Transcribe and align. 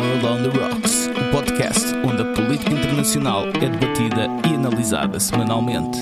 World 0.00 0.26
on 0.26 0.50
the 0.50 0.58
Rocks, 0.58 1.08
o 1.08 1.30
podcast 1.30 1.94
onde 2.02 2.22
a 2.22 2.32
política 2.32 2.72
internacional 2.72 3.48
é 3.48 3.68
debatida 3.68 4.28
e 4.50 4.54
analisada 4.54 5.20
semanalmente. 5.20 5.98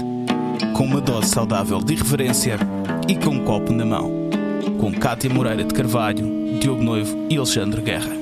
Com 0.77 0.85
uma 0.85 1.01
dose 1.01 1.31
saudável 1.31 1.81
de 1.81 1.94
irreverência 1.94 2.61
e 3.08 3.17
com 3.17 3.31
um 3.31 3.45
copo 3.45 3.73
na 3.73 3.84
mão. 3.84 4.31
Com 4.79 4.92
Cátia 4.92 5.29
Moreira 5.29 5.65
de 5.65 5.75
Carvalho, 5.75 6.25
Diogo 6.61 6.81
Noivo 6.81 7.26
e 7.29 7.37
Alexandre 7.37 7.83
Guerra. 7.83 8.16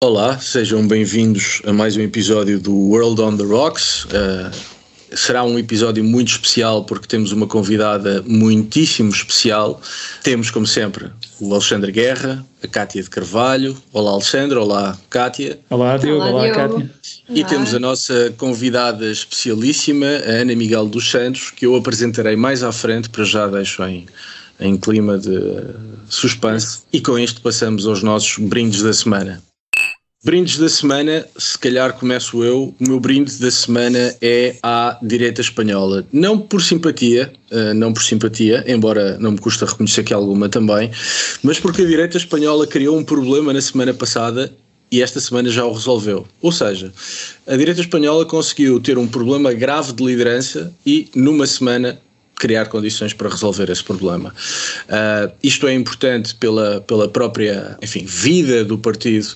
Olá, 0.00 0.38
sejam 0.38 0.86
bem-vindos 0.86 1.60
a 1.66 1.72
mais 1.72 1.96
um 1.96 2.00
episódio 2.00 2.60
do 2.60 2.72
World 2.72 3.20
on 3.20 3.36
the 3.36 3.42
Rocks. 3.42 4.04
Uh, 4.04 4.50
será 5.16 5.42
um 5.42 5.58
episódio 5.58 6.04
muito 6.04 6.28
especial 6.28 6.84
porque 6.84 7.08
temos 7.08 7.32
uma 7.32 7.48
convidada 7.48 8.22
muitíssimo 8.24 9.10
especial. 9.10 9.80
Temos, 10.22 10.52
como 10.52 10.68
sempre, 10.68 11.10
o 11.40 11.52
Alexandre 11.52 11.90
Guerra, 11.90 12.44
a 12.62 12.66
Cátia 12.66 13.02
de 13.02 13.10
Carvalho. 13.10 13.76
Olá, 13.92 14.12
Alexandre. 14.12 14.58
Olá, 14.58 14.98
Cátia. 15.10 15.58
Olá, 15.70 15.96
Diogo. 15.96 16.22
Olá, 16.22 16.30
Olá 16.30 16.50
Cátia. 16.50 16.90
E 17.28 17.40
Olá. 17.40 17.48
temos 17.48 17.74
a 17.74 17.78
nossa 17.78 18.32
convidada 18.36 19.10
especialíssima, 19.10 20.06
a 20.06 20.42
Ana 20.42 20.54
Miguel 20.54 20.86
dos 20.86 21.10
Santos, 21.10 21.50
que 21.50 21.66
eu 21.66 21.74
apresentarei 21.74 22.36
mais 22.36 22.62
à 22.62 22.72
frente, 22.72 23.08
para 23.08 23.24
já 23.24 23.46
deixo 23.46 23.82
em, 23.84 24.06
em 24.60 24.76
clima 24.76 25.18
de 25.18 25.62
suspense. 26.08 26.80
E 26.92 27.00
com 27.00 27.18
isto 27.18 27.40
passamos 27.40 27.86
aos 27.86 28.02
nossos 28.02 28.38
brindes 28.38 28.82
da 28.82 28.92
semana. 28.92 29.42
Brindes 30.24 30.56
da 30.56 30.70
semana, 30.70 31.26
se 31.36 31.58
calhar 31.58 31.92
começo 31.92 32.42
eu. 32.42 32.74
O 32.80 32.88
meu 32.88 32.98
brinde 32.98 33.38
da 33.38 33.50
semana 33.50 34.16
é 34.22 34.56
à 34.62 34.98
direita 35.02 35.42
espanhola. 35.42 36.06
Não 36.10 36.38
por 36.38 36.62
simpatia, 36.62 37.30
uh, 37.52 37.74
não 37.74 37.92
por 37.92 38.02
simpatia, 38.02 38.64
embora 38.66 39.18
não 39.18 39.32
me 39.32 39.38
custa 39.38 39.66
reconhecer 39.66 40.02
que 40.02 40.14
alguma 40.14 40.48
também, 40.48 40.90
mas 41.42 41.60
porque 41.60 41.82
a 41.82 41.84
direita 41.84 42.16
espanhola 42.16 42.66
criou 42.66 42.96
um 42.96 43.04
problema 43.04 43.52
na 43.52 43.60
semana 43.60 43.92
passada 43.92 44.50
e 44.90 45.02
esta 45.02 45.20
semana 45.20 45.50
já 45.50 45.66
o 45.66 45.72
resolveu. 45.74 46.26
Ou 46.40 46.50
seja, 46.50 46.90
a 47.46 47.54
direita 47.54 47.82
espanhola 47.82 48.24
conseguiu 48.24 48.80
ter 48.80 48.96
um 48.96 49.06
problema 49.06 49.52
grave 49.52 49.92
de 49.92 50.02
liderança 50.02 50.72
e 50.86 51.06
numa 51.14 51.46
semana 51.46 52.00
criar 52.36 52.66
condições 52.66 53.12
para 53.12 53.28
resolver 53.28 53.70
esse 53.70 53.82
problema. 53.82 54.34
Uh, 54.88 55.32
isto 55.42 55.66
é 55.66 55.74
importante 55.74 56.34
pela, 56.34 56.80
pela 56.80 57.08
própria 57.08 57.76
enfim, 57.82 58.04
vida 58.04 58.64
do 58.64 58.76
partido, 58.76 59.28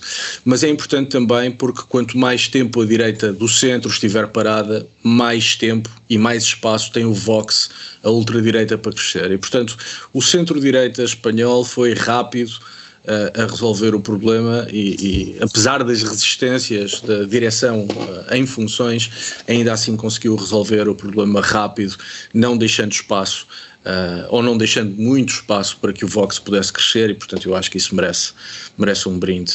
mas 0.43 0.63
é 0.63 0.69
importante 0.69 1.09
também 1.09 1.51
porque 1.51 1.81
quanto 1.87 2.17
mais 2.17 2.47
tempo 2.47 2.81
a 2.81 2.85
direita 2.85 3.31
do 3.31 3.47
centro 3.47 3.89
estiver 3.89 4.27
parada, 4.27 4.85
mais 5.03 5.55
tempo 5.55 5.89
e 6.09 6.17
mais 6.17 6.43
espaço 6.43 6.91
tem 6.91 7.05
o 7.05 7.13
Vox, 7.13 7.69
a 8.03 8.09
ultradireita, 8.09 8.77
para 8.77 8.91
crescer. 8.91 9.31
E, 9.31 9.37
portanto, 9.37 9.77
o 10.13 10.21
centro-direita 10.21 11.03
espanhol 11.03 11.63
foi 11.63 11.93
rápido 11.93 12.59
a 13.07 13.45
resolver 13.45 13.95
o 13.95 13.99
problema 13.99 14.67
e, 14.71 15.35
e, 15.35 15.37
apesar 15.41 15.83
das 15.83 16.03
resistências 16.03 17.01
da 17.01 17.23
direção 17.23 17.85
uh, 17.85 18.33
em 18.33 18.45
funções, 18.45 19.09
ainda 19.47 19.73
assim 19.73 19.95
conseguiu 19.95 20.35
resolver 20.35 20.87
o 20.87 20.93
problema 20.93 21.41
rápido, 21.41 21.95
não 22.33 22.57
deixando 22.57 22.91
espaço 22.91 23.47
uh, 23.85 24.27
ou 24.29 24.43
não 24.43 24.57
deixando 24.57 24.95
muito 24.95 25.33
espaço 25.33 25.77
para 25.77 25.93
que 25.93 26.05
o 26.05 26.07
Vox 26.07 26.39
pudesse 26.39 26.71
crescer 26.71 27.09
e 27.09 27.13
portanto 27.13 27.47
eu 27.47 27.55
acho 27.55 27.71
que 27.71 27.77
isso 27.77 27.95
merece, 27.95 28.33
merece 28.77 29.07
um 29.07 29.17
brinde. 29.17 29.53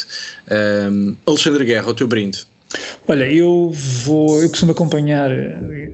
Um, 0.90 1.16
Alexandre 1.26 1.64
Guerra, 1.64 1.90
o 1.90 1.94
teu 1.94 2.08
brinde. 2.08 2.46
Olha, 3.06 3.30
eu 3.30 3.70
vou, 3.72 4.42
eu 4.42 4.48
costumo 4.48 4.72
acompanhar, 4.72 5.30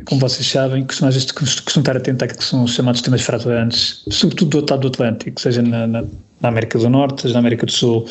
como 0.07 0.19
vocês 0.19 0.47
sabem, 0.47 0.83
costumo, 0.85 1.09
às 1.09 1.15
vezes, 1.15 1.31
costumo 1.31 1.83
estar 1.83 1.95
atento 1.95 2.25
àquilo 2.25 2.39
que 2.39 2.45
são 2.45 2.65
os 2.65 2.73
chamados 2.73 3.03
temas 3.03 3.21
fraturantes, 3.21 4.03
sobretudo 4.11 4.51
do 4.51 4.57
outro 4.59 4.75
lado 4.77 4.83
do 4.83 4.89
Atlântico, 4.89 5.39
seja 5.39 5.61
na, 5.61 5.87
na 5.87 6.05
na 6.41 6.49
América 6.49 6.79
do 6.79 6.89
Norte, 6.89 7.29
na 7.29 7.39
América 7.39 7.67
do 7.67 7.73
Sul. 7.73 8.07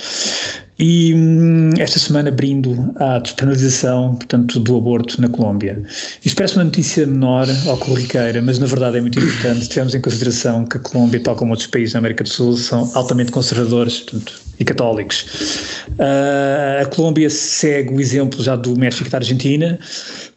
E 0.79 1.13
hum, 1.13 1.71
esta 1.77 1.99
semana 1.99 2.31
brindo 2.31 2.93
à 2.95 3.19
despenalização, 3.19 4.15
portanto, 4.15 4.61
do 4.61 4.77
aborto 4.77 5.21
na 5.21 5.27
Colômbia. 5.27 5.83
Isto 6.23 6.37
parece 6.37 6.55
uma 6.55 6.63
notícia 6.63 7.05
menor 7.05 7.47
ou 7.65 7.77
corriqueira, 7.77 8.41
mas 8.41 8.59
na 8.59 8.65
verdade 8.65 8.97
é 8.97 9.01
muito 9.01 9.19
importante. 9.19 9.67
Tivemos 9.67 9.93
em 9.93 9.99
consideração 9.99 10.65
que 10.65 10.77
a 10.77 10.79
Colômbia, 10.79 11.19
tal 11.19 11.35
como 11.35 11.51
outros 11.51 11.67
países 11.67 11.93
da 11.93 11.99
América 11.99 12.23
do 12.23 12.29
Sul, 12.29 12.55
são 12.55 12.89
altamente 12.93 13.29
conservadores 13.29 13.99
portanto, 13.99 14.39
e 14.57 14.63
católicos. 14.63 15.25
Uh, 15.89 16.81
a 16.81 16.85
Colômbia 16.85 17.29
segue 17.29 17.93
o 17.93 17.99
exemplo 17.99 18.41
já 18.41 18.55
do 18.55 18.73
México 18.77 19.05
e 19.05 19.11
da 19.11 19.17
Argentina, 19.17 19.77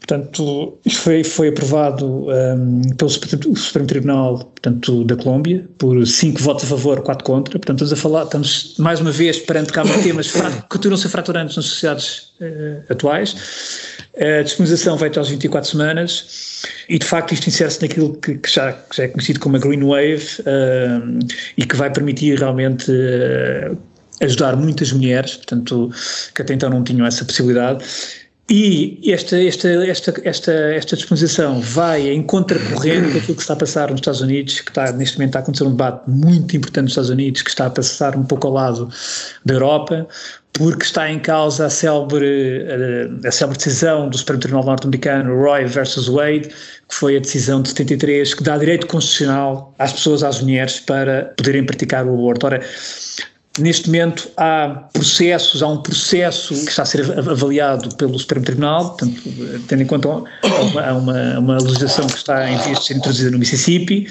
Portanto, 0.03 0.79
isto 0.85 1.01
foi, 1.01 1.23
foi 1.23 1.49
aprovado 1.49 2.27
um, 2.29 2.81
pelo 2.97 3.09
Supremo 3.09 3.87
Tribunal 3.87 4.39
portanto, 4.39 5.05
da 5.05 5.15
Colômbia, 5.15 5.65
por 5.79 6.05
cinco 6.05 6.43
votos 6.43 6.65
a 6.65 6.67
favor, 6.67 7.01
quatro 7.03 7.25
contra. 7.25 7.57
Portanto, 7.57 7.85
estamos 7.85 7.93
a 7.93 7.97
falar, 7.97 8.25
estamos 8.25 8.75
mais 8.79 9.01
uma 9.01 9.13
vez 9.13 9.39
perante 9.39 9.73
cá 9.73 9.85
temas 10.03 10.33
que 10.33 10.41
continuam 10.69 10.99
a 10.99 11.03
ser 11.03 11.09
fraturantes 11.09 11.55
nas 11.55 11.67
sociedades 11.67 12.33
uh, 12.41 12.93
atuais. 12.93 13.37
A 14.19 14.43
disponibilização 14.43 14.97
vai 14.97 15.09
até 15.09 15.21
aos 15.21 15.29
24 15.29 15.71
semanas 15.71 16.63
e, 16.89 16.99
de 16.99 17.07
facto, 17.07 17.33
isto 17.33 17.47
insere-se 17.47 17.81
naquilo 17.81 18.17
que, 18.17 18.39
que, 18.39 18.51
já, 18.51 18.73
que, 18.73 18.97
já, 18.97 19.05
é 19.05 19.09
conhecido 19.09 19.39
como 19.39 19.57
a 19.57 19.61
Green 19.61 19.85
Wave 19.85 20.27
um, 20.41 21.21
e 21.57 21.65
que 21.65 21.77
vai 21.77 21.93
permitir 21.93 22.39
realmente. 22.39 22.91
Uh, 22.91 23.77
ajudar 24.21 24.55
muitas 24.55 24.93
mulheres, 24.93 25.35
portanto, 25.35 25.91
que 26.33 26.43
até 26.43 26.55
então 26.55 26.71
não 26.71 26.85
tinham 26.85 27.05
essa 27.05 27.25
possibilidade, 27.25 27.85
e 28.55 29.11
esta, 29.11 29.43
esta, 29.43 29.69
esta, 29.87 30.15
esta, 30.25 30.53
esta 30.53 30.95
disposição 30.95 31.59
vai 31.63 32.11
em 32.11 32.23
contracorrente 32.23 33.15
daquilo 33.15 33.35
que 33.35 33.41
está 33.41 33.55
a 33.55 33.57
passar 33.57 33.91
nos 33.91 34.01
Estados 34.01 34.21
Unidos, 34.21 34.61
que 34.61 34.71
está, 34.71 34.93
neste 34.93 35.17
momento 35.17 35.31
está 35.31 35.39
a 35.39 35.43
acontecer 35.43 35.65
um 35.65 35.71
debate 35.71 36.03
muito 36.11 36.55
importante 36.55 36.83
nos 36.83 36.93
Estados 36.93 37.09
Unidos, 37.09 37.41
que 37.41 37.49
está 37.49 37.65
a 37.65 37.71
passar 37.71 38.15
um 38.15 38.25
pouco 38.25 38.49
ao 38.49 38.53
lado 38.53 38.91
da 39.47 39.55
Europa, 39.55 40.07
porque 40.53 40.85
está 40.85 41.11
em 41.11 41.19
causa 41.19 41.65
a 41.65 41.71
célebre, 41.71 42.67
a, 43.25 43.29
a 43.29 43.33
célebre 43.33 43.57
decisão 43.57 44.11
do 44.11 44.19
Supremo 44.19 44.41
Tribunal 44.41 44.67
Norte-Americano, 44.67 45.35
Roy 45.35 45.65
versus 45.65 46.09
Wade, 46.09 46.49
que 46.49 46.95
foi 46.95 47.17
a 47.17 47.21
decisão 47.21 47.63
de 47.63 47.71
73, 47.71 48.35
que 48.35 48.43
dá 48.43 48.59
direito 48.59 48.87
constitucional 48.87 49.75
às 49.79 49.95
pessoas, 49.95 50.23
às 50.23 50.43
mulheres, 50.43 50.79
para 50.79 51.33
poderem 51.39 51.65
praticar 51.65 52.07
o 52.07 52.13
aborto. 52.13 52.45
Ora, 52.45 52.61
Neste 53.59 53.89
momento 53.89 54.31
há 54.37 54.89
processos, 54.93 55.63
há 55.63 55.69
um 55.69 55.83
processo 55.83 56.55
que 56.55 56.71
está 56.71 56.83
a 56.83 56.87
ser 56.87 57.19
avaliado 57.19 57.95
pelo 57.97 58.19
Supremo 58.19 58.47
Tribunal, 58.47 58.97
portanto, 58.97 59.23
tendo 59.69 59.83
em 59.83 59.87
conta 59.87 60.09
uma, 60.09 60.93
uma, 60.93 61.39
uma 61.39 61.59
legislação 61.59 62.07
que 62.07 62.17
está 62.17 62.51
em 62.51 62.57
vias 62.59 62.79
de 62.79 62.87
ser 62.87 62.97
introduzida 62.97 63.31
no 63.31 63.39
Mississippi, 63.39 64.09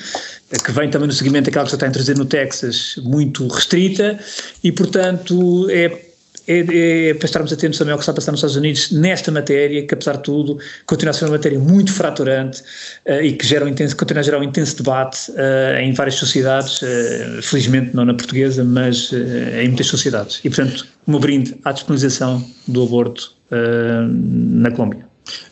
que 0.64 0.72
vem 0.72 0.90
também 0.92 1.08
no 1.08 1.14
seguimento 1.14 1.46
daquela 1.46 1.66
que 1.66 1.72
já 1.72 1.76
está 1.76 1.88
introduzida 1.88 2.20
no 2.20 2.26
Texas, 2.26 2.96
muito 3.04 3.48
restrita, 3.48 4.20
e 4.64 4.72
portanto 4.72 5.68
é 5.72 6.11
é, 6.48 7.10
é, 7.10 7.14
para 7.14 7.26
estarmos 7.26 7.54
atentos 7.54 7.78
também 7.78 7.92
ao 7.92 7.98
que 7.98 8.04
está 8.04 8.12
a 8.12 8.16
passar 8.16 8.32
nos 8.32 8.40
Estados 8.40 8.56
Unidos 8.56 8.92
nesta 8.92 9.32
matéria, 9.32 9.86
que 9.86 9.94
apesar 9.94 10.18
de 10.18 10.24
tudo 10.24 10.58
continua 10.86 11.12
a 11.12 11.14
ser 11.14 11.26
uma 11.26 11.32
matéria 11.32 11.60
muito 11.60 11.94
fraturante 11.94 12.62
uh, 13.08 13.22
e 13.22 13.34
que 13.34 13.46
gera 13.46 13.66
um 13.66 13.68
intenso, 13.68 13.96
continua 13.96 14.22
a 14.22 14.24
gerar 14.24 14.40
um 14.40 14.44
intenso 14.44 14.78
debate 14.78 15.32
uh, 15.32 15.80
em 15.80 15.94
várias 15.94 16.16
sociedades, 16.16 16.82
uh, 16.82 17.42
felizmente 17.42 17.96
não 17.96 18.06
na 18.06 18.14
portuguesa, 18.14 18.64
mas 18.64 19.12
em 19.14 19.68
muitas 19.68 19.88
sociedades. 19.88 20.40
E 20.44 20.50
portanto, 20.50 20.88
meu 21.06 21.20
brinde 21.20 21.56
à 21.64 21.72
disponibilização 21.72 22.46
do 22.68 22.84
aborto 22.84 23.36
na 23.52 24.72
Colômbia. 24.72 25.06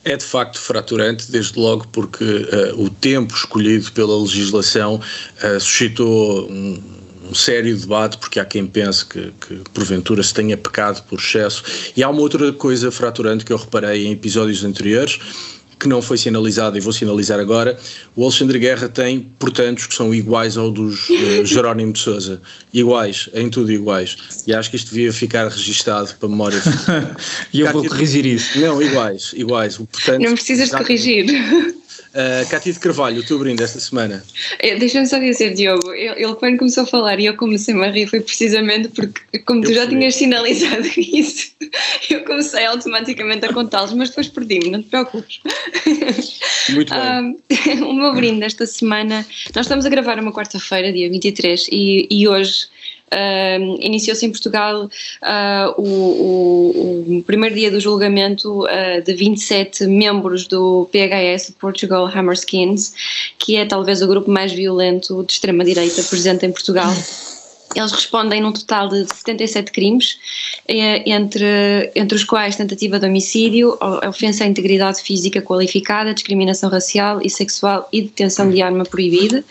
É 0.06 0.16
de 0.16 0.24
facto 0.24 0.58
fraturante, 0.58 1.30
desde 1.30 1.60
logo 1.60 1.86
porque 1.92 2.48
o 2.78 2.90
tempo 2.90 3.36
escolhido 3.36 3.92
pela 3.92 4.18
legislação 4.22 5.02
suscitou 5.60 6.50
um, 6.50 6.82
um 7.30 7.36
sério 7.36 7.78
debate, 7.78 8.18
porque 8.18 8.40
há 8.40 8.46
quem 8.46 8.66
pense 8.66 9.06
que, 9.06 9.32
que, 9.40 9.56
porventura 9.74 10.24
se 10.24 10.34
tenha 10.34 10.58
pecado 10.58 11.04
por 11.04 11.20
excesso. 11.20 11.64
E 11.96 12.04
há 12.04 12.10
uma 12.10 12.22
outra 12.22 12.52
coisa 12.52 12.92
fraturante 12.92 13.46
que 13.46 13.54
eu 13.54 13.58
reparei 13.58 14.08
em 14.08 14.14
episódios 14.14 14.64
anteriores, 14.64 15.20
que 15.80 15.88
não 15.88 16.02
foi 16.02 16.18
sinalizada 16.18 16.78
e 16.78 16.82
vou 16.82 16.92
sinalizar 16.92 17.40
agora, 17.40 17.78
o 18.14 18.24
Alexandre 18.24 18.60
Guerra 18.60 18.90
tem 18.90 19.22
portantos 19.40 19.88
que 19.88 19.96
são 19.96 20.14
iguais 20.14 20.58
ao 20.58 20.70
dos 20.70 21.10
uh, 21.10 21.46
Jerónimo 21.46 21.94
de 21.94 22.00
Souza. 22.00 22.42
Iguais, 22.74 23.30
em 23.34 23.50
tudo 23.50 23.72
iguais. 23.72 24.18
E 24.46 24.54
acho 24.54 24.70
que 24.70 24.76
isto 24.76 24.90
devia 24.90 25.14
ficar 25.14 25.48
registado 25.48 26.14
para 26.20 26.28
memória. 26.28 26.62
e 27.54 27.62
eu 27.62 27.72
vou 27.72 27.86
corrigir 27.86 28.26
isso. 28.26 28.60
Não, 28.60 28.82
iguais, 28.82 29.32
iguais. 29.34 29.78
Portanto, 29.78 30.22
não 30.22 30.34
precisas 30.34 30.70
de 30.70 30.78
corrigir. 30.78 31.79
Uh, 32.10 32.50
Cátia 32.50 32.74
de 32.74 32.80
Carvalho, 32.80 33.22
o 33.22 33.24
teu 33.24 33.38
brinde 33.38 33.62
esta 33.62 33.80
semana. 33.80 34.24
Eh, 34.60 34.76
deixa-me 34.78 35.06
só 35.06 35.20
dizer, 35.20 35.54
Diogo, 35.54 35.94
ele, 35.94 36.34
quando 36.36 36.58
começou 36.58 36.84
a 36.84 36.88
falar 36.88 37.20
e 37.20 37.28
eu 37.28 37.38
comecei 37.38 37.76
a 37.76 37.92
rir 37.92 38.08
foi 38.08 38.20
precisamente 38.20 38.88
porque, 38.90 39.40
como 39.46 39.64
eu 39.64 39.68
tu 39.70 39.74
já 39.76 39.88
tinhas 39.88 40.16
sinalizado 40.16 40.88
isso, 40.98 41.52
eu 42.10 42.24
comecei 42.24 42.66
automaticamente 42.66 43.46
a 43.46 43.54
contá-los, 43.54 43.94
mas 43.94 44.10
depois 44.10 44.28
perdi-me, 44.28 44.72
não 44.72 44.82
te 44.82 44.90
preocupes. 44.90 45.40
Muito 46.70 46.92
bem. 46.92 47.80
Uh, 47.80 47.86
o 47.86 47.94
meu 47.94 48.12
brinde 48.14 48.44
esta 48.44 48.66
semana, 48.66 49.24
nós 49.56 49.68
estamos 49.68 49.86
a 49.86 49.90
gravar 49.90 50.18
uma 50.20 50.34
quarta-feira, 50.34 50.92
dia 50.92 51.10
23, 51.12 51.68
e, 51.72 52.08
e 52.10 52.28
hoje 52.28 52.70
Uh, 53.12 53.78
Iniciou-se 53.80 54.24
em 54.24 54.30
Portugal 54.30 54.86
uh, 54.86 55.82
o, 55.82 55.84
o, 55.84 57.18
o, 57.18 57.24
primeiro 57.24 57.56
dia 57.56 57.72
do 57.72 57.80
julgamento 57.80 58.66
uh, 58.66 59.02
de 59.04 59.14
27 59.14 59.88
membros 59.88 60.48
do 60.48 60.88
PHS, 60.92 61.56
Portugal 61.60 62.06
Hammerskins, 62.06 62.94
que 63.40 63.56
é 63.56 63.66
talvez 63.66 64.04
o 64.04 64.08
grupo 64.08 64.30
mais 64.30 64.54
violento 64.54 65.24
de 65.24 65.34
extrema-direita 65.34 66.04
presente 66.04 66.46
em 66.46 66.52
Portugal. 66.52 66.94
Eles 67.76 67.92
respondem 67.92 68.42
num 68.42 68.52
total 68.52 68.90
de 68.90 69.06
77 69.06 69.72
crimes, 69.72 70.18
entre, 70.68 71.92
entre 71.96 72.16
os 72.16 72.24
quais 72.24 72.56
tentativa 72.56 73.00
de 73.00 73.06
homicídio, 73.06 73.78
ofensa 74.08 74.44
à 74.44 74.48
integridade 74.48 75.04
física 75.04 75.40
qualificada, 75.40 76.12
discriminação 76.12 76.68
racial 76.68 77.22
e 77.24 77.30
sexual 77.30 77.88
e 77.94 78.02
detenção 78.02 78.50
de 78.50 78.60
arma 78.60 78.86
proibida. 78.86 79.44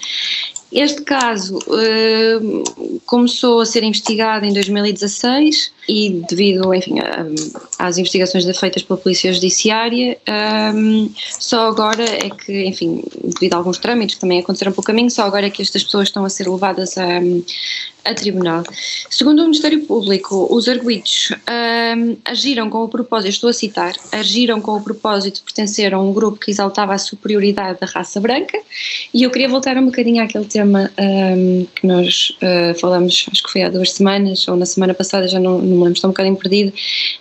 Este 0.71 1.01
caso 1.01 1.59
uh, 1.59 3.01
começou 3.07 3.61
a 3.61 3.67
ser 3.67 3.83
investigado 3.83 4.45
em 4.45 4.53
2016 4.53 5.73
e 5.89 6.23
devido 6.29 6.75
enfim, 6.75 6.99
a, 7.01 7.87
às 7.87 7.97
investigações 7.97 8.45
feitas 8.59 8.83
pela 8.83 8.99
Polícia 8.99 9.33
Judiciária, 9.33 10.19
um, 10.29 11.05
ehm, 11.05 11.11
só 11.41 11.69
agora 11.69 12.05
é 12.05 12.29
que, 12.29 12.67
enfim, 12.67 13.03
devido 13.25 13.55
a 13.55 13.57
alguns 13.57 13.79
trâmites 13.79 14.17
que 14.17 14.21
também 14.21 14.41
aconteceram 14.41 14.73
pelo 14.73 14.83
caminho, 14.83 15.11
só 15.11 15.23
agora 15.23 15.47
é 15.47 15.51
que 15.51 15.63
estas 15.63 15.83
pessoas 15.83 16.09
estão 16.09 16.27
a 16.27 16.29
ser 16.29 16.47
levadas 16.47 16.99
a, 16.99 17.21
a 18.05 18.15
tribunal. 18.15 18.63
Segundo 19.09 19.41
o 19.41 19.45
Ministério 19.45 19.81
Público, 19.85 20.49
os 20.51 20.69
arguidos 20.69 21.33
um, 21.97 22.17
agiram 22.25 22.69
com 22.69 22.85
o 22.85 22.89
propósito, 22.89 23.31
estou 23.31 23.51
a 23.51 23.53
citar, 23.53 23.95
agiram 24.13 24.61
com 24.61 24.77
o 24.77 24.83
propósito 24.83 25.37
de 25.37 25.43
pertencer 25.43 25.95
a 25.95 25.99
um 25.99 26.13
grupo 26.13 26.39
que 26.39 26.51
exaltava 26.51 26.95
a 26.95 26.99
superioridade 26.99 27.81
da 27.81 27.87
raça 27.87 28.21
branca 28.21 28.61
e 29.13 29.23
eu 29.23 29.31
queria 29.31 29.49
voltar 29.49 29.77
um 29.79 29.87
bocadinho 29.87 30.23
àquele 30.23 30.45
tema 30.45 30.58
um, 30.65 31.67
que 31.75 31.87
nós 31.87 32.37
uh, 32.43 32.79
falamos, 32.79 33.27
acho 33.31 33.43
que 33.43 33.51
foi 33.51 33.63
há 33.63 33.69
duas 33.69 33.93
semanas 33.93 34.47
ou 34.49 34.57
na 34.57 34.67
semana 34.67 34.95
passada, 34.95 35.29
já 35.29 35.39
não, 35.39 35.59
não 35.59 35.61
me 35.61 35.75
lembro, 35.75 35.93
estou 35.93 36.09
um 36.09 36.13
bocadinho 36.13 36.37
perdido, 36.37 36.73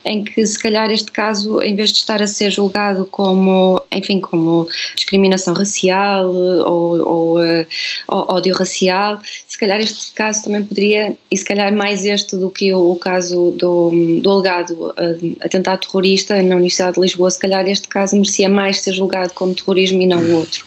em 0.05 0.23
que 0.23 0.45
se 0.45 0.57
calhar 0.57 0.89
este 0.91 1.11
caso, 1.11 1.61
em 1.61 1.75
vez 1.75 1.91
de 1.91 1.99
estar 1.99 2.21
a 2.21 2.27
ser 2.27 2.51
julgado 2.51 3.05
como, 3.05 3.81
enfim, 3.91 4.19
como 4.19 4.67
discriminação 4.95 5.53
racial 5.53 6.27
ou, 6.29 7.07
ou, 7.07 7.39
uh, 7.39 7.65
ódio 8.07 8.55
racial, 8.55 9.19
se 9.47 9.57
calhar 9.57 9.79
este 9.79 10.13
caso 10.13 10.43
também 10.43 10.63
poderia, 10.63 11.17
e 11.31 11.37
se 11.37 11.45
calhar 11.45 11.73
mais 11.75 12.05
este 12.05 12.35
do 12.35 12.49
que 12.49 12.73
o, 12.73 12.91
o 12.91 12.95
caso 12.95 13.51
do, 13.51 13.91
do 14.21 14.29
alegado 14.29 14.71
uh, 14.71 15.37
atentado 15.41 15.81
terrorista 15.81 16.41
na 16.41 16.55
Universidade 16.55 16.95
de 16.95 17.01
Lisboa, 17.01 17.31
se 17.31 17.39
calhar 17.39 17.67
este 17.67 17.87
caso 17.87 18.15
merecia 18.15 18.49
mais 18.49 18.81
ser 18.81 18.93
julgado 18.93 19.33
como 19.33 19.53
terrorismo 19.53 20.01
e 20.01 20.05
não 20.07 20.19
o 20.19 20.35
outro. 20.35 20.65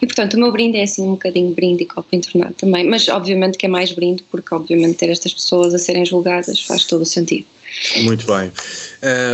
E 0.00 0.06
portanto 0.06 0.34
o 0.34 0.38
meu 0.38 0.52
brinde 0.52 0.78
é 0.78 0.82
assim 0.82 1.02
um 1.02 1.12
bocadinho 1.12 1.54
brinde 1.54 1.84
e 1.84 1.86
copo 1.86 2.08
internado 2.12 2.54
também, 2.54 2.86
mas 2.86 3.08
obviamente 3.08 3.56
que 3.56 3.66
é 3.66 3.68
mais 3.68 3.92
brinde 3.92 4.22
porque 4.30 4.54
obviamente 4.54 4.96
ter 4.96 5.10
estas 5.10 5.32
pessoas 5.32 5.74
a 5.74 5.78
serem 5.78 6.04
julgadas 6.04 6.60
faz 6.60 6.84
todo 6.84 7.02
o 7.02 7.06
sentido. 7.06 7.46
Muito 8.02 8.26
bem. 8.26 8.52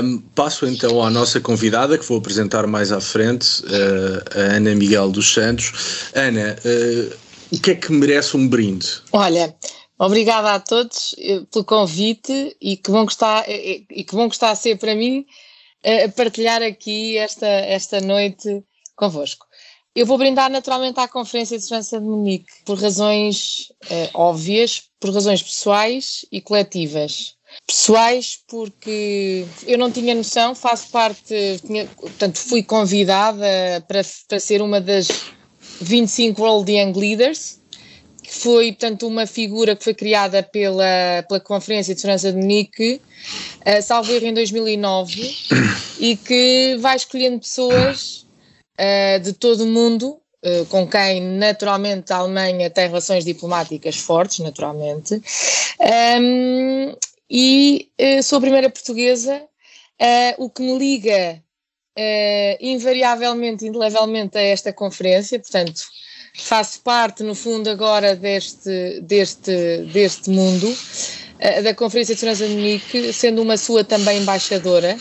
Um, 0.02 0.18
passo 0.34 0.64
então 0.64 1.02
à 1.02 1.10
nossa 1.10 1.40
convidada, 1.40 1.98
que 1.98 2.04
vou 2.04 2.18
apresentar 2.18 2.66
mais 2.68 2.92
à 2.92 3.00
frente, 3.00 3.62
uh, 3.64 4.38
a 4.38 4.56
Ana 4.56 4.74
Miguel 4.76 5.10
dos 5.10 5.32
Santos. 5.32 6.10
Ana, 6.14 6.56
uh, 6.64 7.16
o 7.50 7.60
que 7.60 7.72
é 7.72 7.74
que 7.74 7.92
merece 7.92 8.36
um 8.36 8.46
brinde? 8.46 8.86
Olha, 9.12 9.54
Obrigada 10.00 10.54
a 10.54 10.60
todos 10.60 11.12
eh, 11.18 11.40
pelo 11.50 11.64
convite 11.64 12.56
e 12.60 12.76
que 12.76 12.88
bom 12.88 13.04
que 13.04 13.10
está, 13.10 13.44
e 13.48 14.04
que 14.04 14.14
bom 14.14 14.28
que 14.28 14.36
está 14.36 14.50
a 14.50 14.54
ser 14.54 14.78
para 14.78 14.94
mim 14.94 15.26
partilhar 16.16 16.62
aqui 16.62 17.16
esta, 17.16 17.48
esta 17.48 18.00
noite 18.00 18.62
convosco. 18.94 19.47
Eu 19.98 20.06
vou 20.06 20.16
brindar 20.16 20.48
naturalmente 20.48 21.00
à 21.00 21.08
Conferência 21.08 21.58
de 21.58 21.64
Segurança 21.64 21.98
de 21.98 22.06
Munique 22.06 22.46
por 22.64 22.78
razões 22.80 23.72
óbvias, 24.14 24.84
por 25.00 25.12
razões 25.12 25.42
pessoais 25.42 26.24
e 26.30 26.40
coletivas. 26.40 27.34
Pessoais 27.66 28.38
porque 28.46 29.44
eu 29.66 29.76
não 29.76 29.90
tinha 29.90 30.14
noção, 30.14 30.54
faço 30.54 30.90
parte, 30.90 31.34
tinha, 31.66 31.84
portanto 31.96 32.38
fui 32.38 32.62
convidada 32.62 33.44
para, 33.88 34.02
para 34.28 34.38
ser 34.38 34.62
uma 34.62 34.80
das 34.80 35.08
25 35.80 36.40
World 36.40 36.70
Young 36.70 36.96
Leaders, 36.96 37.58
que 38.22 38.32
foi, 38.32 38.70
portanto, 38.70 39.04
uma 39.04 39.26
figura 39.26 39.74
que 39.74 39.82
foi 39.82 39.94
criada 39.94 40.44
pela, 40.44 41.24
pela 41.26 41.40
Conferência 41.40 41.92
de 41.92 42.00
Segurança 42.00 42.30
de 42.30 42.38
Munique, 42.38 43.00
uh, 43.66 43.82
salvo 43.82 44.12
erro 44.12 44.26
em 44.26 44.34
2009, 44.34 45.34
e 45.98 46.14
que 46.14 46.76
vai 46.78 46.94
escolhendo 46.94 47.40
pessoas 47.40 48.27
uh, 48.78 49.20
de 49.20 49.32
todo 49.32 49.64
o 49.64 49.66
mundo, 49.66 50.20
uh, 50.44 50.64
com 50.66 50.86
quem, 50.86 51.20
naturalmente, 51.20 52.12
a 52.12 52.18
Alemanha 52.18 52.70
tem 52.70 52.86
relações 52.86 53.24
diplomáticas 53.24 53.96
fortes, 53.96 54.38
naturalmente, 54.38 55.20
e 57.30 57.88
uh, 58.00 58.22
sou 58.22 58.38
a 58.38 58.40
primeira 58.40 58.70
portuguesa, 58.70 59.42
o 60.38 60.48
que 60.48 60.62
me 60.62 60.78
liga 60.78 61.42
invariavelmente, 62.60 63.66
indelevelmente 63.66 64.38
a 64.38 64.40
esta 64.40 64.72
conferência, 64.72 65.40
portanto, 65.40 65.82
faço 66.36 66.80
parte, 66.82 67.24
no 67.24 67.34
fundo, 67.34 67.68
agora 67.68 68.14
deste, 68.14 69.00
deste, 69.00 69.78
deste 69.92 70.30
mundo, 70.30 70.72
da 71.64 71.74
Conferência 71.74 72.14
de 72.14 72.20
Segurança 72.20 73.12
sendo 73.12 73.42
uma 73.42 73.56
sua 73.56 73.82
também 73.82 74.22
embaixadora, 74.22 74.96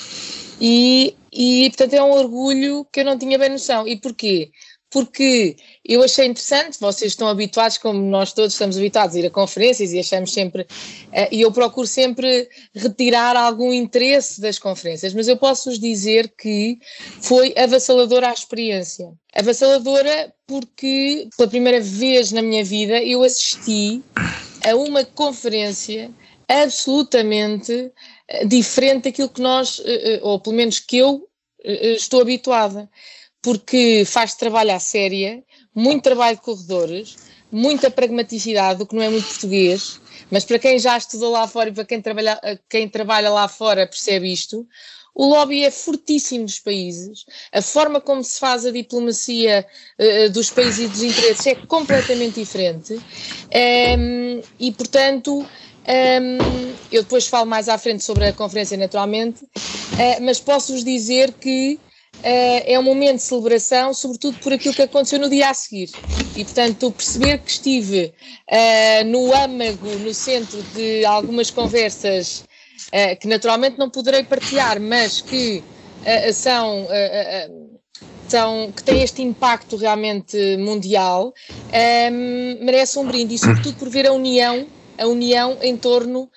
e, 0.59 1.15
e, 1.37 1.69
portanto, 1.69 1.93
é 1.93 2.03
um 2.03 2.11
orgulho 2.11 2.85
que 2.91 3.01
eu 3.01 3.05
não 3.05 3.17
tinha 3.17 3.37
bem 3.37 3.49
noção. 3.49 3.87
E 3.87 3.95
porquê? 3.95 4.51
porque 4.89 5.57
eu 5.83 6.01
achei 6.01 6.25
interessante, 6.25 6.79
vocês 6.79 7.11
estão 7.11 7.27
habituados, 7.27 7.77
como 7.77 7.99
nós 7.99 8.31
todos 8.31 8.53
estamos 8.53 8.77
habituados 8.77 9.15
a 9.15 9.19
ir 9.19 9.25
a 9.25 9.29
conferências 9.29 9.91
e 9.91 9.99
achamos 9.99 10.31
sempre, 10.31 10.61
uh, 10.63 11.27
e 11.29 11.41
eu 11.41 11.51
procuro 11.51 11.85
sempre 11.85 12.49
retirar 12.73 13.35
algum 13.35 13.73
interesse 13.73 14.39
das 14.39 14.57
conferências, 14.57 15.13
mas 15.13 15.27
eu 15.27 15.35
posso 15.35 15.69
vos 15.69 15.79
dizer 15.79 16.33
que 16.37 16.79
foi 17.21 17.53
avassaladora 17.57 18.29
a 18.29 18.33
experiência. 18.33 19.11
Avassaladora 19.35 20.33
porque 20.47 21.27
pela 21.35 21.49
primeira 21.49 21.81
vez 21.81 22.31
na 22.31 22.41
minha 22.41 22.63
vida 22.63 23.03
eu 23.03 23.23
assisti 23.23 24.01
a 24.65 24.75
uma 24.75 25.03
conferência 25.03 26.09
absolutamente 26.47 27.73
eh, 27.73 27.91
diferente 28.45 29.05
daquilo 29.05 29.29
que 29.29 29.41
nós, 29.41 29.81
eh, 29.85 30.19
ou 30.21 30.39
pelo 30.39 30.55
menos 30.55 30.79
que 30.79 30.97
eu 30.97 31.27
estou 31.63 32.21
habituada 32.21 32.89
porque 33.41 34.03
faz 34.05 34.35
trabalho 34.35 34.73
à 34.73 34.79
séria, 34.79 35.43
muito 35.73 36.03
trabalho 36.03 36.35
de 36.35 36.41
corredores, 36.41 37.15
muita 37.51 37.89
pragmaticidade, 37.89 38.81
o 38.81 38.85
que 38.85 38.95
não 38.95 39.03
é 39.03 39.09
muito 39.09 39.27
português, 39.27 40.01
mas 40.29 40.43
para 40.43 40.59
quem 40.59 40.77
já 40.77 40.97
estudou 40.97 41.31
lá 41.31 41.47
fora 41.47 41.69
e 41.69 41.71
para 41.71 41.85
quem 41.85 42.01
trabalha, 42.01 42.39
quem 42.69 42.89
trabalha 42.89 43.29
lá 43.29 43.47
fora 43.47 43.87
percebe 43.87 44.31
isto. 44.31 44.67
O 45.15 45.25
lobby 45.25 45.63
é 45.63 45.71
fortíssimo 45.71 46.43
nos 46.43 46.59
países, 46.59 47.25
a 47.51 47.61
forma 47.61 47.99
como 47.99 48.23
se 48.23 48.39
faz 48.39 48.65
a 48.65 48.71
diplomacia 48.71 49.65
uh, 49.97 50.29
dos 50.29 50.51
países 50.51 50.85
e 50.85 50.87
dos 50.87 51.01
interesses 51.01 51.47
é 51.47 51.55
completamente 51.55 52.35
diferente 52.35 52.93
um, 52.93 52.99
ehm, 53.49 54.41
e, 54.59 54.71
portanto, 54.73 55.43
um, 55.87 56.75
eu 56.91 57.03
depois 57.03 57.27
falo 57.27 57.45
mais 57.45 57.69
à 57.69 57.77
frente 57.77 58.03
sobre 58.03 58.27
a 58.27 58.33
conferência, 58.33 58.77
naturalmente, 58.77 59.43
uh, 59.43 60.21
mas 60.21 60.39
posso-vos 60.39 60.83
dizer 60.83 61.33
que 61.33 61.79
Uh, 62.17 62.65
é 62.65 62.79
um 62.79 62.83
momento 62.83 63.17
de 63.17 63.21
celebração, 63.21 63.93
sobretudo 63.93 64.39
por 64.39 64.51
aquilo 64.51 64.73
que 64.73 64.81
aconteceu 64.81 65.19
no 65.19 65.29
dia 65.29 65.51
a 65.51 65.53
seguir. 65.53 65.91
E, 66.35 66.43
portanto, 66.43 66.91
perceber 66.91 67.37
que 67.37 67.51
estive 67.51 68.11
uh, 68.49 69.05
no 69.05 69.31
âmago, 69.35 69.87
no 69.99 70.11
centro 70.11 70.59
de 70.73 71.05
algumas 71.05 71.51
conversas 71.51 72.43
que 73.19 73.27
naturalmente 73.27 73.77
não 73.77 73.87
poderei 73.91 74.23
partilhar, 74.23 74.79
mas 74.81 75.21
que 75.21 75.61
são, 76.33 76.87
que 78.75 78.83
têm 78.83 79.03
este 79.03 79.21
impacto 79.21 79.75
realmente 79.75 80.57
mundial, 80.57 81.33
merece 82.61 82.97
um 82.97 83.05
brinde. 83.05 83.35
E, 83.35 83.37
sobretudo, 83.37 83.77
por 83.77 83.89
ver 83.89 84.07
a 84.07 84.13
união, 84.13 84.65
a 84.97 85.07
união 85.07 85.57
em 85.61 85.75
torno 85.77 86.29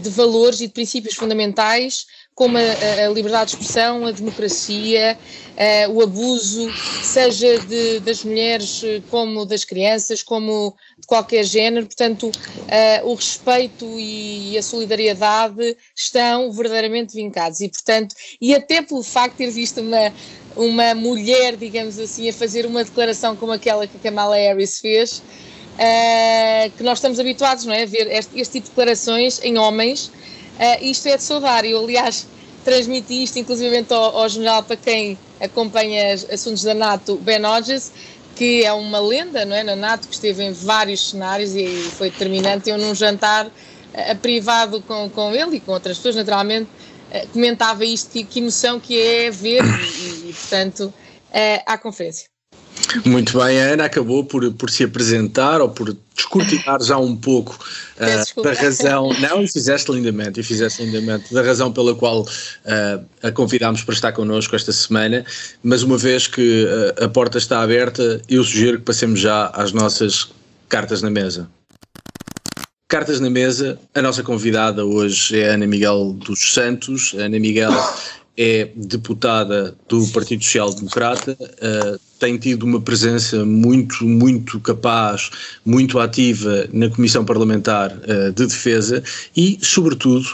de 0.00 0.08
valores 0.08 0.62
e 0.62 0.66
de 0.66 0.72
princípios 0.72 1.14
fundamentais 1.14 2.06
como 2.34 2.56
a, 2.56 2.60
a, 2.60 3.08
liberdade 3.08 3.50
de 3.50 3.56
expressão, 3.56 4.06
a 4.06 4.10
democracia, 4.10 5.18
uh, 5.52 5.92
o 5.92 6.02
abuso, 6.02 6.72
seja 7.02 7.58
de, 7.58 8.00
das 8.00 8.24
mulheres 8.24 8.82
como 9.10 9.44
das 9.44 9.64
crianças, 9.64 10.22
como 10.22 10.74
de 10.98 11.06
qualquer 11.06 11.44
género. 11.44 11.86
Portanto, 11.86 12.28
uh, 12.28 13.06
o 13.06 13.14
respeito 13.14 13.86
e 13.98 14.56
a 14.56 14.62
solidariedade 14.62 15.76
estão 15.94 16.50
verdadeiramente 16.52 17.14
vincados. 17.14 17.60
E, 17.60 17.68
portanto, 17.68 18.14
e 18.40 18.54
até 18.54 18.80
pelo 18.80 19.02
facto 19.02 19.32
de 19.36 19.44
ter 19.44 19.50
visto 19.50 19.82
uma, 19.82 20.12
uma 20.56 20.94
mulher, 20.94 21.56
digamos 21.56 21.98
assim, 21.98 22.30
a 22.30 22.32
fazer 22.32 22.64
uma 22.64 22.82
declaração 22.82 23.36
como 23.36 23.52
aquela 23.52 23.86
que 23.86 23.98
Kamala 23.98 24.36
Harris 24.36 24.78
fez, 24.78 25.22
uh, 25.74 26.70
que 26.76 26.82
nós 26.82 26.98
estamos 26.98 27.18
habituados 27.18 27.64
não 27.64 27.74
é, 27.74 27.82
a 27.82 27.86
ver 27.86 28.10
este, 28.10 28.40
este 28.40 28.52
tipo 28.52 28.64
de 28.64 28.70
declarações 28.70 29.40
em 29.42 29.58
homens 29.58 30.10
Uh, 30.52 30.84
isto 30.84 31.08
é 31.08 31.16
de 31.16 31.22
saudar. 31.22 31.64
Eu, 31.64 31.82
aliás, 31.82 32.26
transmiti 32.64 33.22
isto 33.22 33.38
inclusive 33.38 33.84
ao, 33.90 34.18
ao 34.18 34.28
jornal 34.28 34.62
para 34.62 34.76
quem 34.76 35.18
acompanha 35.40 36.14
assuntos 36.14 36.62
da 36.62 36.74
NATO, 36.74 37.16
Ben 37.16 37.44
Hodges, 37.44 37.92
que 38.36 38.64
é 38.64 38.72
uma 38.72 39.00
lenda 39.00 39.44
não 39.44 39.56
é, 39.56 39.62
na 39.62 39.74
NATO, 39.74 40.08
que 40.08 40.14
esteve 40.14 40.44
em 40.44 40.52
vários 40.52 41.10
cenários 41.10 41.54
e 41.54 41.66
foi 41.96 42.10
determinante. 42.10 42.70
Eu, 42.70 42.78
num 42.78 42.94
jantar 42.94 43.46
uh, 43.46 44.16
privado 44.20 44.80
com, 44.82 45.08
com 45.10 45.34
ele 45.34 45.56
e 45.56 45.60
com 45.60 45.72
outras 45.72 45.96
pessoas, 45.96 46.16
naturalmente, 46.16 46.68
uh, 47.10 47.28
comentava 47.32 47.84
isto, 47.84 48.10
que, 48.10 48.22
que 48.22 48.38
emoção 48.40 48.78
que 48.78 49.00
é 49.00 49.30
ver 49.30 49.62
e, 49.64 50.30
e 50.30 50.32
portanto, 50.32 50.92
à 51.66 51.78
conferência. 51.78 52.31
Muito 53.04 53.38
bem, 53.38 53.60
a 53.60 53.72
Ana 53.72 53.84
acabou 53.84 54.24
por, 54.24 54.52
por 54.52 54.70
se 54.70 54.84
apresentar 54.84 55.60
ou 55.60 55.68
por 55.68 55.96
descortinar 56.14 56.82
já 56.82 56.98
um 56.98 57.16
pouco 57.16 57.58
uh, 57.96 58.42
da 58.42 58.52
razão, 58.52 59.10
não, 59.20 59.42
e 59.42 59.48
fizeste 59.48 59.90
lindamente, 59.90 60.40
e 60.40 60.42
fizeste 60.42 60.82
lindamente, 60.82 61.32
da 61.32 61.42
razão 61.42 61.72
pela 61.72 61.94
qual 61.94 62.22
uh, 62.22 63.04
a 63.22 63.30
convidámos 63.30 63.82
para 63.82 63.94
estar 63.94 64.12
connosco 64.12 64.54
esta 64.54 64.72
semana, 64.72 65.24
mas 65.62 65.82
uma 65.82 65.96
vez 65.96 66.26
que 66.26 66.64
uh, 66.64 67.04
a 67.04 67.08
porta 67.08 67.38
está 67.38 67.62
aberta, 67.62 68.20
eu 68.28 68.44
sugiro 68.44 68.78
que 68.78 68.84
passemos 68.84 69.20
já 69.20 69.46
às 69.48 69.72
nossas 69.72 70.30
cartas 70.68 71.02
na 71.02 71.10
mesa. 71.10 71.48
Cartas 72.88 73.20
na 73.20 73.30
mesa, 73.30 73.78
a 73.94 74.02
nossa 74.02 74.22
convidada 74.22 74.84
hoje 74.84 75.40
é 75.40 75.48
Ana 75.48 75.66
Miguel 75.66 76.12
dos 76.12 76.52
Santos. 76.52 77.14
A 77.18 77.22
Ana 77.22 77.38
Miguel 77.38 77.72
é 78.36 78.70
deputada 78.74 79.74
do 79.88 80.06
Partido 80.08 80.42
Social 80.42 80.72
Democrata, 80.72 81.36
uh, 81.40 82.00
tem 82.18 82.38
tido 82.38 82.64
uma 82.64 82.80
presença 82.80 83.44
muito, 83.44 84.04
muito 84.04 84.58
capaz, 84.60 85.30
muito 85.64 85.98
ativa 85.98 86.66
na 86.72 86.88
Comissão 86.88 87.24
Parlamentar 87.24 87.92
uh, 87.92 88.32
de 88.32 88.46
Defesa 88.46 89.02
e, 89.36 89.58
sobretudo, 89.60 90.26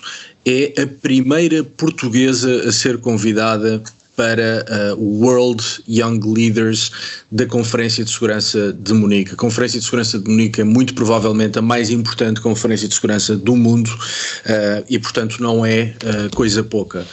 é 0.46 0.82
a 0.82 0.86
primeira 0.86 1.64
portuguesa 1.64 2.68
a 2.68 2.72
ser 2.72 2.98
convidada 2.98 3.82
para 4.18 4.66
uh, 4.96 5.00
o 5.00 5.24
World 5.24 5.64
Young 5.88 6.18
Leaders 6.26 6.90
da 7.30 7.46
Conferência 7.46 8.04
de 8.04 8.10
Segurança 8.10 8.72
de 8.72 8.92
Munique. 8.92 9.34
A 9.34 9.36
Conferência 9.36 9.78
de 9.78 9.84
Segurança 9.84 10.18
de 10.18 10.28
Munique 10.28 10.60
é 10.60 10.64
muito 10.64 10.92
provavelmente 10.92 11.56
a 11.56 11.62
mais 11.62 11.88
importante 11.88 12.40
conferência 12.40 12.88
de 12.88 12.94
segurança 12.94 13.36
do 13.36 13.54
mundo 13.54 13.86
uh, 13.86 14.84
e, 14.90 14.98
portanto, 14.98 15.40
não 15.40 15.64
é 15.64 15.94
uh, 16.02 16.34
coisa 16.34 16.64
pouca. 16.64 17.06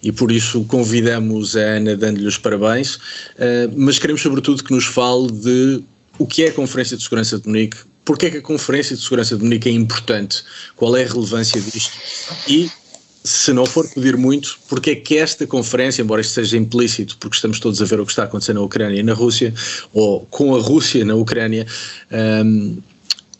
E 0.00 0.12
por 0.12 0.30
isso 0.30 0.62
convidamos 0.66 1.56
a 1.56 1.62
Ana 1.62 1.96
dando-lhe 1.96 2.28
os 2.28 2.38
parabéns, 2.38 2.98
mas 3.76 3.98
queremos 3.98 4.20
sobretudo 4.20 4.64
que 4.64 4.72
nos 4.72 4.84
fale 4.84 5.30
de 5.30 5.82
o 6.18 6.26
que 6.26 6.44
é 6.44 6.48
a 6.48 6.52
Conferência 6.52 6.96
de 6.96 7.02
Segurança 7.02 7.38
de 7.38 7.46
Munique, 7.46 7.76
porque 8.04 8.26
é 8.26 8.30
que 8.30 8.36
a 8.38 8.42
Conferência 8.42 8.96
de 8.96 9.02
Segurança 9.02 9.36
de 9.36 9.44
Munique 9.44 9.68
é 9.68 9.72
importante, 9.72 10.42
qual 10.74 10.96
é 10.96 11.04
a 11.04 11.06
relevância 11.06 11.60
disto 11.60 11.92
e 12.48 12.70
se 13.24 13.52
não 13.52 13.64
for 13.64 13.88
pedir 13.88 14.16
muito, 14.16 14.58
porque 14.68 14.90
é 14.90 14.96
que 14.96 15.16
esta 15.16 15.46
conferência, 15.46 16.02
embora 16.02 16.20
isto 16.20 16.34
seja 16.34 16.56
implícito, 16.56 17.16
porque 17.18 17.36
estamos 17.36 17.60
todos 17.60 17.80
a 17.80 17.84
ver 17.84 18.00
o 18.00 18.06
que 18.06 18.12
está 18.12 18.24
acontecendo 18.24 18.56
na 18.56 18.62
Ucrânia 18.62 18.98
e 18.98 19.02
na 19.02 19.14
Rússia, 19.14 19.54
ou 19.92 20.26
com 20.26 20.54
a 20.54 20.60
Rússia 20.60 21.04
na 21.04 21.14
Ucrânia, 21.14 21.66
um, 22.44 22.78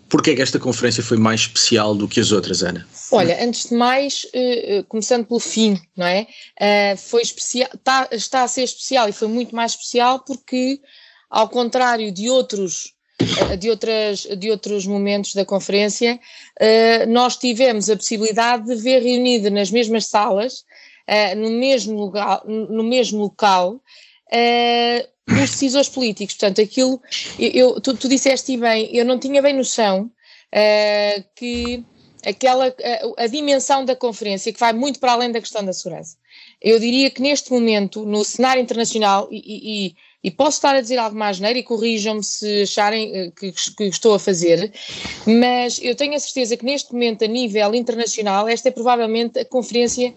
porque 0.09 0.31
é 0.31 0.37
que 0.37 0.43
esta 0.43 0.59
conferência 0.59 1.03
foi 1.03 1.17
mais 1.17 1.41
especial 1.41 1.95
do 1.95 2.07
que 2.07 2.21
as 2.21 2.33
outras, 2.33 2.63
Ana? 2.63 2.87
Olha, 3.11 3.43
antes 3.43 3.71
de 3.71 3.75
mais, 3.75 4.25
uh, 4.27 4.85
começando 4.85 5.27
pelo 5.27 5.41
fim, 5.41 5.81
não 5.97 6.07
é? 6.07 6.27
Uh, 6.61 6.97
foi 6.97 7.23
especial, 7.23 7.69
está, 7.75 8.09
está 8.13 8.43
a 8.43 8.49
ser 8.49 8.63
especial 8.63 9.09
e 9.09 9.13
foi 9.13 9.27
muito 9.27 9.57
mais 9.57 9.73
especial 9.73 10.21
porque, 10.21 10.81
ao 11.31 11.49
contrário 11.49 12.13
de 12.13 12.29
outros 12.29 12.92
eh, 12.92 12.92
de, 13.59 13.71
outras, 13.71 14.21
de 14.21 14.51
outros 14.51 14.87
momentos 14.87 15.35
da 15.35 15.45
conferência, 15.45 16.19
uh, 16.61 17.11
nós 17.11 17.37
tivemos 17.37 17.89
a 17.91 17.97
possibilidade 17.97 18.67
de 18.67 18.75
ver 18.77 19.03
reunido 19.03 19.51
nas 19.51 19.71
mesmas 19.71 20.07
salas, 20.07 20.65
uh, 21.09 21.37
no, 21.37 21.51
mesmo 21.51 21.99
lugar, 21.99 22.43
no 22.47 22.83
mesmo 22.83 23.21
local, 23.21 23.81
os 25.29 25.51
decisores 25.51 25.89
políticos. 25.89 26.35
Portanto, 26.37 26.61
aquilo, 26.61 27.01
eu, 27.39 27.81
tu, 27.81 27.97
tu, 27.97 28.09
disseste 28.09 28.57
bem, 28.57 28.89
eu 28.95 29.05
não 29.05 29.19
tinha 29.19 29.43
bem 29.43 29.55
noção 29.55 30.11
que 31.37 31.85
aquela, 32.25 32.69
a, 32.69 33.25
a 33.25 33.27
dimensão 33.27 33.85
da 33.85 33.97
conferência, 33.97 34.53
que 34.53 34.61
vai 34.61 34.73
muito 34.73 35.01
para 35.01 35.13
além 35.13 35.31
da 35.31 35.41
questão 35.41 35.65
da 35.65 35.73
segurança. 35.73 36.17
Eu 36.61 36.79
diria 36.79 37.11
que 37.11 37.21
neste 37.21 37.51
momento, 37.51 38.07
no 38.07 38.25
cenário 38.25 38.63
internacional, 38.63 39.29
e, 39.31 39.87
e 39.89 39.97
e 40.23 40.31
posso 40.31 40.59
estar 40.59 40.75
a 40.75 40.81
dizer 40.81 40.99
algo 40.99 41.17
mais 41.17 41.41
neiro 41.41 41.59
e 41.59 41.63
corrijam-me 41.63 42.23
se 42.23 42.63
acharem 42.63 43.15
eh, 43.15 43.33
que, 43.37 43.53
que, 43.53 43.85
estou 43.85 44.15
a 44.15 44.19
fazer, 44.19 44.73
mas 45.27 45.81
eu 45.83 45.95
tenho 45.97 46.15
a 46.15 46.21
certeza 46.21 46.57
que 46.57 46.65
neste 46.65 46.93
momento, 46.93 47.25
a 47.25 47.29
nível 47.29 47.75
internacional, 47.75 48.47
esta 48.47 48.69
é 48.69 48.73
provavelmente 48.73 49.39
a 49.39 49.45
conferência 49.45 50.15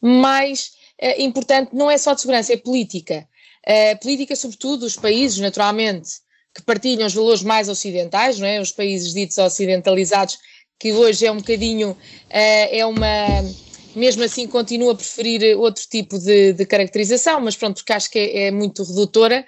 mais 0.00 0.72
uh, 1.02 1.20
importante, 1.20 1.74
não 1.74 1.90
é 1.90 1.96
só 1.96 2.12
de 2.12 2.20
segurança, 2.20 2.52
é 2.52 2.56
política. 2.56 3.26
Uh, 3.66 3.98
política, 4.00 4.36
sobretudo, 4.36 4.80
dos 4.80 4.96
países, 4.96 5.38
naturalmente, 5.38 6.10
que 6.54 6.62
partilham 6.62 7.06
os 7.06 7.14
valores 7.14 7.42
mais 7.42 7.68
ocidentais, 7.68 8.38
não 8.38 8.46
é? 8.46 8.60
Os 8.60 8.72
países 8.72 9.14
ditos 9.14 9.38
ocidentalizados, 9.38 10.38
que 10.78 10.92
hoje 10.92 11.26
é 11.26 11.32
um 11.32 11.38
bocadinho, 11.38 11.90
uh, 11.90 11.96
é 12.30 12.84
uma 12.84 13.42
mesmo 13.96 14.22
assim 14.22 14.46
continuo 14.46 14.90
a 14.90 14.94
preferir 14.94 15.56
outro 15.58 15.82
tipo 15.88 16.18
de, 16.18 16.52
de 16.52 16.66
caracterização, 16.66 17.40
mas 17.40 17.56
pronto, 17.56 17.76
porque 17.76 17.94
acho 17.94 18.10
que 18.10 18.18
é, 18.18 18.46
é 18.48 18.50
muito 18.50 18.84
redutora, 18.84 19.44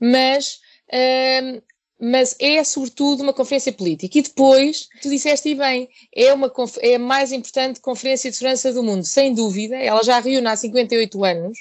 mas, 0.00 0.58
uh, 0.88 1.62
mas 2.00 2.34
é 2.40 2.64
sobretudo 2.64 3.22
uma 3.22 3.34
conferência 3.34 3.72
política. 3.72 4.18
E 4.18 4.22
depois, 4.22 4.88
tu 5.02 5.10
disseste 5.10 5.54
bem, 5.54 5.86
é, 6.16 6.32
uma, 6.32 6.50
é 6.80 6.94
a 6.94 6.98
mais 6.98 7.30
importante 7.30 7.80
conferência 7.80 8.30
de 8.30 8.36
segurança 8.38 8.72
do 8.72 8.82
mundo, 8.82 9.04
sem 9.04 9.34
dúvida, 9.34 9.76
ela 9.76 10.02
já 10.02 10.18
reúne 10.18 10.48
há 10.48 10.56
58 10.56 11.22
anos, 11.22 11.58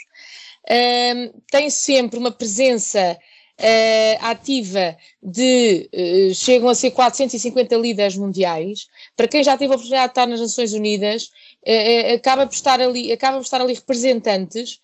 uh, 0.64 1.42
tem 1.52 1.70
sempre 1.70 2.18
uma 2.18 2.32
presença 2.32 3.20
Uh, 3.62 4.16
ativa 4.22 4.96
de 5.22 5.90
uh, 5.94 6.34
chegam 6.34 6.70
a 6.70 6.74
ser 6.74 6.92
450 6.92 7.76
líderes 7.76 8.16
mundiais. 8.16 8.88
Para 9.18 9.28
quem 9.28 9.44
já 9.44 9.58
teve 9.58 9.74
a 9.74 9.76
oportunidade 9.76 10.08
de 10.08 10.12
estar 10.12 10.26
nas 10.26 10.40
Nações 10.40 10.72
Unidas, 10.72 11.30
uh, 11.66 12.16
acaba, 12.16 12.46
por 12.46 12.54
estar 12.54 12.82
ali, 12.82 13.12
acaba 13.12 13.38
por 13.38 13.44
estar 13.44 13.62
ali 13.62 13.74
representantes 13.74 14.80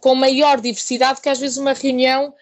com 0.00 0.14
maior 0.14 0.60
diversidade 0.60 1.20
que 1.20 1.28
às 1.28 1.40
vezes 1.40 1.56
uma 1.56 1.72
reunião 1.72 2.32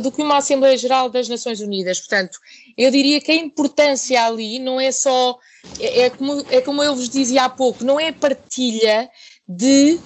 do 0.00 0.10
que 0.10 0.22
uma 0.22 0.38
Assembleia 0.38 0.78
Geral 0.78 1.10
das 1.10 1.28
Nações 1.28 1.60
Unidas. 1.60 1.98
Portanto, 1.98 2.38
eu 2.74 2.90
diria 2.90 3.20
que 3.20 3.30
a 3.30 3.34
importância 3.34 4.24
ali 4.24 4.58
não 4.58 4.80
é 4.80 4.90
só, 4.90 5.38
é, 5.78 6.06
é 6.06 6.10
como, 6.10 6.42
é 6.50 6.62
como 6.62 6.82
eu 6.82 6.96
vos 6.96 7.10
dizia 7.10 7.44
há 7.44 7.48
pouco, 7.50 7.84
não 7.84 8.00
é 8.00 8.10
partilha 8.10 9.10
de 9.46 10.00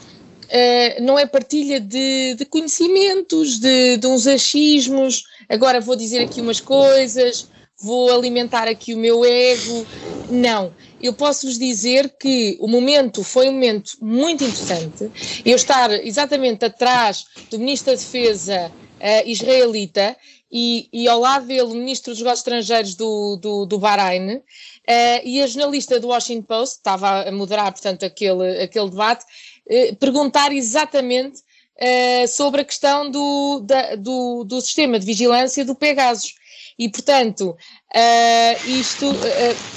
Uh, 0.44 1.02
não 1.02 1.18
é 1.18 1.26
partilha 1.26 1.80
de, 1.80 2.34
de 2.34 2.44
conhecimentos, 2.44 3.58
de, 3.58 3.96
de, 3.96 4.06
uns 4.06 4.26
achismos. 4.26 5.24
Agora 5.48 5.80
vou 5.80 5.96
dizer 5.96 6.20
aqui 6.20 6.40
umas 6.40 6.60
coisas, 6.60 7.48
vou 7.80 8.12
alimentar 8.12 8.68
aqui 8.68 8.94
o 8.94 8.98
meu 8.98 9.24
ego. 9.24 9.86
Não. 10.30 10.72
Eu 11.04 11.12
posso 11.12 11.46
vos 11.46 11.58
dizer 11.58 12.16
que 12.18 12.56
o 12.58 12.66
momento 12.66 13.22
foi 13.22 13.50
um 13.50 13.52
momento 13.52 13.92
muito 14.00 14.42
interessante. 14.42 15.10
Eu 15.44 15.54
estar 15.54 15.90
exatamente 15.90 16.64
atrás 16.64 17.26
do 17.50 17.58
Ministro 17.58 17.92
da 17.92 17.98
Defesa 17.98 18.72
uh, 18.72 19.28
israelita 19.28 20.16
e, 20.50 20.88
e, 20.90 21.06
ao 21.06 21.20
lado 21.20 21.46
dele 21.46 21.60
o 21.60 21.74
Ministro 21.74 22.12
dos 22.12 22.20
Negócios 22.20 22.40
Estrangeiros 22.40 22.94
do, 22.94 23.36
do, 23.36 23.66
do 23.66 23.78
Bahrein. 23.78 24.36
Uh, 24.36 25.20
e 25.24 25.42
a 25.42 25.46
jornalista 25.46 26.00
do 26.00 26.08
Washington 26.08 26.46
Post 26.46 26.76
estava 26.76 27.28
a 27.28 27.30
moderar, 27.30 27.70
portanto, 27.70 28.06
aquele, 28.06 28.62
aquele 28.62 28.88
debate, 28.88 29.26
eh, 29.68 29.94
perguntar 29.96 30.52
exatamente 30.52 31.40
uh, 31.82 32.26
sobre 32.28 32.62
a 32.62 32.64
questão 32.64 33.10
do, 33.10 33.60
da, 33.60 33.94
do, 33.96 34.42
do, 34.44 34.58
sistema 34.62 34.98
de 34.98 35.04
vigilância 35.04 35.66
do 35.66 35.74
Pegasus. 35.74 36.32
E, 36.78 36.88
portanto, 36.88 37.54
uh, 37.94 38.68
isto, 38.68 39.06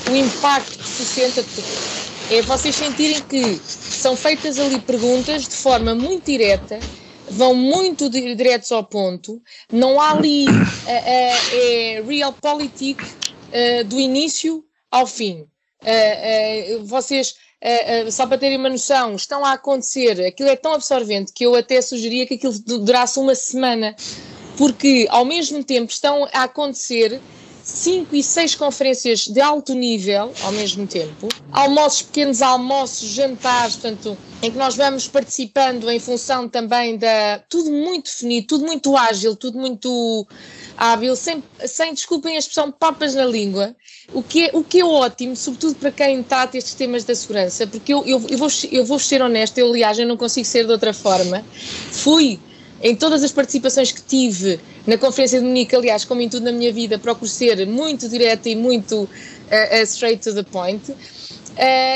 o 0.09 0.15
impacto 0.15 0.77
que 0.77 0.88
se 0.88 1.05
sente 1.05 1.39
é 2.31 2.41
vocês 2.41 2.75
sentirem 2.75 3.21
que 3.21 3.59
são 3.63 4.15
feitas 4.15 4.59
ali 4.59 4.79
perguntas 4.79 5.43
de 5.43 5.55
forma 5.55 5.95
muito 5.95 6.25
direta, 6.25 6.79
vão 7.29 7.53
muito 7.53 8.09
diretos 8.09 8.71
ao 8.71 8.83
ponto, 8.83 9.41
não 9.71 10.00
há 10.00 10.12
ali 10.12 10.45
é 10.86 12.03
realpolitik 12.05 13.01
do 13.86 14.00
início 14.00 14.63
ao 14.91 15.07
fim. 15.07 15.45
vocês 16.83 17.36
Uh, 17.57 18.07
uh, 18.07 18.12
só 18.12 18.27
para 18.27 18.38
terem 18.38 18.57
uma 18.59 18.69
noção, 18.69 19.15
estão 19.15 19.43
a 19.43 19.53
acontecer, 19.53 20.24
aquilo 20.24 20.47
é 20.47 20.55
tão 20.55 20.74
absorvente 20.74 21.33
que 21.33 21.43
eu 21.43 21.55
até 21.55 21.81
sugeria 21.81 22.27
que 22.27 22.36
aquilo 22.36 22.53
durasse 22.59 23.17
uma 23.17 23.33
semana, 23.33 23.95
porque 24.57 25.07
ao 25.09 25.25
mesmo 25.25 25.63
tempo 25.63 25.91
estão 25.91 26.25
a 26.25 26.43
acontecer 26.43 27.19
cinco 27.67 28.15
e 28.15 28.24
seis 28.24 28.55
conferências 28.55 29.27
de 29.27 29.41
alto 29.41 29.74
nível 29.74 30.31
ao 30.41 30.53
mesmo 30.53 30.88
tempo, 30.88 31.27
almoços, 31.51 32.01
pequenos 32.01 32.41
almoços, 32.41 33.09
jantares, 33.09 33.75
portanto, 33.75 34.17
em 34.41 34.50
que 34.50 34.57
nós 34.57 34.75
vamos 34.75 35.05
participando 35.07 35.89
em 35.89 36.00
função 36.00 36.47
também 36.47 36.97
da. 36.97 37.39
tudo 37.50 37.69
muito 37.69 38.05
definido, 38.05 38.47
tudo 38.47 38.65
muito 38.65 38.95
ágil, 38.95 39.36
tudo 39.36 39.59
muito 39.59 40.25
hábil, 40.77 41.13
sem, 41.15 41.43
sem 41.65 41.93
desculpem 41.93 42.36
a 42.36 42.39
expressão, 42.39 42.71
papas 42.71 43.13
na 43.13 43.25
língua, 43.25 43.75
o 44.13 44.24
que, 44.24 44.45
é, 44.45 44.51
o 44.53 44.63
que 44.63 44.79
é 44.79 44.86
ótimo, 44.86 45.36
sobretudo 45.36 45.75
para 45.75 45.91
quem 45.91 46.24
trata 46.24 46.57
estes 46.57 46.74
temas 46.74 47.03
da 47.03 47.13
segurança, 47.13 47.67
porque 47.67 47.93
eu, 47.93 48.05
eu, 48.05 48.25
eu, 48.29 48.38
vou, 48.38 48.50
eu 48.71 48.86
vou 48.86 48.97
ser 48.97 49.21
honesta, 49.21 49.59
eu 49.59 49.67
aliás, 49.67 50.00
eu 50.00 50.07
não 50.07 50.15
consigo 50.15 50.45
ser 50.45 50.65
de 50.65 50.71
outra 50.71 50.93
forma. 50.93 51.43
Fui 51.91 52.39
em 52.81 52.96
todas 52.96 53.24
as 53.24 53.31
participações 53.31 53.91
que 53.91 54.01
tive 54.01 54.60
na 54.86 54.98
Conferência 54.98 55.39
de 55.39 55.46
Munique, 55.46 55.75
aliás, 55.75 56.05
como 56.05 56.22
em 56.22 56.29
tudo 56.29 56.43
na 56.43 56.51
minha 56.51 56.72
vida, 56.72 57.00
procuro 57.00 57.29
ser 57.29 57.65
muito 57.65 58.07
direta 58.07 58.50
e 58.50 58.55
muito 58.55 59.03
uh, 59.03 59.84
straight 59.84 60.22
to 60.24 60.34
the 60.34 60.43
point. 60.43 60.91
Uh, 60.91 60.96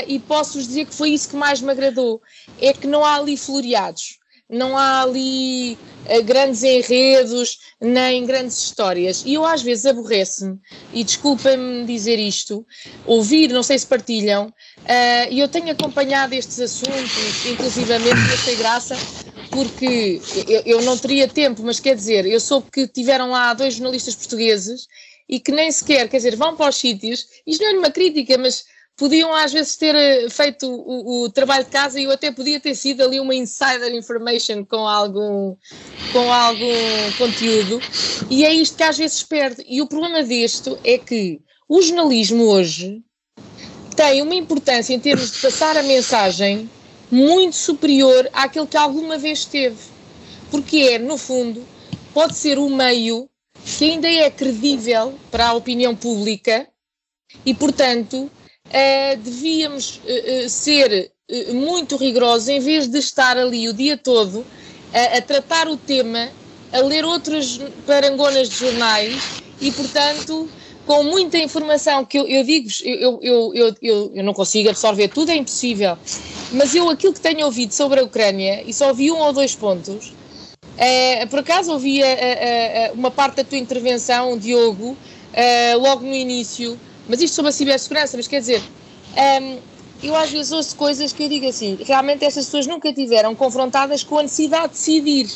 e 0.08 0.18
posso-vos 0.18 0.66
dizer 0.66 0.86
que 0.86 0.94
foi 0.94 1.10
isso 1.10 1.28
que 1.28 1.36
mais 1.36 1.60
me 1.60 1.70
agradou: 1.70 2.20
é 2.60 2.72
que 2.72 2.86
não 2.86 3.04
há 3.04 3.16
ali 3.16 3.36
floreados 3.36 4.22
não 4.52 4.76
há 4.76 5.02
ali 5.02 5.78
grandes 6.24 6.62
enredos, 6.62 7.58
nem 7.80 8.24
grandes 8.24 8.58
histórias. 8.58 9.22
E 9.24 9.34
eu 9.34 9.44
às 9.44 9.62
vezes 9.62 9.86
aborrece-me, 9.86 10.58
e 10.92 11.04
desculpem-me 11.04 11.84
dizer 11.84 12.18
isto, 12.18 12.66
ouvir, 13.06 13.50
não 13.50 13.62
sei 13.62 13.78
se 13.78 13.86
partilham, 13.86 14.46
uh, 14.46 15.30
e 15.30 15.40
eu 15.40 15.48
tenho 15.48 15.70
acompanhado 15.70 16.34
estes 16.34 16.60
assuntos, 16.60 17.46
inclusivamente, 17.46 18.20
e 18.30 18.34
achei 18.34 18.56
graça, 18.56 18.96
porque 19.50 20.20
eu, 20.48 20.62
eu, 20.64 20.82
não 20.82 20.96
teria 20.96 21.28
tempo, 21.28 21.62
mas 21.62 21.78
quer 21.78 21.94
dizer, 21.94 22.26
eu 22.26 22.40
soube 22.40 22.70
que 22.70 22.88
tiveram 22.88 23.30
lá 23.30 23.52
dois 23.52 23.74
jornalistas 23.74 24.14
portugueses 24.14 24.86
e 25.28 25.38
que 25.38 25.52
nem 25.52 25.70
sequer, 25.70 26.08
quer 26.08 26.16
dizer, 26.16 26.36
vão 26.36 26.56
para 26.56 26.70
os 26.70 26.76
sítios, 26.76 27.26
isto 27.46 27.62
não 27.62 27.70
é 27.70 27.78
uma 27.78 27.90
crítica, 27.90 28.36
mas 28.38 28.64
podiam 28.96 29.34
às 29.34 29.52
vezes 29.52 29.76
ter 29.76 29.94
eh, 29.94 30.28
feito 30.28 30.66
o, 30.66 31.24
o, 31.24 31.30
trabalho 31.30 31.64
de 31.64 31.70
casa 31.70 31.98
e 31.98 32.04
eu 32.04 32.10
até 32.10 32.30
podia 32.30 32.60
ter 32.60 32.74
sido 32.74 33.02
ali 33.02 33.18
uma 33.18 33.34
insider 33.34 33.94
information 33.94 34.64
com 34.64 34.86
algum, 34.86 35.56
com 36.12 36.32
algum 36.32 37.12
conteúdo 37.18 37.80
e 38.30 38.44
é 38.44 38.52
isto 38.52 38.76
que 38.76 38.82
às 38.82 38.98
vezes 38.98 39.22
perde. 39.22 39.64
E 39.66 39.80
o 39.80 39.86
problema 39.86 40.22
disto 40.22 40.78
é 40.84 40.98
que 40.98 41.40
o 41.68 41.80
jornalismo 41.80 42.44
hoje 42.44 43.02
tem 43.96 44.22
uma 44.22 44.34
importância 44.34 44.94
em 44.94 45.00
termos 45.00 45.32
de 45.32 45.38
passar 45.38 45.76
a 45.76 45.82
mensagem 45.82 46.70
muito 47.10 47.56
superior 47.56 48.28
àquele 48.32 48.66
que 48.66 48.76
alguma 48.76 49.18
vez 49.18 49.44
teve. 49.44 49.76
Porque 50.50 50.78
é, 50.78 50.98
no 50.98 51.16
fundo, 51.16 51.66
pode 52.12 52.36
ser 52.36 52.58
o 52.58 52.68
meio 52.68 53.28
que 53.64 53.90
ainda 53.90 54.08
é 54.08 54.30
credível 54.30 55.18
para 55.30 55.48
a 55.48 55.54
opinião 55.54 55.94
pública 55.94 56.66
e, 57.44 57.54
portanto, 57.54 58.30
uh, 58.72 59.16
devíamos 59.18 60.00
uh, 60.04 60.48
ser 60.48 61.10
muito 61.52 61.96
rigorosos 61.96 62.48
em 62.48 62.60
vez 62.60 62.88
de 62.88 62.98
estar 62.98 63.38
ali 63.38 63.68
o 63.68 63.72
dia 63.72 63.96
todo 63.96 64.44
a, 64.92 65.18
a 65.18 65.22
tratar 65.22 65.68
o 65.68 65.76
tema, 65.76 66.28
a 66.72 66.80
ler 66.80 67.04
outras 67.04 67.60
parangonas 67.86 68.48
de 68.48 68.56
jornais 68.56 69.42
e, 69.60 69.70
portanto, 69.70 70.48
com 70.84 71.04
muita 71.04 71.38
informação 71.38 72.04
que 72.04 72.18
eu, 72.18 72.26
eu 72.26 72.44
digo-vos, 72.44 72.82
eu, 72.84 73.18
eu, 73.22 73.54
eu, 73.54 74.10
eu, 74.14 74.22
não 74.22 74.34
consigo 74.34 74.68
absorver 74.68 75.08
tudo, 75.08 75.30
é 75.30 75.36
impossível, 75.36 75.96
mas 76.52 76.74
eu 76.74 76.90
aquilo 76.90 77.12
que 77.14 77.20
tenho 77.20 77.46
ouvido 77.46 77.72
sobre 77.72 78.00
a 78.00 78.02
Ucrânia, 78.02 78.62
e 78.66 78.74
só 78.74 78.88
ouvi 78.88 79.10
um 79.10 79.18
ou 79.18 79.32
dois 79.32 79.54
pontos, 79.54 80.12
é, 80.76 81.24
por 81.26 81.38
acaso 81.38 81.72
ouvi 81.72 82.00
uma 82.94 83.10
parte 83.10 83.36
da 83.36 83.44
tua 83.44 83.58
intervenção, 83.58 84.36
Diogo, 84.36 84.96
logo 85.80 86.04
no 86.04 86.14
início, 86.14 86.78
mas 87.08 87.20
isto 87.20 87.34
sobre 87.34 87.50
a 87.50 87.52
cibersegurança, 87.52 88.16
mas 88.16 88.28
quer 88.28 88.40
dizer, 88.40 88.62
um, 89.40 89.58
eu 90.02 90.16
às 90.16 90.30
vezes 90.30 90.50
ouço 90.52 90.74
coisas 90.74 91.12
que 91.12 91.22
eu 91.22 91.28
digo 91.28 91.48
assim, 91.48 91.78
realmente 91.84 92.24
essas 92.24 92.46
pessoas 92.46 92.66
nunca 92.66 92.92
tiveram 92.92 93.34
confrontadas 93.34 94.02
com 94.02 94.18
a 94.18 94.22
necessidade 94.22 94.68
de 94.68 94.78
decidir. 94.78 95.28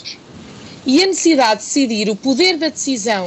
E 0.84 1.02
a 1.02 1.06
necessidade 1.06 1.60
de 1.60 1.66
decidir, 1.66 2.10
o 2.10 2.16
poder 2.16 2.56
da 2.56 2.68
decisão, 2.68 3.26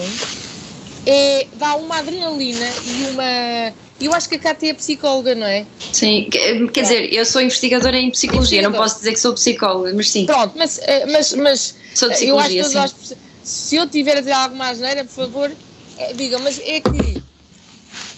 é, 1.05 1.48
dá 1.55 1.75
uma 1.75 1.98
adrenalina 1.98 2.67
e 2.86 3.12
uma. 3.12 3.74
Eu 4.00 4.13
acho 4.13 4.29
que 4.29 4.36
a 4.36 4.39
Cátia 4.39 4.69
é 4.69 4.74
psicóloga, 4.74 5.36
não 5.36 5.46
é? 5.46 5.65
Sim, 5.91 6.29
quer 6.72 6.81
dizer, 6.84 7.13
eu 7.13 7.25
sou 7.25 7.41
investigadora 7.41 7.98
em 7.98 8.10
psicologia, 8.12 8.62
não 8.62 8.72
posso 8.72 9.00
dizer 9.00 9.12
que 9.12 9.19
sou 9.19 9.34
psicóloga, 9.34 9.93
mas 9.93 10.10
sim. 10.10 10.25
Pronto, 10.25 10.53
mas, 10.58 10.79
eh, 10.81 11.05
mas, 11.05 11.34
mas 11.34 11.75
sou 11.93 12.10
de 12.10 12.27
eu 12.27 12.39
acho 12.39 12.50
que 12.50 12.75
nós, 12.75 12.96
se 13.43 13.75
eu 13.75 13.89
tiver 13.89 14.17
a 14.17 14.19
dizer 14.22 14.31
alguma 14.31 14.69
asneira, 14.69 15.03
por 15.03 15.12
favor, 15.12 15.51
eh, 15.98 16.13
diga, 16.13 16.39
mas 16.39 16.62
é 16.63 16.79
que 16.79 17.19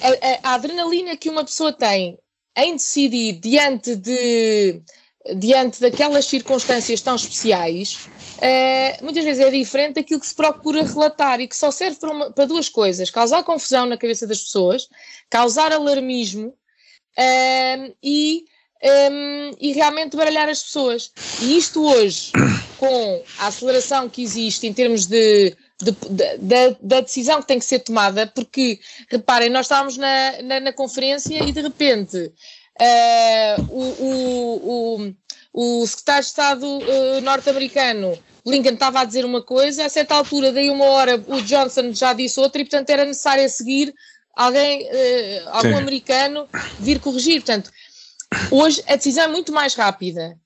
a, 0.02 0.50
a, 0.50 0.54
adrenalina 0.56 1.18
que 1.18 1.30
uma 1.30 1.44
pessoa 1.44 1.72
tem 1.72 2.18
em 2.58 2.74
decidir 2.74 3.34
diante 3.34 3.96
de 3.96 4.82
diante 5.36 5.80
daquelas 5.80 6.26
circunstâncias 6.26 7.00
tão 7.00 7.16
especiais, 7.16 8.08
uh, 8.38 9.04
muitas 9.04 9.24
vezes 9.24 9.46
é 9.46 9.52
diferente 9.52 9.96
daquilo 9.96 10.20
que 10.20 10.26
se 10.28 10.34
procura 10.34 10.84
relatar 10.84 11.40
e 11.40 11.48
que 11.48 11.56
só 11.56 11.70
serve 11.70 12.00
para, 12.00 12.12
uma, 12.12 12.32
para 12.32 12.46
duas 12.46 12.68
coisas: 12.68 13.10
causar 13.12 13.44
confusão 13.44 13.86
na 13.86 13.98
cabeça 13.98 14.26
das 14.26 14.42
pessoas, 14.42 14.88
causar 15.30 15.72
alarmismo 15.72 16.56
e, 18.04 18.46
um, 18.84 19.52
e 19.60 19.74
realmente 19.74 20.18
baralhar 20.18 20.50
as 20.50 20.64
pessoas. 20.64 21.12
E 21.42 21.58
isto 21.58 21.86
hoje, 21.86 22.32
com 22.78 23.24
a 23.38 23.48
aceleração 23.48 24.10
que 24.10 24.24
existe 24.24 24.66
em 24.66 24.74
termos 24.74 25.06
de 25.06 25.56
de, 25.82 25.92
da, 26.38 26.76
da, 26.82 27.02
decisão 27.02 27.42
que 27.42 27.48
tem 27.48 27.60
que 27.60 27.66
ser 27.66 27.80
tomada, 27.80 28.28
porque, 28.28 28.80
reparem, 29.10 29.50
nós 29.50 29.66
estávamos 29.66 29.98
na, 29.98 30.42
na, 30.44 30.60
na 30.60 30.74
conferência 30.74 31.44
e 31.44 31.52
de 31.52 31.62
repente 31.62 32.18
uh, 32.18 33.62
o, 33.70 33.84
o, 34.00 35.14
o, 35.54 35.82
o, 35.82 35.88
secretário 35.88 36.22
de 36.22 36.28
Estado 36.28 36.66
uh, 36.66 37.22
norte-americano, 37.22 38.18
Lincoln, 38.46 38.74
estava 38.74 39.02
a 39.02 39.06
dizer 39.06 39.26
uma 39.26 39.42
coisa, 39.42 39.86
a 39.86 39.90
certa 39.90 40.16
altura, 40.16 40.52
daí 40.52 40.70
uma 40.70 40.86
hora, 40.86 41.24
o 41.28 41.42
Johnson 41.42 41.94
já 41.94 42.14
disse 42.14 42.40
outra 42.40 42.62
e, 42.62 42.66
portanto, 42.66 42.90
era 42.90 43.06
necessário 43.06 43.46
a 43.46 43.50
seguir 43.50 43.94
alguém, 44.36 44.84
uh, 44.84 45.50
algum 45.50 45.70
Sim. 45.70 45.76
americano, 45.76 46.48
vir 46.80 47.00
corrigir. 47.00 47.42
Portanto, 47.42 47.72
hoje 48.50 48.84
a 48.88 48.96
decisão 48.96 49.24
é 49.24 49.28
muito 49.28 49.52
mais 49.52 49.76
rápida. 49.76 50.38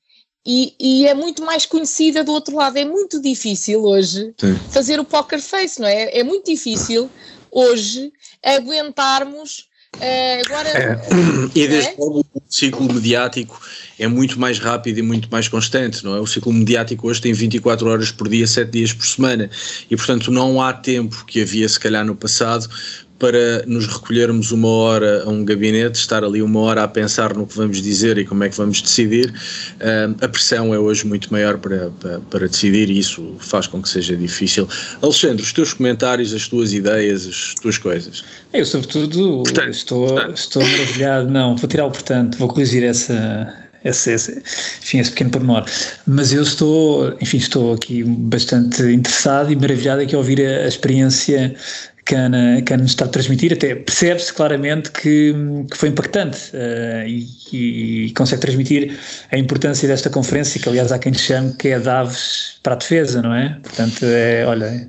E, 0.46 0.76
e, 0.80 1.08
é 1.08 1.14
muito 1.16 1.44
mais 1.44 1.66
conhecida 1.66 2.24
do 2.24 2.32
outro 2.32 2.56
lado. 2.56 2.78
É 2.78 2.86
muito 2.86 3.20
difícil 3.20 3.84
hoje 3.84 4.34
Sim. 4.38 4.56
fazer 4.70 5.00
o 5.00 5.06
poker 5.06 5.42
face, 5.42 5.82
não 5.82 5.88
é? 5.88 6.20
É 6.20 6.24
muito 6.24 6.46
difícil 6.46 7.10
hoje 7.52 8.12
aguentarmos. 8.44 9.68
Uh, 9.96 10.46
agora, 10.46 10.70
é. 10.70 11.00
E 11.56 11.68
desde 11.68 11.92
é? 11.92 11.96
logo 11.98 12.26
o 12.34 12.42
ciclo 12.50 12.94
mediático 12.94 13.60
é 13.98 14.08
muito 14.08 14.38
mais 14.38 14.60
rápido 14.60 14.98
e 14.98 15.02
muito 15.02 15.30
mais 15.32 15.48
constante, 15.48 16.04
não 16.04 16.16
é? 16.16 16.20
O 16.20 16.28
ciclo 16.28 16.52
mediático 16.52 17.08
hoje 17.08 17.22
tem 17.22 17.32
24 17.32 17.88
horas 17.90 18.12
por 18.12 18.28
dia, 18.28 18.46
7 18.46 18.70
dias 18.70 18.94
por 18.94 19.06
semana 19.06 19.50
e, 19.90 19.96
portanto, 19.96 20.30
não 20.32 20.62
há 20.62 20.74
tempo 20.74 21.24
que 21.26 21.42
havia, 21.42 21.68
se 21.68 21.80
calhar, 21.80 22.06
no 22.06 22.16
passado 22.16 22.70
para 23.18 23.64
nos 23.66 23.88
recolhermos 23.88 24.52
uma 24.52 24.68
hora 24.68 25.24
a 25.24 25.30
um 25.30 25.46
gabinete, 25.46 25.96
estar 25.96 26.24
ali 26.24 26.42
uma 26.42 26.60
hora 26.60 26.84
a 26.84 26.88
pensar 26.88 27.34
no 27.34 27.48
que 27.48 27.56
vamos 27.56 27.82
dizer 27.82 28.18
e 28.18 28.26
como 28.26 28.44
é 28.44 28.50
que 28.50 28.58
vamos 28.58 28.82
decidir, 28.82 29.30
uh, 29.30 30.16
a 30.22 30.28
pressão 30.28 30.74
é 30.74 30.80
hoje 30.80 31.08
muito 31.08 31.32
maior 31.32 31.58
para, 31.58 31.92
para, 32.00 32.20
para, 32.20 32.48
decidir 32.48 32.90
e 32.90 33.00
isso 33.00 33.36
faz 33.40 33.68
com 33.68 33.82
que 33.82 33.88
seja 33.88 34.16
difícil. 34.18 34.68
Alexandre, 35.02 35.44
os 35.44 35.54
teus 35.54 35.74
comentários, 35.74 36.34
as 36.34 36.48
tuas 36.48 36.74
ideias, 36.74 37.26
as 37.26 37.54
tuas 37.62 37.78
coisas. 37.78 38.24
Eu, 38.54 38.66
sobretudo, 38.66 39.44
portanto, 39.44 39.74
estou, 39.74 40.08
portanto. 40.08 40.38
estou 40.38 40.64
maravilhado. 40.64 41.30
Não, 41.30 41.56
vou 41.56 41.70
tirar 41.70 41.86
o 41.86 41.92
portanto, 41.92 42.38
vou 42.38 42.50
corrigir 42.50 42.84
essa, 42.84 43.54
esse, 43.86 44.12
esse, 44.12 44.44
enfim, 44.82 45.00
esse 45.00 45.12
pequeno 45.12 45.30
pormenor. 45.30 45.66
Mas 46.06 46.34
eu 46.34 46.44
estou, 46.44 47.16
enfim, 47.22 47.38
estou 47.38 47.74
aqui 47.74 48.04
bastante 48.04 48.82
interessado 48.84 49.52
e 49.52 49.56
maravilhado 49.56 50.02
aqui 50.02 50.16
a 50.16 50.18
ouvir 50.18 50.46
a, 50.46 50.66
a 50.66 50.68
experiência 50.68 51.56
que 52.06 52.16
a 52.16 52.26
Ana, 52.26 52.62
que 52.62 52.72
a 52.72 52.76
Ana 52.76 52.86
está 52.86 53.06
a 53.06 53.08
transmitir, 53.08 53.52
até 53.54 53.74
percebe-se 53.74 54.32
claramente 54.32 54.92
que, 54.92 55.34
que, 55.72 55.78
foi 55.78 55.90
impactante 55.90 56.52
uh, 56.54 57.08
e, 57.08 58.08
e, 58.08 58.12
consegue 58.12 58.42
transmitir 58.42 58.98
a 59.32 59.38
importância 59.38 59.88
desta 59.88 60.10
conferência, 60.10 60.62
que 60.62 60.70
aliás 60.70 60.92
há 60.92 61.00
quem 61.00 61.14
chame 61.14 61.54
que 61.54 61.70
é 61.70 61.80
Daves 61.80 62.60
para 62.62 62.74
a 62.74 62.78
defesa, 62.78 63.22
não 63.22 63.34
é? 63.34 63.58
Portanto, 63.62 64.04
é, 64.04 64.46
olha. 64.46 64.88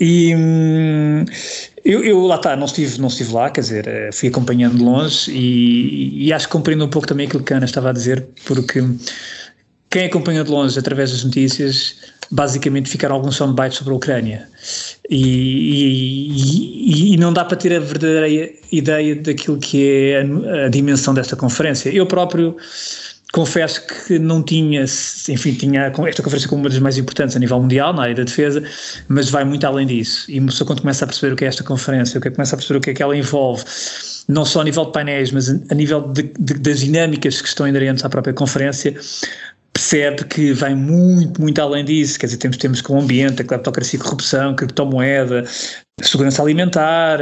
E 0.00 0.34
hum, 0.34 1.24
eu, 1.84 2.02
eu, 2.02 2.20
lá 2.26 2.36
está, 2.36 2.56
não 2.56 2.64
estive, 2.64 3.00
não 3.00 3.08
estive 3.08 3.32
lá, 3.32 3.50
quer 3.50 3.60
dizer, 3.60 3.86
eh, 3.86 4.10
fui 4.12 4.28
acompanhando 4.28 4.78
de 4.78 4.82
longe 4.82 5.30
e, 5.30 6.26
e 6.26 6.32
acho 6.32 6.46
que 6.46 6.52
compreendo 6.52 6.84
um 6.84 6.88
pouco 6.88 7.06
também 7.06 7.26
aquilo 7.26 7.44
que 7.44 7.52
a 7.52 7.58
Ana 7.58 7.66
estava 7.66 7.90
a 7.90 7.92
dizer, 7.92 8.26
porque 8.44 8.82
quem 9.94 10.06
acompanha 10.06 10.42
de 10.42 10.50
longe 10.50 10.76
através 10.76 11.12
das 11.12 11.22
notícias 11.22 11.94
basicamente 12.28 12.90
ficaram 12.90 13.14
alguns 13.14 13.36
soundbites 13.36 13.78
sobre 13.78 13.92
a 13.92 13.96
Ucrânia. 13.96 14.48
E, 15.08 16.32
e, 16.32 17.14
e, 17.14 17.16
não 17.16 17.32
dá 17.32 17.44
para 17.44 17.56
ter 17.56 17.76
a 17.76 17.78
verdadeira 17.78 18.50
ideia 18.72 19.14
daquilo 19.14 19.56
que 19.56 19.88
é 19.88 20.20
a, 20.20 20.64
a, 20.64 20.68
dimensão 20.68 21.14
desta 21.14 21.36
conferência. 21.36 21.90
Eu 21.90 22.06
próprio 22.06 22.56
confesso 23.32 23.86
que 23.86 24.18
não 24.18 24.42
tinha, 24.42 24.82
enfim, 24.82 25.54
tinha 25.54 25.92
esta 26.08 26.22
conferência 26.24 26.48
como 26.48 26.62
uma 26.62 26.70
das 26.70 26.80
mais 26.80 26.98
importantes 26.98 27.36
a 27.36 27.38
nível 27.38 27.60
mundial, 27.60 27.92
na 27.92 28.02
área 28.02 28.16
da 28.16 28.24
defesa, 28.24 28.64
mas 29.06 29.30
vai 29.30 29.44
muito 29.44 29.64
além 29.64 29.86
disso. 29.86 30.28
E 30.28 30.44
só 30.50 30.64
quando 30.64 30.80
começa 30.80 31.04
a 31.04 31.06
perceber 31.06 31.34
o 31.34 31.36
que 31.36 31.44
é 31.44 31.48
esta 31.48 31.62
conferência, 31.62 32.18
o 32.18 32.20
que 32.20 32.26
é, 32.26 32.30
começa 32.32 32.56
a 32.56 32.58
perceber 32.58 32.78
o 32.78 32.80
que 32.80 32.90
é 32.90 32.94
que 32.94 33.02
ela 33.02 33.16
envolve, 33.16 33.62
não 34.26 34.44
só 34.44 34.60
a 34.60 34.64
nível 34.64 34.86
de 34.86 34.92
painéis, 34.92 35.30
mas 35.30 35.50
a 35.50 35.74
nível 35.74 36.00
de, 36.00 36.32
de, 36.36 36.54
das 36.54 36.80
dinâmicas 36.80 37.40
que 37.40 37.46
estão 37.46 37.68
inerentes 37.68 38.04
à 38.04 38.08
própria 38.08 38.34
conferência, 38.34 38.92
percebe 39.84 40.24
que 40.24 40.52
vai 40.52 40.74
muito, 40.74 41.40
muito 41.40 41.60
além 41.60 41.84
disso. 41.84 42.18
Quer 42.18 42.26
dizer, 42.26 42.38
temos 42.38 42.80
como 42.80 42.98
o 42.98 43.02
ambiente, 43.02 43.42
a 43.42 43.44
cleptocracia 43.44 43.98
e 43.98 44.02
corrupção, 44.02 44.56
criptomoeda, 44.56 45.44
segurança 46.02 46.42
alimentar 46.42 47.20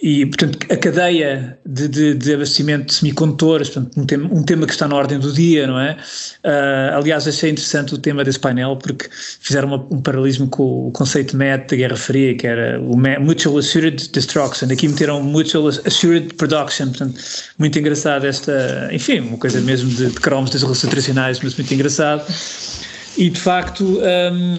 e, 0.00 0.24
portanto, 0.26 0.58
a 0.70 0.76
cadeia 0.76 1.58
de, 1.66 1.88
de, 1.88 2.14
de 2.14 2.34
abastecimento 2.34 2.86
de 2.86 2.94
semicondutores, 2.94 3.68
portanto, 3.68 4.00
um 4.00 4.06
tema, 4.06 4.28
um 4.32 4.42
tema, 4.44 4.66
que 4.66 4.72
está 4.72 4.86
na 4.86 4.94
ordem 4.94 5.18
do 5.18 5.32
dia, 5.32 5.66
não 5.66 5.78
é? 5.78 5.96
Uh, 6.44 6.98
aliás, 6.98 7.26
achei 7.26 7.50
interessante 7.50 7.94
o 7.94 7.98
tema 7.98 8.22
desse 8.22 8.38
painel 8.38 8.76
porque 8.76 9.08
fizeram 9.40 9.68
uma, 9.68 9.86
um 9.90 10.00
paralelismo 10.00 10.46
com 10.46 10.88
o 10.88 10.92
conceito 10.92 11.36
MET 11.36 11.68
da 11.68 11.76
Guerra 11.76 11.96
Fria, 11.96 12.36
que 12.36 12.46
era 12.46 12.80
o 12.80 12.96
Mutual 12.96 13.58
Assured 13.58 14.08
Destruction. 14.10 14.68
Aqui 14.70 14.86
meteram 14.86 15.20
Mutual 15.20 15.68
Assured 15.68 16.34
Production, 16.34 16.90
portanto, 16.90 17.20
muito 17.58 17.76
engraçado 17.76 18.24
esta, 18.24 18.88
enfim, 18.92 19.18
uma 19.18 19.38
coisa 19.38 19.60
mesmo 19.60 19.90
de, 19.90 20.06
de 20.10 20.20
cromos 20.20 20.50
das 20.50 20.62
relações 20.62 20.90
tradicionais, 20.90 21.40
mas 21.42 21.56
muito 21.56 21.74
engraçado. 21.74 22.24
e 23.18 23.28
de 23.28 23.40
facto 23.40 24.00
um, 24.00 24.58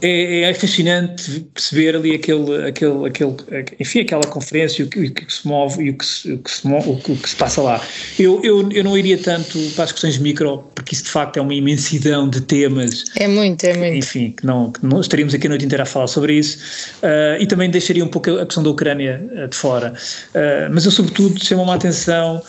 é, 0.00 0.42
é, 0.42 0.54
fascinante 0.54 1.40
perceber 1.54 1.96
ali 1.96 2.14
aquele, 2.14 2.68
aquele, 2.68 3.06
aquele, 3.06 3.34
enfim, 3.80 4.00
aquela 4.00 4.22
conferência, 4.24 4.84
o 4.84 4.88
que, 4.88 5.00
o 5.00 5.12
que 5.12 5.32
se 5.32 5.46
move 5.46 5.82
e 5.82 5.90
o 5.90 5.98
que 5.98 6.04
se, 6.04 6.32
o 6.32 6.38
que 6.38 6.50
se, 6.50 6.66
move, 6.66 6.90
o 6.90 6.96
que 6.98 7.28
se 7.28 7.36
passa 7.36 7.62
lá. 7.62 7.80
Eu, 8.18 8.40
eu, 8.42 8.70
eu 8.70 8.84
não 8.84 8.96
iria 8.96 9.16
tanto 9.16 9.58
para 9.74 9.84
as 9.84 9.92
questões 9.92 10.18
micro, 10.18 10.58
porque 10.74 10.94
isso 10.94 11.04
de 11.04 11.10
facto 11.10 11.38
é 11.38 11.42
uma 11.42 11.54
imensidão 11.54 12.28
de 12.28 12.40
temas. 12.40 13.04
É 13.16 13.28
muito, 13.28 13.64
é 13.64 13.76
muito. 13.76 13.96
Enfim, 13.96 14.32
que 14.32 14.44
não, 14.44 14.72
que 14.72 14.84
não 14.84 15.00
estaríamos 15.00 15.34
aqui 15.34 15.46
a 15.46 15.50
noite 15.50 15.64
inteira 15.64 15.84
a 15.84 15.86
falar 15.86 16.06
sobre 16.06 16.34
isso. 16.34 16.58
Uh, 17.02 17.40
e 17.40 17.46
também 17.46 17.70
deixaria 17.70 18.04
um 18.04 18.08
pouco 18.08 18.30
a 18.30 18.44
questão 18.44 18.62
da 18.62 18.70
Ucrânia 18.70 19.22
uh, 19.32 19.48
de 19.48 19.56
fora. 19.56 19.94
Uh, 20.34 20.72
mas 20.72 20.84
eu, 20.84 20.90
sobretudo, 20.90 21.42
chamou-me 21.42 21.70
a 21.72 21.74
atenção 21.74 22.42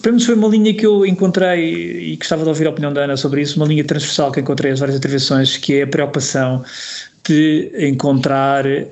para 0.00 0.12
mim 0.12 0.20
foi 0.20 0.34
uma 0.34 0.48
linha 0.48 0.74
que 0.74 0.86
eu 0.86 1.06
encontrei 1.06 2.12
e 2.12 2.16
gostava 2.16 2.42
de 2.42 2.48
ouvir 2.48 2.66
a 2.66 2.70
opinião 2.70 2.92
da 2.92 3.02
Ana 3.02 3.16
sobre 3.16 3.42
isso, 3.42 3.56
uma 3.56 3.66
linha 3.66 3.84
transversal 3.84 4.32
que 4.32 4.40
encontrei 4.40 4.70
nas 4.70 4.80
várias 4.80 4.96
intervenções, 4.96 5.56
que 5.56 5.74
é 5.74 5.82
a 5.82 5.86
preocupação 5.86 6.64
de 7.24 7.70
encontrar, 7.78 8.66
eh, 8.66 8.88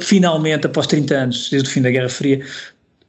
finalmente, 0.00 0.66
após 0.66 0.86
30 0.86 1.14
anos, 1.14 1.48
desde 1.50 1.68
o 1.68 1.72
fim 1.72 1.80
da 1.80 1.90
Guerra 1.90 2.08
Fria, 2.08 2.40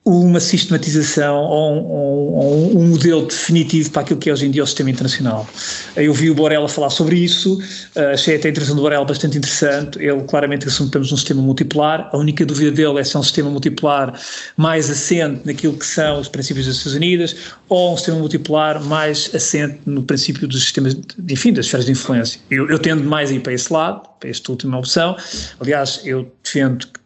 uma 0.07 0.39
sistematização 0.39 1.35
ou 1.35 2.75
um, 2.75 2.79
um, 2.79 2.87
modelo 2.89 3.25
definitivo 3.25 3.89
para 3.89 4.03
aquilo 4.03 4.19
que 4.19 4.29
é 4.29 4.33
hoje 4.33 4.45
em 4.45 4.51
dia 4.51 4.61
o 4.61 4.67
sistema 4.67 4.91
internacional. 4.91 5.47
Eu 5.95 6.13
vi 6.13 6.29
o 6.29 6.35
Borella 6.35 6.69
falar 6.69 6.91
sobre 6.91 7.17
isso, 7.17 7.57
uh, 7.95 8.13
achei 8.13 8.35
até 8.35 8.49
a 8.49 8.51
intervenção 8.51 8.75
do 8.75 8.83
Borella 8.83 9.03
bastante 9.03 9.39
interessante. 9.39 9.97
Ele 9.97 10.21
claramente 10.25 10.67
assume 10.67 10.89
que 10.89 10.89
estamos 10.89 11.09
num 11.09 11.17
sistema 11.17 11.41
multipolar. 11.41 12.07
A 12.13 12.17
única 12.17 12.45
dúvida 12.45 12.71
dele 12.71 12.99
é 12.99 13.03
se 13.03 13.15
é 13.15 13.19
um 13.19 13.23
sistema 13.23 13.49
multipolar 13.49 14.13
mais 14.55 14.91
assente 14.91 15.41
naquilo 15.43 15.75
que 15.75 15.85
são 15.85 16.19
os 16.19 16.27
princípios 16.27 16.67
das 16.67 16.77
Nações 16.77 16.95
Unidas 16.95 17.35
ou 17.67 17.93
um 17.93 17.97
sistema 17.97 18.19
multipolar 18.19 18.83
mais 18.83 19.33
assente 19.33 19.79
no 19.87 20.03
princípio 20.03 20.47
dos 20.47 20.61
sistemas, 20.61 20.95
enfim, 21.27 21.51
das 21.51 21.65
esferas 21.65 21.87
de 21.87 21.93
influência. 21.93 22.39
Eu, 22.51 22.69
eu 22.69 22.77
tendo 22.77 23.03
mais 23.03 23.31
a 23.31 23.33
ir 23.33 23.39
para 23.39 23.53
esse 23.53 23.73
lado, 23.73 24.07
para 24.19 24.29
esta 24.29 24.51
última 24.51 24.77
opção. 24.77 25.17
Aliás, 25.59 26.01
eu 26.03 26.31
defendo 26.43 26.85
que 26.85 27.04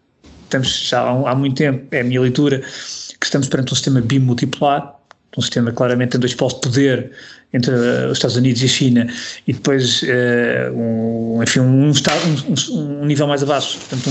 estamos 0.50 0.88
já 0.90 1.02
há, 1.02 1.32
há 1.32 1.36
muito 1.36 1.56
tempo, 1.56 1.86
é 1.92 2.02
a 2.02 2.04
minha 2.04 2.20
leitura, 2.20 2.60
que 2.60 3.26
estamos 3.26 3.48
perante 3.48 3.72
um 3.72 3.76
sistema 3.76 4.02
bimultipolar, 4.02 4.96
um 5.38 5.42
sistema 5.42 5.72
claramente 5.72 6.18
em 6.18 6.20
dois 6.20 6.34
polos 6.34 6.56
de 6.56 6.62
poder 6.62 7.12
entre 7.54 7.74
uh, 7.74 8.08
os 8.08 8.18
Estados 8.18 8.36
Unidos 8.36 8.62
e 8.62 8.66
a 8.66 8.68
China 8.68 9.08
e 9.48 9.54
depois 9.54 10.02
uh, 10.04 10.74
um, 10.74 11.42
enfim, 11.42 11.60
um, 11.62 11.92
um, 11.92 13.02
um, 13.02 13.06
nível 13.06 13.28
mais 13.28 13.44
abaixo, 13.44 13.80
portanto 13.80 14.10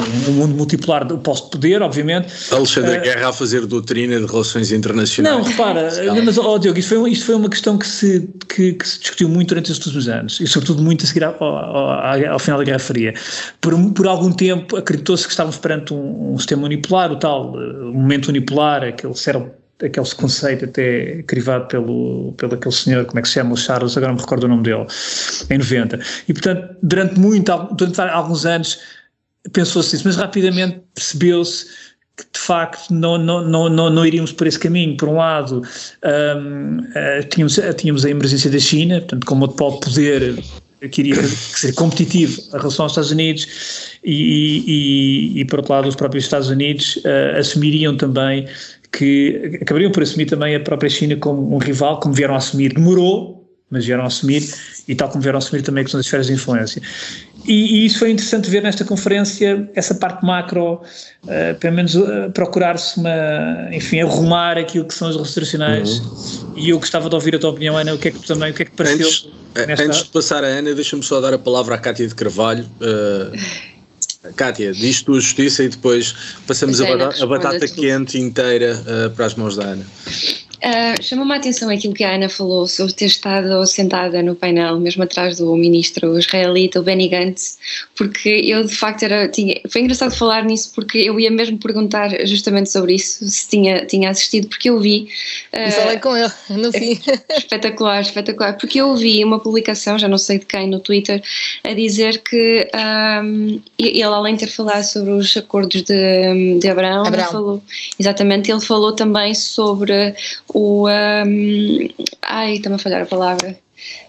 um, 0.00 0.30
um 0.30 0.32
mundo 0.34 0.54
multipolar 0.54 1.04
do 1.04 1.18
posto-poder, 1.18 1.82
obviamente. 1.82 2.32
Alexandre 2.50 2.98
uh, 2.98 3.02
Guerra 3.02 3.28
a 3.28 3.32
fazer 3.32 3.66
doutrina 3.66 4.18
de 4.18 4.26
relações 4.26 4.72
internacionais. 4.72 5.36
Não, 5.36 5.42
repara, 5.44 5.90
mas, 6.24 6.38
oh, 6.38 6.58
Diogo, 6.58 6.78
isto 6.78 6.94
foi, 6.94 7.10
isto 7.10 7.26
foi 7.26 7.34
uma 7.34 7.48
questão 7.48 7.78
que 7.78 7.86
se, 7.86 8.28
que, 8.48 8.72
que, 8.74 8.88
se 8.88 9.00
discutiu 9.00 9.28
muito 9.28 9.48
durante 9.48 9.70
estes 9.70 9.86
últimos 9.86 10.08
anos, 10.08 10.40
e 10.40 10.46
sobretudo 10.46 10.82
muito 10.82 11.04
a 11.04 11.08
seguir 11.08 11.24
ao, 11.24 11.42
ao, 11.42 12.32
ao 12.32 12.38
final 12.38 12.58
da 12.58 12.64
Guerra 12.64 12.78
Fria. 12.78 13.14
Por, 13.60 13.74
por 13.92 14.06
algum 14.06 14.32
tempo 14.32 14.76
acreditou-se 14.76 15.24
que 15.24 15.30
estávamos 15.30 15.58
perante 15.58 15.92
um, 15.92 16.32
um 16.32 16.38
sistema 16.38 16.64
unipolar, 16.64 17.12
o 17.12 17.16
tal 17.16 17.52
uh, 17.52 17.92
momento 17.92 18.28
unipolar, 18.28 18.82
aquele 18.82 19.14
cérebro 19.14 19.52
aquele 19.84 20.06
conceito 20.14 20.66
até 20.66 21.22
crivado 21.22 21.66
pelo, 21.66 22.32
pelo 22.36 22.54
aquele 22.54 22.74
senhor, 22.74 23.04
como 23.06 23.18
é 23.18 23.22
que 23.22 23.28
se 23.28 23.34
chama, 23.34 23.54
o 23.54 23.56
Charles, 23.56 23.96
agora 23.96 24.12
não 24.12 24.16
me 24.16 24.20
recordo 24.20 24.44
o 24.44 24.48
nome 24.48 24.62
dele, 24.62 24.86
em 25.48 25.58
90. 25.58 26.00
E 26.28 26.32
portanto, 26.32 26.76
durante 26.82 27.18
muito, 27.18 27.68
durante 27.72 28.00
alguns 28.00 28.44
anos 28.44 28.78
pensou-se 29.52 29.96
isso, 29.96 30.06
mas 30.06 30.16
rapidamente 30.16 30.80
percebeu-se 30.94 31.66
que 32.16 32.24
de 32.32 32.38
facto 32.38 32.92
não, 32.92 33.16
não, 33.16 33.42
não, 33.48 33.68
não, 33.68 33.90
não 33.90 34.06
iríamos 34.06 34.32
por 34.32 34.46
esse 34.46 34.58
caminho. 34.58 34.96
Por 34.96 35.08
um 35.08 35.16
lado, 35.16 35.62
um, 36.04 36.78
eh, 36.94 37.22
tínhamos, 37.22 37.58
tínhamos 37.76 38.04
a 38.04 38.10
emergência 38.10 38.50
da 38.50 38.58
China, 38.58 39.00
portanto, 39.00 39.26
como 39.26 39.42
outro 39.42 39.56
pode 39.56 39.80
poder 39.80 40.42
que 40.88 41.02
iria 41.02 41.22
ser 41.22 41.74
competitivo 41.74 42.40
em 42.40 42.58
relação 42.58 42.84
aos 42.84 42.92
Estados 42.92 43.10
Unidos 43.10 43.46
e, 44.02 45.34
e, 45.36 45.40
e, 45.40 45.44
por 45.44 45.58
outro 45.58 45.74
lado, 45.74 45.88
os 45.88 45.96
próprios 45.96 46.24
Estados 46.24 46.48
Unidos 46.48 46.96
uh, 46.96 47.38
assumiriam 47.38 47.96
também 47.96 48.48
que 48.92 49.58
acabariam 49.62 49.92
por 49.92 50.02
assumir 50.02 50.26
também 50.26 50.54
a 50.54 50.60
própria 50.60 50.90
China 50.90 51.16
como 51.16 51.54
um 51.54 51.58
rival, 51.58 52.00
como 52.00 52.14
vieram 52.14 52.34
a 52.34 52.38
assumir, 52.38 52.72
demorou, 52.72 53.46
mas 53.70 53.84
vieram 53.84 54.02
a 54.02 54.06
assumir, 54.06 54.42
e 54.88 54.94
tal 54.94 55.08
como 55.08 55.22
vieram 55.22 55.36
a 55.36 55.38
assumir 55.38 55.62
também 55.62 55.82
a 55.82 55.84
questão 55.84 55.98
das 55.98 56.06
esferas 56.06 56.26
de 56.26 56.32
influência. 56.32 56.82
E, 57.50 57.80
e, 57.80 57.86
isso 57.86 57.98
foi 57.98 58.12
interessante 58.12 58.48
ver 58.48 58.62
nesta 58.62 58.84
conferência, 58.84 59.68
essa 59.74 59.92
parte 59.92 60.24
macro, 60.24 60.74
uh, 61.24 61.58
pelo 61.58 61.74
menos 61.74 61.96
uh, 61.96 62.30
procurar-se 62.32 62.96
uma, 63.00 63.68
enfim, 63.72 64.00
arrumar 64.00 64.56
aquilo 64.56 64.84
que 64.84 64.94
são 64.94 65.08
as 65.08 65.16
relações 65.16 65.98
uhum. 65.98 66.52
e 66.54 66.70
eu 66.70 66.78
gostava 66.78 67.08
de 67.08 67.14
ouvir 67.16 67.34
a 67.34 67.40
tua 67.40 67.50
opinião, 67.50 67.76
Ana, 67.76 67.92
o 67.92 67.98
que 67.98 68.06
é 68.06 68.10
que 68.12 68.20
tu 68.20 68.26
também, 68.28 68.52
o 68.52 68.54
que 68.54 68.62
é 68.62 68.64
que 68.66 68.70
pareceu? 68.70 69.04
Antes, 69.04 69.28
eh, 69.56 69.66
nesta... 69.66 69.84
antes 69.84 70.02
de 70.04 70.10
passar 70.10 70.44
a 70.44 70.46
Ana, 70.46 70.72
deixa-me 70.72 71.02
só 71.02 71.20
dar 71.20 71.34
a 71.34 71.38
palavra 71.38 71.74
à 71.74 71.78
Cátia 71.78 72.06
de 72.06 72.14
Carvalho. 72.14 72.64
Uh, 72.80 74.32
Cátia, 74.36 74.70
diz 74.70 75.02
tu 75.02 75.14
a 75.14 75.20
justiça 75.20 75.64
e 75.64 75.68
depois 75.68 76.14
passamos 76.46 76.80
a, 76.80 76.86
batata, 76.86 77.24
a 77.24 77.26
batata 77.26 77.66
quente 77.66 78.16
inteira 78.16 78.80
para 79.16 79.26
as 79.26 79.34
mãos 79.34 79.56
da 79.56 79.64
Ana. 79.64 79.84
Uh, 80.62 81.02
Chamou-me 81.02 81.32
a 81.32 81.36
atenção 81.36 81.70
aquilo 81.70 81.94
que 81.94 82.04
a 82.04 82.14
Ana 82.14 82.28
falou 82.28 82.66
sobre 82.66 82.92
ter 82.92 83.06
estado 83.06 83.66
sentada 83.66 84.22
no 84.22 84.34
painel, 84.34 84.78
mesmo 84.78 85.02
atrás 85.02 85.38
do 85.38 85.56
ministro 85.56 86.18
israelita, 86.18 86.80
o 86.80 86.82
Benny 86.82 87.08
Gantz, 87.08 87.58
porque 87.96 88.28
eu 88.28 88.64
de 88.64 88.74
facto 88.74 89.04
era. 89.04 89.26
Tinha, 89.28 89.58
foi 89.70 89.80
engraçado 89.80 90.14
falar 90.14 90.44
nisso 90.44 90.72
porque 90.74 90.98
eu 90.98 91.18
ia 91.18 91.30
mesmo 91.30 91.58
perguntar 91.58 92.10
justamente 92.26 92.70
sobre 92.70 92.94
isso, 92.94 93.26
se 93.28 93.48
tinha, 93.48 93.86
tinha 93.86 94.10
assistido, 94.10 94.48
porque 94.48 94.68
eu 94.68 94.78
vi. 94.78 95.08
Uh, 95.54 95.68
e 95.68 95.70
falei 95.70 95.98
com 95.98 96.16
ele 96.16 96.32
no 96.50 96.70
fim. 96.72 97.00
Espetacular, 97.36 98.02
espetacular, 98.02 98.58
porque 98.58 98.80
eu 98.80 98.94
vi 98.96 99.24
uma 99.24 99.38
publicação, 99.38 99.98
já 99.98 100.08
não 100.08 100.18
sei 100.18 100.38
de 100.38 100.46
quem, 100.46 100.68
no 100.68 100.78
Twitter, 100.78 101.22
a 101.64 101.72
dizer 101.72 102.18
que 102.18 102.68
um, 103.24 103.60
ele, 103.78 104.02
além 104.02 104.34
de 104.34 104.46
ter 104.46 104.50
falado 104.50 104.84
sobre 104.84 105.12
os 105.12 105.36
acordos 105.36 105.82
de, 105.82 106.58
de 106.58 106.68
Abraão, 106.68 107.06
Abraão. 107.06 107.30
Falou, 107.30 107.62
exatamente, 107.98 108.50
ele 108.50 108.60
falou 108.60 108.92
também 108.92 109.34
sobre 109.34 110.14
o. 110.54 110.88
Um, 110.88 111.88
ai, 112.22 112.54
está-me 112.54 112.76
a 112.76 112.78
falhar 112.78 113.02
a 113.02 113.06
palavra. 113.06 113.58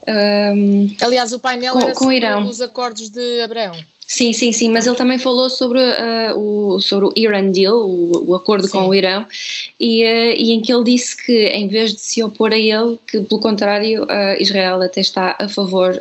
Um, 0.08 0.94
Aliás, 1.02 1.32
o 1.34 1.40
painel 1.40 1.74
com, 1.74 1.82
era 1.82 1.94
com 1.94 2.12
Irão. 2.12 2.48
os 2.48 2.62
acordos 2.62 3.10
de 3.10 3.42
Abraão. 3.42 3.76
Sim, 4.12 4.34
sim, 4.34 4.52
sim, 4.52 4.70
mas 4.70 4.86
ele 4.86 4.98
também 4.98 5.18
falou 5.18 5.50
sobre, 5.50 5.80
uh, 5.80 6.38
o, 6.38 6.82
sobre 6.82 7.06
o 7.06 7.14
Iran 7.16 7.50
Deal, 7.50 7.78
o, 7.78 8.32
o 8.32 8.36
acordo 8.36 8.68
sim. 8.68 8.74
com 8.74 8.90
o 8.90 8.94
Irão, 8.94 9.26
e, 9.80 10.04
uh, 10.04 10.36
e, 10.36 10.52
em 10.52 10.60
que 10.60 10.74
ele 10.74 10.84
disse 10.84 11.16
que 11.16 11.46
em 11.46 11.70
vez 11.70 11.94
de 11.94 12.02
se 12.02 12.22
opor 12.22 12.52
a 12.52 12.58
ele, 12.58 13.00
que 13.08 13.22
pelo 13.22 13.40
contrário, 13.40 14.04
uh, 14.04 14.36
Israel 14.38 14.82
até 14.82 15.00
está 15.00 15.38
a 15.40 15.48
favor 15.48 15.94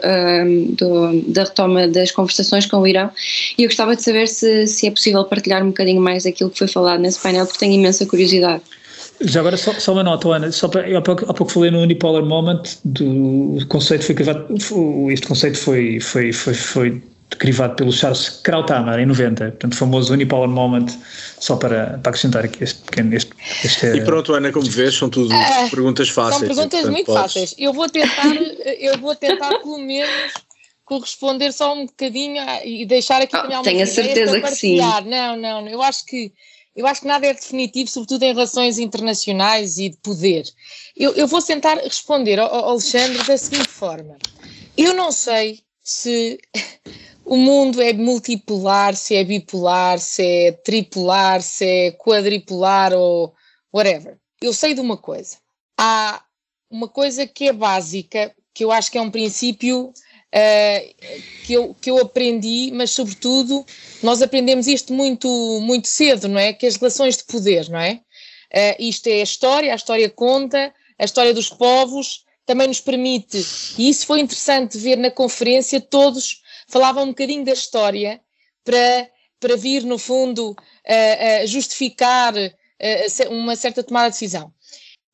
do, 0.72 1.22
da 1.31 1.44
retoma 1.44 1.87
das 1.87 2.11
conversações 2.11 2.66
com 2.66 2.79
o 2.79 2.87
Irão. 2.87 3.12
E 3.57 3.62
eu 3.62 3.68
gostava 3.68 3.94
de 3.94 4.03
saber 4.03 4.26
se, 4.26 4.66
se 4.66 4.88
é 4.88 4.90
possível 4.90 5.22
partilhar 5.22 5.62
um 5.62 5.68
bocadinho 5.68 6.00
mais 6.00 6.26
aquilo 6.26 6.50
que 6.50 6.59
foi 6.59 6.66
falado 6.66 6.98
nesse 6.98 7.20
painel, 7.20 7.46
porque 7.46 7.61
tenho 7.61 7.74
imensa 7.74 8.05
curiosidade. 8.07 8.62
Já 9.22 9.40
agora, 9.40 9.56
só, 9.56 9.72
só 9.74 9.92
uma 9.92 10.02
nota, 10.02 10.28
Ana, 10.28 10.50
só 10.50 10.66
para, 10.68 10.96
há, 10.96 11.02
pouco, 11.02 11.30
há 11.30 11.35
pouco 11.35 11.52
falei 11.52 11.70
no 11.70 11.80
Unipolar 11.80 12.24
Moment, 12.24 12.62
do 12.85 13.59
conceito 13.68 14.04
foi 14.04 14.14
crivado, 14.14 14.46
este 15.11 15.26
conceito 15.26 15.59
foi, 15.59 16.00
foi, 16.00 16.33
foi, 16.33 16.54
foi 16.54 17.02
crivado 17.38 17.76
pelo 17.76 17.92
Charles 17.92 18.30
Krauthammer 18.42 18.98
em 18.98 19.06
90, 19.06 19.44
portanto, 19.44 19.76
famoso 19.76 20.12
Unipolar 20.14 20.48
Moment, 20.48 20.87
só 21.38 21.56
para, 21.56 21.98
para 22.02 22.11
acrescentar 22.11 22.44
aqui 22.44 22.64
este 22.64 22.80
pequeno. 22.83 23.14
Este, 23.14 23.33
este, 23.62 23.87
e 23.87 24.00
pronto, 24.02 24.33
Ana, 24.33 24.50
como 24.52 24.64
vês, 24.66 24.94
são 24.94 25.11
tudo 25.11 25.35
uh, 25.35 25.70
perguntas 25.70 26.09
fáceis. 26.09 26.38
São 26.38 26.48
perguntas 26.48 26.80
portanto, 26.80 26.92
muito 26.92 27.06
podes... 27.06 27.22
fáceis. 27.22 27.54
Eu 27.59 27.72
vou 27.74 27.88
tentar, 27.88 28.35
eu 28.78 28.98
vou 28.98 29.14
tentar 29.14 29.50
pelo 29.59 29.78
menos 29.78 30.33
corresponder 30.85 31.52
só 31.52 31.74
um 31.74 31.87
bocadinho 31.87 32.42
e 32.64 32.85
deixar 32.85 33.22
aqui 33.22 33.37
oh, 33.37 33.42
também 33.42 33.62
Tenho 33.62 33.83
a 33.83 33.87
certeza 33.87 34.40
que 34.40 34.50
sim. 34.50 34.78
Não, 35.04 35.37
não, 35.37 35.68
eu 35.68 35.80
acho 35.83 36.04
que 36.04 36.33
eu 36.74 36.87
acho 36.87 37.00
que 37.00 37.06
nada 37.06 37.26
é 37.26 37.35
definitivo, 37.35 37.90
sobretudo 37.90 38.22
em 38.22 38.33
relações 38.33 38.78
internacionais 38.78 39.78
e 39.78 39.88
de 39.88 39.96
poder. 39.98 40.44
Eu, 40.96 41.14
eu 41.14 41.26
vou 41.26 41.42
tentar 41.42 41.74
responder 41.78 42.38
ao, 42.38 42.52
ao 42.52 42.70
Alexandre 42.70 43.22
da 43.24 43.37
seguinte 43.37 43.68
forma: 43.68 44.16
eu 44.76 44.94
não 44.94 45.11
sei 45.11 45.61
se 45.83 46.38
o 47.24 47.37
mundo 47.37 47.83
é 47.83 47.92
multipolar, 47.92 48.96
se 48.96 49.14
é 49.14 49.24
bipolar, 49.24 49.98
se 49.98 50.22
é 50.22 50.52
tripolar, 50.52 51.42
se 51.42 51.64
é 51.64 51.90
quadripolar 51.92 52.92
ou 52.92 53.35
whatever. 53.72 54.18
Eu 54.40 54.52
sei 54.52 54.74
de 54.74 54.80
uma 54.80 54.96
coisa. 54.96 55.37
Há 55.78 56.22
uma 56.70 56.88
coisa 56.88 57.26
que 57.26 57.48
é 57.48 57.52
básica, 57.52 58.35
que 58.54 58.64
eu 58.64 58.72
acho 58.72 58.90
que 58.90 58.98
é 58.98 59.02
um 59.02 59.11
princípio 59.11 59.92
uh, 60.34 61.12
que, 61.44 61.52
eu, 61.52 61.74
que 61.74 61.90
eu 61.90 61.98
aprendi, 61.98 62.70
mas 62.72 62.90
sobretudo 62.90 63.64
nós 64.02 64.22
aprendemos 64.22 64.66
isto 64.66 64.92
muito, 64.92 65.28
muito 65.62 65.88
cedo, 65.88 66.28
não 66.28 66.38
é? 66.38 66.52
Que 66.52 66.66
as 66.66 66.76
relações 66.76 67.16
de 67.16 67.24
poder, 67.24 67.68
não 67.68 67.80
é? 67.80 68.00
Uh, 68.52 68.82
isto 68.82 69.06
é 69.08 69.20
a 69.20 69.24
história, 69.24 69.72
a 69.72 69.76
história 69.76 70.08
conta, 70.08 70.72
a 70.98 71.04
história 71.04 71.34
dos 71.34 71.50
povos 71.50 72.24
também 72.46 72.66
nos 72.66 72.80
permite, 72.80 73.46
e 73.78 73.88
isso 73.88 74.04
foi 74.04 74.18
interessante 74.18 74.76
ver 74.76 74.96
na 74.96 75.10
conferência, 75.10 75.80
todos 75.80 76.42
falavam 76.66 77.04
um 77.04 77.08
bocadinho 77.08 77.44
da 77.44 77.52
história 77.52 78.20
para, 78.64 79.08
para 79.38 79.56
vir, 79.56 79.84
no 79.84 79.98
fundo, 79.98 80.50
uh, 80.50 81.46
justificar 81.46 82.34
uma 83.28 83.54
certa 83.54 83.84
tomada 83.84 84.08
de 84.08 84.14
decisão. 84.14 84.52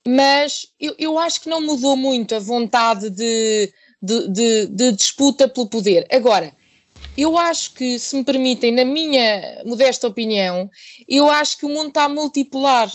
mas 0.07 0.68
eu, 0.81 0.94
eu 0.98 1.18
acho 1.18 1.40
que 1.40 1.48
não 1.48 1.61
mudou 1.61 1.96
muito 1.96 2.35
a 2.35 2.38
vontade 2.38 3.11
de, 3.11 3.70
de, 4.01 4.29
de, 4.29 4.67
de 4.67 4.93
disputa 4.93 5.49
pelo 5.49 5.69
poder. 5.69 6.07
Agora, 6.11 6.53
eu 7.17 7.39
acho 7.39 7.73
que, 7.73 7.99
se 7.99 8.17
me 8.17 8.25
permitem, 8.25 8.73
na 8.73 8.85
minha 8.85 9.63
modesta 9.65 10.07
opinião, 10.07 10.71
eu 11.09 11.31
acho 11.31 11.57
que 11.59 11.67
o 11.67 11.69
mundo 11.69 11.89
está 11.89 12.09
multipolar. 12.09 12.93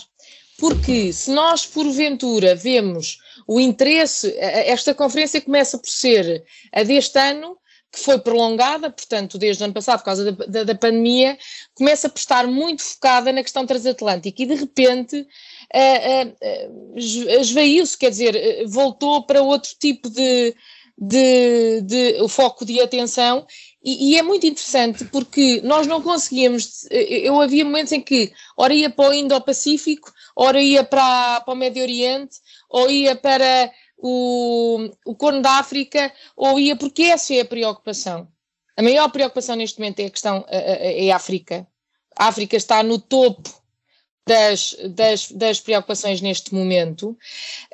Porque 0.58 1.12
se 1.12 1.32
nós, 1.32 1.66
porventura, 1.66 2.54
vemos 2.54 3.18
o 3.48 3.58
interesse, 3.58 4.32
esta 4.38 4.94
conferência 4.94 5.40
começa 5.40 5.76
por 5.76 5.88
ser 5.88 6.44
a 6.72 6.84
deste 6.84 7.18
ano, 7.18 7.58
que 7.90 7.98
foi 7.98 8.18
prolongada, 8.18 8.88
portanto, 8.88 9.36
desde 9.36 9.62
o 9.62 9.64
ano 9.64 9.74
passado, 9.74 9.98
por 9.98 10.04
causa 10.04 10.32
da, 10.32 10.46
da, 10.46 10.64
da 10.64 10.74
pandemia, 10.74 11.36
começa 11.74 12.06
a 12.06 12.12
estar 12.14 12.46
muito 12.46 12.82
focada 12.82 13.30
na 13.32 13.42
questão 13.42 13.66
transatlântica 13.66 14.42
e, 14.42 14.46
de 14.46 14.54
repente, 14.54 15.16
uh, 15.16 16.24
uh, 16.24 16.94
uh, 16.94 16.98
esvaiu-se, 16.98 17.98
quer 17.98 18.10
dizer, 18.10 18.64
voltou 18.66 19.26
para 19.26 19.42
outro 19.42 19.72
tipo 19.78 20.08
de, 20.08 20.54
de, 20.98 21.80
de, 21.82 22.22
o 22.22 22.28
foco 22.28 22.64
de 22.64 22.80
atenção 22.80 23.46
e, 23.84 24.10
e, 24.10 24.18
é 24.18 24.22
muito 24.22 24.46
interessante 24.46 25.04
porque 25.06 25.60
nós 25.64 25.86
não 25.86 26.00
conseguíamos, 26.00 26.86
eu 26.90 27.40
havia 27.40 27.64
momentos 27.64 27.92
em 27.92 28.00
que 28.00 28.32
ora 28.56 28.72
ia 28.72 28.88
para 28.88 29.10
o 29.10 29.14
Indo-Pacífico, 29.14 30.12
ora 30.36 30.62
ia 30.62 30.84
para, 30.84 31.40
para 31.40 31.52
o 31.52 31.56
Médio 31.56 31.82
Oriente, 31.82 32.36
ou 32.70 32.88
ia 32.88 33.16
para 33.16 33.72
o, 33.98 34.88
o 35.04 35.16
Corno 35.16 35.42
da 35.42 35.58
África, 35.58 36.12
ou 36.36 36.60
ia, 36.60 36.76
porque 36.76 37.02
essa 37.02 37.34
é 37.34 37.40
a 37.40 37.44
preocupação. 37.44 38.28
A 38.76 38.82
maior 38.82 39.10
preocupação 39.10 39.56
neste 39.56 39.80
momento 39.80 39.98
é 39.98 40.06
a 40.06 40.10
questão, 40.10 40.44
é 40.48 41.10
a 41.10 41.16
África. 41.16 41.66
A 42.16 42.28
África 42.28 42.56
está 42.56 42.82
no 42.82 42.98
topo 43.00 43.61
das, 44.26 44.76
das, 44.90 45.30
das 45.32 45.60
preocupações 45.60 46.20
neste 46.20 46.54
momento. 46.54 47.16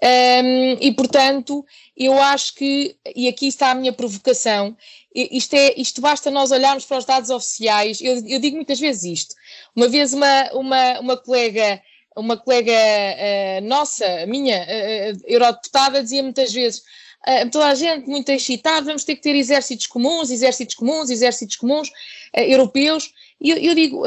Um, 0.02 0.76
e, 0.80 0.92
portanto, 0.92 1.64
eu 1.96 2.18
acho 2.20 2.54
que, 2.54 2.96
e 3.14 3.28
aqui 3.28 3.48
está 3.48 3.70
a 3.70 3.74
minha 3.74 3.92
provocação, 3.92 4.76
isto, 5.14 5.54
é, 5.54 5.74
isto 5.76 6.00
basta 6.00 6.30
nós 6.30 6.50
olharmos 6.50 6.84
para 6.84 6.98
os 6.98 7.04
dados 7.04 7.30
oficiais. 7.30 8.00
Eu, 8.00 8.24
eu 8.26 8.38
digo 8.38 8.56
muitas 8.56 8.78
vezes 8.78 9.04
isto. 9.04 9.34
Uma 9.74 9.88
vez 9.88 10.12
uma, 10.12 10.50
uma, 10.52 11.00
uma 11.00 11.16
colega 11.16 11.80
uma 12.16 12.37
colega 12.37 12.72
uh, 12.72 13.64
nossa, 13.64 14.26
minha, 14.26 14.61
uh, 14.61 15.20
eurodeputada, 15.24 16.02
dizia 16.02 16.20
muitas 16.20 16.52
vezes 16.52 16.80
uh, 17.28 17.48
toda 17.50 17.66
a 17.66 17.74
gente 17.76 18.08
muito 18.08 18.28
excitada, 18.30 18.87
vamos 18.87 19.04
ter 19.04 19.14
que 19.14 19.22
ter 19.22 19.37
exércitos 19.37 19.87
comuns, 19.87 20.28
exércitos 20.28 20.74
comuns, 20.74 21.11
exércitos 21.11 21.54
comuns 21.54 21.90
europeus. 22.34 23.12
E 23.40 23.50
eu, 23.50 23.56
eu 23.58 23.74
digo, 23.74 24.02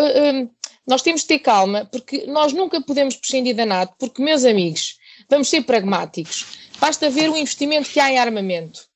nós 0.87 1.01
temos 1.01 1.21
de 1.21 1.27
ter 1.27 1.39
calma, 1.39 1.85
porque 1.91 2.25
nós 2.27 2.53
nunca 2.53 2.81
podemos 2.81 3.15
prescindir 3.15 3.55
da 3.55 3.65
NATO, 3.65 3.93
porque, 3.99 4.21
meus 4.21 4.43
amigos, 4.43 4.97
vamos 5.29 5.49
ser 5.49 5.61
pragmáticos. 5.63 6.45
Basta 6.79 7.09
ver 7.09 7.29
o 7.29 7.37
investimento 7.37 7.89
que 7.89 7.99
há 7.99 8.11
em 8.11 8.17
armamento. 8.17 8.87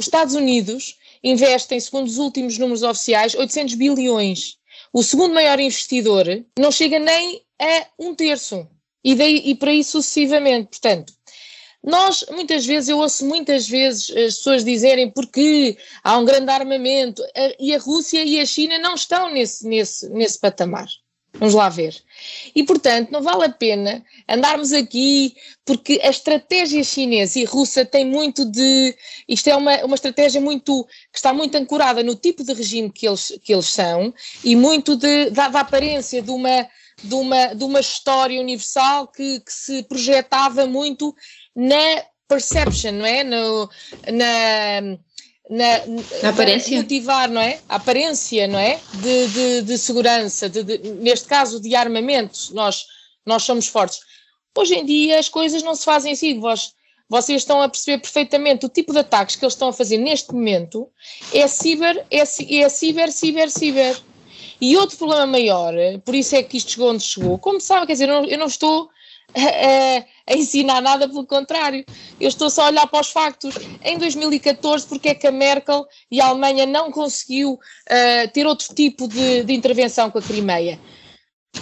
Os 0.00 0.06
Estados 0.06 0.34
Unidos 0.34 0.96
investem, 1.22 1.78
segundo 1.78 2.06
os 2.06 2.18
últimos 2.18 2.58
números 2.58 2.82
oficiais, 2.82 3.34
800 3.34 3.74
bilhões. 3.74 4.56
O 4.92 5.02
segundo 5.02 5.34
maior 5.34 5.60
investidor 5.60 6.26
não 6.58 6.72
chega 6.72 6.98
nem 6.98 7.42
a 7.60 7.86
um 7.98 8.14
terço. 8.14 8.66
E, 9.04 9.14
daí, 9.14 9.42
e 9.44 9.54
para 9.54 9.72
isso 9.72 10.02
sucessivamente. 10.02 10.68
Portanto, 10.70 11.12
nós, 11.82 12.24
muitas 12.30 12.66
vezes, 12.66 12.88
eu 12.88 12.98
ouço 12.98 13.24
muitas 13.24 13.66
vezes 13.66 14.10
as 14.10 14.36
pessoas 14.36 14.64
dizerem 14.64 15.10
porque 15.10 15.78
há 16.04 16.18
um 16.18 16.24
grande 16.24 16.50
armamento 16.50 17.22
e 17.58 17.74
a 17.74 17.78
Rússia 17.78 18.22
e 18.22 18.38
a 18.38 18.44
China 18.44 18.78
não 18.78 18.94
estão 18.94 19.30
nesse, 19.30 19.66
nesse, 19.66 20.08
nesse 20.10 20.38
patamar. 20.38 20.88
Vamos 21.40 21.54
lá 21.54 21.70
ver. 21.70 21.96
E, 22.54 22.62
portanto, 22.62 23.10
não 23.10 23.22
vale 23.22 23.46
a 23.46 23.48
pena 23.48 24.04
andarmos 24.28 24.74
aqui, 24.74 25.34
porque 25.64 25.98
a 26.04 26.10
estratégia 26.10 26.84
chinesa 26.84 27.38
e 27.38 27.44
russa 27.44 27.82
tem 27.82 28.04
muito 28.04 28.44
de. 28.44 28.94
Isto 29.26 29.48
é 29.48 29.56
uma, 29.56 29.74
uma 29.84 29.94
estratégia 29.94 30.38
muito. 30.38 30.86
que 31.10 31.18
está 31.18 31.32
muito 31.32 31.56
ancorada 31.56 32.02
no 32.02 32.14
tipo 32.14 32.44
de 32.44 32.52
regime 32.52 32.92
que 32.92 33.08
eles, 33.08 33.32
que 33.42 33.54
eles 33.54 33.66
são 33.66 34.12
e 34.44 34.54
muito 34.54 34.94
de, 34.94 35.30
da, 35.30 35.48
da 35.48 35.60
aparência 35.60 36.20
de 36.20 36.30
uma 36.30 36.68
de 37.02 37.14
uma, 37.14 37.54
de 37.54 37.64
uma 37.64 37.80
história 37.80 38.38
universal 38.38 39.08
que, 39.08 39.40
que 39.40 39.50
se 39.50 39.82
projetava 39.84 40.66
muito 40.66 41.14
na 41.56 42.04
perception, 42.28 42.92
não 42.92 43.06
é? 43.06 43.24
No, 43.24 43.70
na, 44.12 44.98
na, 45.50 45.84
na 46.22 46.28
aparência. 46.28 46.76
motivar, 46.76 47.28
não 47.28 47.40
é? 47.40 47.58
A 47.68 47.74
aparência, 47.74 48.46
não 48.46 48.58
é? 48.58 48.78
De, 48.94 49.26
de, 49.26 49.62
de 49.62 49.78
segurança, 49.78 50.48
de, 50.48 50.62
de, 50.62 50.78
neste 50.78 51.26
caso 51.26 51.60
de 51.60 51.74
armamentos, 51.74 52.50
nós, 52.50 52.86
nós 53.26 53.42
somos 53.42 53.66
fortes. 53.66 53.98
Hoje 54.56 54.74
em 54.76 54.84
dia 54.84 55.18
as 55.18 55.28
coisas 55.28 55.62
não 55.62 55.74
se 55.74 55.84
fazem 55.84 56.12
assim, 56.12 56.38
vós, 56.38 56.72
vocês 57.08 57.42
estão 57.42 57.60
a 57.60 57.68
perceber 57.68 57.98
perfeitamente 57.98 58.64
o 58.64 58.68
tipo 58.68 58.92
de 58.92 59.00
ataques 59.00 59.34
que 59.34 59.44
eles 59.44 59.54
estão 59.54 59.68
a 59.68 59.72
fazer 59.72 59.98
neste 59.98 60.32
momento 60.32 60.88
é 61.34 61.48
ciber, 61.48 62.06
é, 62.10 62.18
é 62.18 62.68
ciber, 62.68 63.10
ciber, 63.10 63.50
ciber. 63.50 64.00
E 64.60 64.76
outro 64.76 64.98
problema 64.98 65.26
maior, 65.26 65.74
por 66.04 66.14
isso 66.14 66.36
é 66.36 66.42
que 66.42 66.58
isto 66.58 66.72
chegou 66.72 66.90
onde 66.90 67.02
chegou, 67.02 67.38
como 67.38 67.60
sabe, 67.60 67.86
quer 67.86 67.94
dizer, 67.94 68.08
eu 68.08 68.22
não, 68.22 68.24
eu 68.28 68.38
não 68.38 68.46
estou 68.46 68.88
a, 69.34 69.40
a, 69.40 70.32
a, 70.32 70.36
ensinar 70.36 70.80
nada, 70.80 71.08
pelo 71.08 71.26
contrário, 71.26 71.84
eu 72.20 72.28
estou 72.28 72.50
só 72.50 72.62
a 72.62 72.66
olhar 72.68 72.86
para 72.86 73.00
os 73.00 73.10
factos. 73.10 73.54
Em 73.82 73.98
2014, 73.98 74.86
porque 74.86 75.10
é 75.10 75.14
que 75.14 75.26
a 75.26 75.32
Merkel 75.32 75.86
e 76.10 76.20
a 76.20 76.26
Alemanha 76.26 76.66
não 76.66 76.90
conseguiu 76.90 77.52
uh, 77.52 78.30
ter 78.32 78.46
outro 78.46 78.74
tipo 78.74 79.08
de, 79.08 79.44
de 79.44 79.52
intervenção 79.52 80.10
com 80.10 80.18
a 80.18 80.22
Crimeia? 80.22 80.78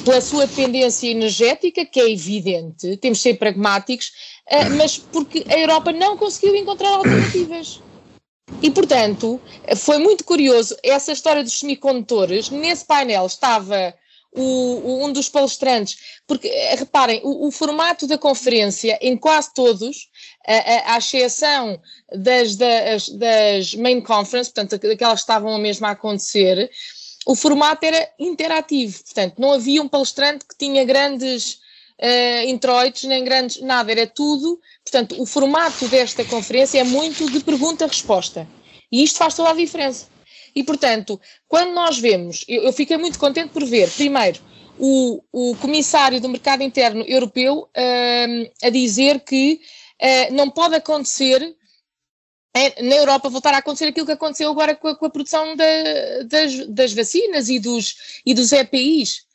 Pela 0.05 0.21
sua 0.21 0.47
dependência 0.47 1.09
energética, 1.09 1.85
que 1.85 1.99
é 1.99 2.11
evidente, 2.11 2.97
temos 2.99 3.19
de 3.19 3.23
ser 3.23 3.35
pragmáticos, 3.35 4.13
uh, 4.51 4.77
mas 4.77 4.99
porque 4.99 5.45
a 5.49 5.59
Europa 5.59 5.93
não 5.93 6.17
conseguiu 6.17 6.55
encontrar 6.57 6.91
alternativas. 6.91 7.81
E, 8.63 8.71
portanto, 8.71 9.41
foi 9.77 9.99
muito 9.99 10.25
curioso 10.25 10.77
essa 10.83 11.13
história 11.13 11.45
dos 11.45 11.59
semicondutores. 11.59 12.51
Nesse 12.51 12.85
painel 12.85 13.27
estava 13.27 13.95
o, 14.41 15.05
um 15.05 15.13
dos 15.13 15.29
palestrantes, 15.29 15.99
porque, 16.27 16.49
eh, 16.49 16.75
reparem, 16.77 17.21
o, 17.25 17.49
o, 17.49 17.51
formato 17.51 18.07
da 18.07 18.17
conferência, 18.17 18.99
em 19.01 19.17
quase 19.17 19.53
todos, 19.55 20.09
à 20.87 20.97
exceção 20.97 21.81
das, 22.13 22.57
das, 22.57 23.09
das 23.11 23.75
main 23.75 24.01
conference, 24.01 24.51
portanto, 24.51 24.75
aquelas 24.75 25.21
que 25.21 25.25
estavam 25.25 25.59
mesmo 25.59 25.87
a 25.87 25.91
acontecer, 25.91 26.71
o 27.29 27.35
formato 27.35 27.85
era 27.85 28.11
interativo. 28.19 29.05
Portanto, 29.05 29.35
não 29.39 29.53
havia 29.53 29.83
um 29.83 29.89
palestrante 29.89 30.47
que 30.47 30.57
tinha 30.57 30.83
grandes 30.85 31.59
uh, 32.01 32.49
introitos, 32.49 33.05
nem 33.05 33.23
grandes, 33.23 33.61
nada, 33.61 33.93
era 33.93 34.07
tudo. 34.07 34.59
Portanto, 34.83 35.21
o 35.21 35.27
formato 35.27 35.87
desta 35.89 36.25
conferência 36.25 36.81
é 36.81 36.85
muito 36.85 37.31
de 37.31 37.41
pergunta-resposta. 37.41 38.49
E 38.91 39.03
isto 39.03 39.19
faz 39.19 39.35
toda 39.35 39.51
a 39.51 39.55
diferença. 39.55 40.07
E, 40.59 40.65
portanto, 40.65 41.21
quando 41.47 41.73
nós 41.73 42.01
vemos, 42.01 42.45
eu, 42.49 42.65
eu 42.65 42.73
fiquei 42.73 42.97
muito 42.97 43.17
contente 43.17 43.53
por 43.53 43.65
ver, 43.65 43.89
primeiro, 43.93 44.41
o, 44.77 45.23
o 45.31 45.57
comissário 45.59 46.21
do 46.21 46.29
mercado 46.29 46.65
interno 46.65 47.05
europeu 47.07 47.69
uh, 47.77 48.51
a 48.61 48.69
dizer 48.69 49.21
que 49.21 49.61
uh, 50.03 50.35
não 50.35 50.51
pode 50.51 50.75
acontecer 50.75 51.55
na 52.83 52.97
Europa 52.97 53.29
voltar 53.29 53.55
a 53.55 53.59
acontecer 53.59 53.85
aquilo 53.87 54.07
que 54.07 54.13
aconteceu 54.13 54.51
agora 54.51 54.75
com 54.75 54.89
a, 54.89 54.97
com 54.97 55.07
a 55.07 55.11
produção 55.11 55.55
da, 55.55 55.65
das, 56.25 56.67
das, 56.67 56.93
vacinas 56.93 57.49
e 57.49 57.61
dos, 57.61 58.21
e 58.27 58.35
dos 58.35 58.51
EPIs 58.51 59.29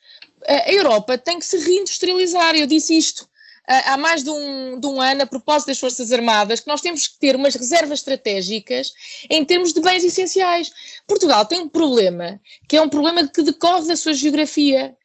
a 0.46 0.70
Europa 0.70 1.18
tem 1.18 1.40
que 1.40 1.46
se 1.46 1.58
reindustrializar. 1.58 2.54
Eu 2.54 2.68
disse 2.68 2.98
isto 2.98 3.30
há 3.67 3.97
mais 3.97 4.23
de 4.23 4.30
um, 4.30 4.80
de 4.80 4.88
um, 4.88 5.02
ano, 5.02 5.23
a 5.23 5.26
propósito 5.26 5.67
das 5.67 5.80
Forças 5.80 6.12
Armadas, 6.12 6.60
que 6.60 6.67
nós 6.67 6.82
temos 6.82 7.08
que 7.08 7.19
ter 7.19 7.36
umas 7.36 7.56
reservas 7.56 7.99
estratégicas 7.99 8.93
em 9.30 9.43
termos 9.45 9.73
de 9.73 9.82
bens 9.82 10.04
essenciais. 10.04 10.71
Portugal 11.08 11.45
tem 11.45 11.60
um 11.60 11.69
problema, 11.69 12.39
que 12.67 12.78
é 12.78 12.82
um 12.82 12.89
problema 12.89 13.28
que 13.28 13.41
decorre 13.41 13.88
da 13.88 13.95
sua 13.95 14.13
geografia. 14.13 14.95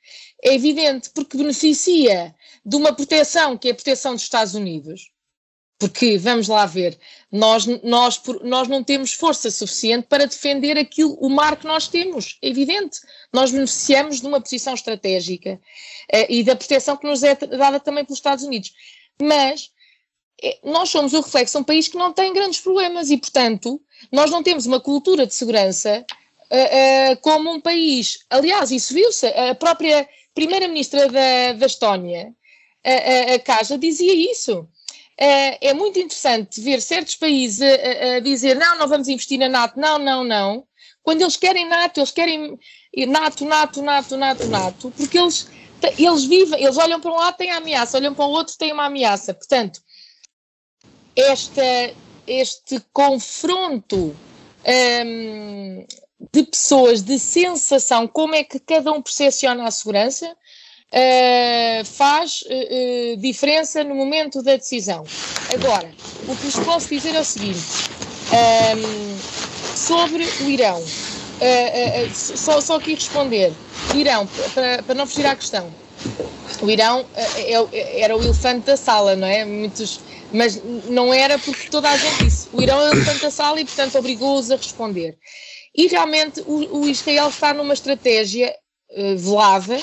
É 0.42 0.54
evidente, 0.54 1.10
porque 1.10 1.36
beneficia 1.36 2.34
de 2.64 2.76
uma 2.76 2.92
proteção, 2.92 3.56
que 3.56 3.68
é 3.68 3.72
a 3.72 3.74
proteção 3.74 4.14
dos 4.14 4.22
Estados 4.22 4.54
Unidos, 4.54 5.10
porque, 5.78 6.18
vamos 6.18 6.48
lá 6.48 6.66
ver, 6.66 6.98
nós, 7.30 7.64
nós, 7.84 8.20
nós 8.42 8.66
não 8.66 8.82
temos 8.82 9.12
força 9.12 9.48
suficiente 9.48 10.08
para 10.08 10.26
defender 10.26 10.76
aquilo, 10.76 11.14
o 11.20 11.30
mar 11.30 11.56
que 11.56 11.66
nós 11.66 11.86
temos, 11.86 12.36
é 12.42 12.48
evidente. 12.48 12.98
Nós 13.32 13.52
beneficiamos 13.52 14.20
de 14.20 14.26
uma 14.26 14.40
posição 14.40 14.74
estratégica 14.74 15.54
uh, 16.12 16.26
e 16.28 16.42
da 16.42 16.56
proteção 16.56 16.96
que 16.96 17.06
nos 17.06 17.22
é 17.22 17.36
dada 17.36 17.78
também 17.78 18.04
pelos 18.04 18.18
Estados 18.18 18.44
Unidos. 18.44 18.72
Mas 19.22 19.70
é, 20.42 20.58
nós 20.64 20.90
somos 20.90 21.12
o 21.12 21.20
reflexo 21.20 21.56
de 21.56 21.62
um 21.62 21.64
país 21.64 21.86
que 21.86 21.96
não 21.96 22.12
tem 22.12 22.32
grandes 22.32 22.60
problemas 22.60 23.08
e, 23.10 23.16
portanto, 23.16 23.80
nós 24.10 24.32
não 24.32 24.42
temos 24.42 24.66
uma 24.66 24.80
cultura 24.80 25.28
de 25.28 25.34
segurança 25.34 26.04
uh, 26.50 27.12
uh, 27.12 27.16
como 27.20 27.52
um 27.52 27.60
país. 27.60 28.18
Aliás, 28.28 28.72
isso 28.72 28.92
viu-se. 28.92 29.28
A 29.28 29.54
própria 29.54 30.08
primeira-ministra 30.34 31.06
da, 31.06 31.52
da 31.52 31.66
Estónia, 31.66 32.34
a, 32.84 32.90
a, 32.90 33.34
a 33.36 33.38
Kaja, 33.38 33.78
dizia 33.78 34.12
isso 34.12 34.68
é, 35.18 35.70
é 35.70 35.74
muito 35.74 35.98
interessante 35.98 36.60
ver 36.60 36.80
certos 36.80 37.16
países 37.16 37.60
a, 37.60 38.16
a, 38.16 38.20
dizer 38.20 38.54
não, 38.54 38.78
não 38.78 38.86
vamos 38.86 39.08
investir 39.08 39.38
na 39.38 39.48
NATO, 39.48 39.78
não, 39.78 39.98
não, 39.98 40.22
não. 40.22 40.64
Quando 41.02 41.22
eles 41.22 41.36
querem 41.36 41.68
NATO, 41.68 41.98
eles 41.98 42.12
querem 42.12 42.58
NATO, 43.08 43.44
NATO, 43.44 43.82
NATO, 43.82 44.16
NATO, 44.16 44.46
NATO, 44.46 44.92
porque 44.96 45.18
eles 45.18 45.48
eles 45.96 46.24
vivem, 46.24 46.62
eles 46.62 46.76
olham 46.76 47.00
para 47.00 47.12
um 47.12 47.16
lado, 47.16 47.36
têm 47.36 47.50
a 47.50 47.58
ameaça, 47.58 47.96
olham 47.96 48.14
para 48.14 48.24
o 48.24 48.30
outro, 48.30 48.56
têm 48.56 48.72
uma 48.72 48.86
ameaça. 48.86 49.32
Portanto, 49.32 49.80
esta, 51.14 51.62
este 52.26 52.80
confronto 52.92 54.16
um, 55.06 55.86
de 56.32 56.42
pessoas, 56.42 57.02
de 57.02 57.18
sensação, 57.18 58.08
como 58.08 58.34
é 58.34 58.42
que 58.42 58.58
cada 58.58 58.92
um 58.92 59.00
percepciona 59.00 59.66
a 59.66 59.70
segurança, 59.70 60.36
uh, 60.92 61.84
faz 61.84 62.42
uh, 62.42 63.16
diferença 63.18 63.84
no 63.84 63.94
momento 63.94 64.42
da 64.42 64.56
decisão. 64.56 65.04
Agora, 65.52 65.90
o 66.26 66.36
que 66.36 66.46
vos 66.46 66.64
posso 66.64 66.88
dizer 66.88 67.14
é 67.14 67.20
o 67.20 67.24
seguinte: 67.24 67.60
um, 68.32 69.18
sobre 69.76 70.24
o 70.24 70.50
Irão, 70.50 70.80
uh, 70.80 72.14
só, 72.14 72.60
só 72.60 72.76
aqui 72.76 72.94
responder. 72.94 73.52
Irão, 73.94 74.26
para, 74.54 74.82
para 74.82 74.94
não 74.94 75.06
fugir 75.06 75.26
à 75.26 75.34
questão, 75.34 75.72
o 76.60 76.70
Irão 76.70 77.06
é, 77.14 78.00
era 78.00 78.16
o 78.16 78.22
elefante 78.22 78.66
da 78.66 78.76
sala, 78.76 79.16
não 79.16 79.26
é? 79.26 79.44
Muitos, 79.44 80.00
mas 80.32 80.60
não 80.86 81.12
era 81.12 81.38
porque 81.38 81.68
toda 81.70 81.88
a 81.88 81.96
gente 81.96 82.24
disse. 82.24 82.48
O 82.52 82.60
Irão 82.60 82.80
é 82.80 82.90
o 82.90 82.92
elefante 82.92 83.22
da 83.22 83.30
sala 83.30 83.60
e, 83.60 83.64
portanto, 83.64 83.96
obrigou-os 83.98 84.50
a 84.50 84.56
responder. 84.56 85.16
E 85.74 85.86
realmente 85.86 86.42
o, 86.46 86.80
o 86.80 86.88
Israel 86.88 87.28
está 87.28 87.54
numa 87.54 87.72
estratégia 87.72 88.54
uh, 88.90 89.16
velada 89.16 89.80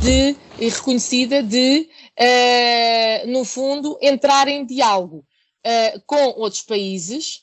de, 0.00 0.36
e 0.58 0.68
reconhecida 0.68 1.42
de, 1.42 1.88
uh, 2.18 3.28
no 3.28 3.44
fundo, 3.44 3.98
entrar 4.00 4.48
em 4.48 4.64
diálogo 4.64 5.24
uh, 5.66 6.02
com 6.06 6.40
outros 6.40 6.62
países 6.62 7.40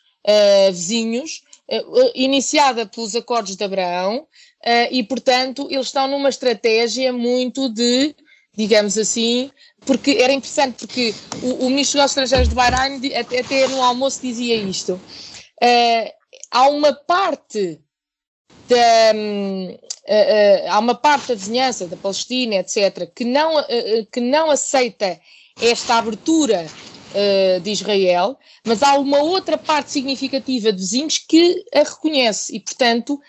vizinhos, 0.71 1.41
iniciada 2.15 2.85
pelos 2.85 3.13
Acordos 3.13 3.57
de 3.57 3.63
Abraão, 3.65 4.25
e, 4.89 5.03
portanto, 5.03 5.67
eles 5.69 5.87
estão 5.87 6.07
numa 6.07 6.29
estratégia 6.29 7.11
muito 7.11 7.67
de, 7.67 8.15
digamos 8.55 8.97
assim, 8.97 9.51
porque 9.85 10.11
era 10.11 10.31
interessante, 10.31 10.87
porque 10.87 11.13
o, 11.41 11.65
o 11.65 11.69
Ministro 11.69 11.99
dos 11.99 12.11
Estrangeiros 12.11 12.47
de 12.47 12.55
Bahrein, 12.55 13.01
até, 13.15 13.41
até 13.41 13.67
no 13.67 13.81
almoço, 13.81 14.21
dizia 14.21 14.55
isto. 14.55 14.93
Uh, 15.61 16.09
há 16.49 16.69
uma 16.69 16.93
parte 16.93 17.81
da, 18.69 19.13
uh, 20.07 20.67
uh, 20.67 20.71
há 20.71 20.79
uma 20.79 20.95
parte 20.95 21.29
da 21.29 21.35
vizinhança 21.35 21.87
da 21.87 21.97
Palestina, 21.97 22.55
etc., 22.55 23.11
que 23.13 23.25
não, 23.25 23.55
que 24.11 24.19
não 24.19 24.49
aceita 24.49 25.19
esta 25.61 25.95
abertura 25.95 26.65
de 27.61 27.69
Israel, 27.69 28.39
mas 28.65 28.81
há 28.81 28.97
uma 28.97 29.19
outra 29.19 29.55
parte 29.55 29.91
significativa 29.91 30.71
de 30.71 30.79
vizinhos 30.79 31.19
que 31.19 31.63
a 31.71 31.83
reconhece 31.83 32.55
e, 32.55 32.59
portanto, 32.59 33.21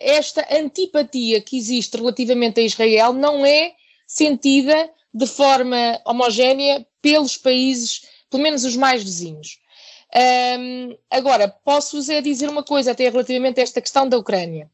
esta 0.00 0.46
antipatia 0.54 1.40
que 1.40 1.56
existe 1.56 1.96
relativamente 1.96 2.60
a 2.60 2.62
Israel 2.62 3.14
não 3.14 3.46
é 3.46 3.72
sentida 4.06 4.90
de 5.14 5.26
forma 5.26 5.98
homogénea 6.04 6.86
pelos 7.00 7.38
países, 7.38 8.02
pelo 8.28 8.42
menos 8.42 8.64
os 8.64 8.76
mais 8.76 9.02
vizinhos. 9.02 9.58
Um, 10.58 10.96
agora, 11.08 11.48
posso-vos 11.48 12.08
é 12.08 12.20
dizer 12.20 12.48
uma 12.48 12.64
coisa 12.64 12.92
até 12.92 13.08
relativamente 13.08 13.60
a 13.60 13.62
esta 13.62 13.80
questão 13.80 14.08
da 14.08 14.18
Ucrânia. 14.18 14.70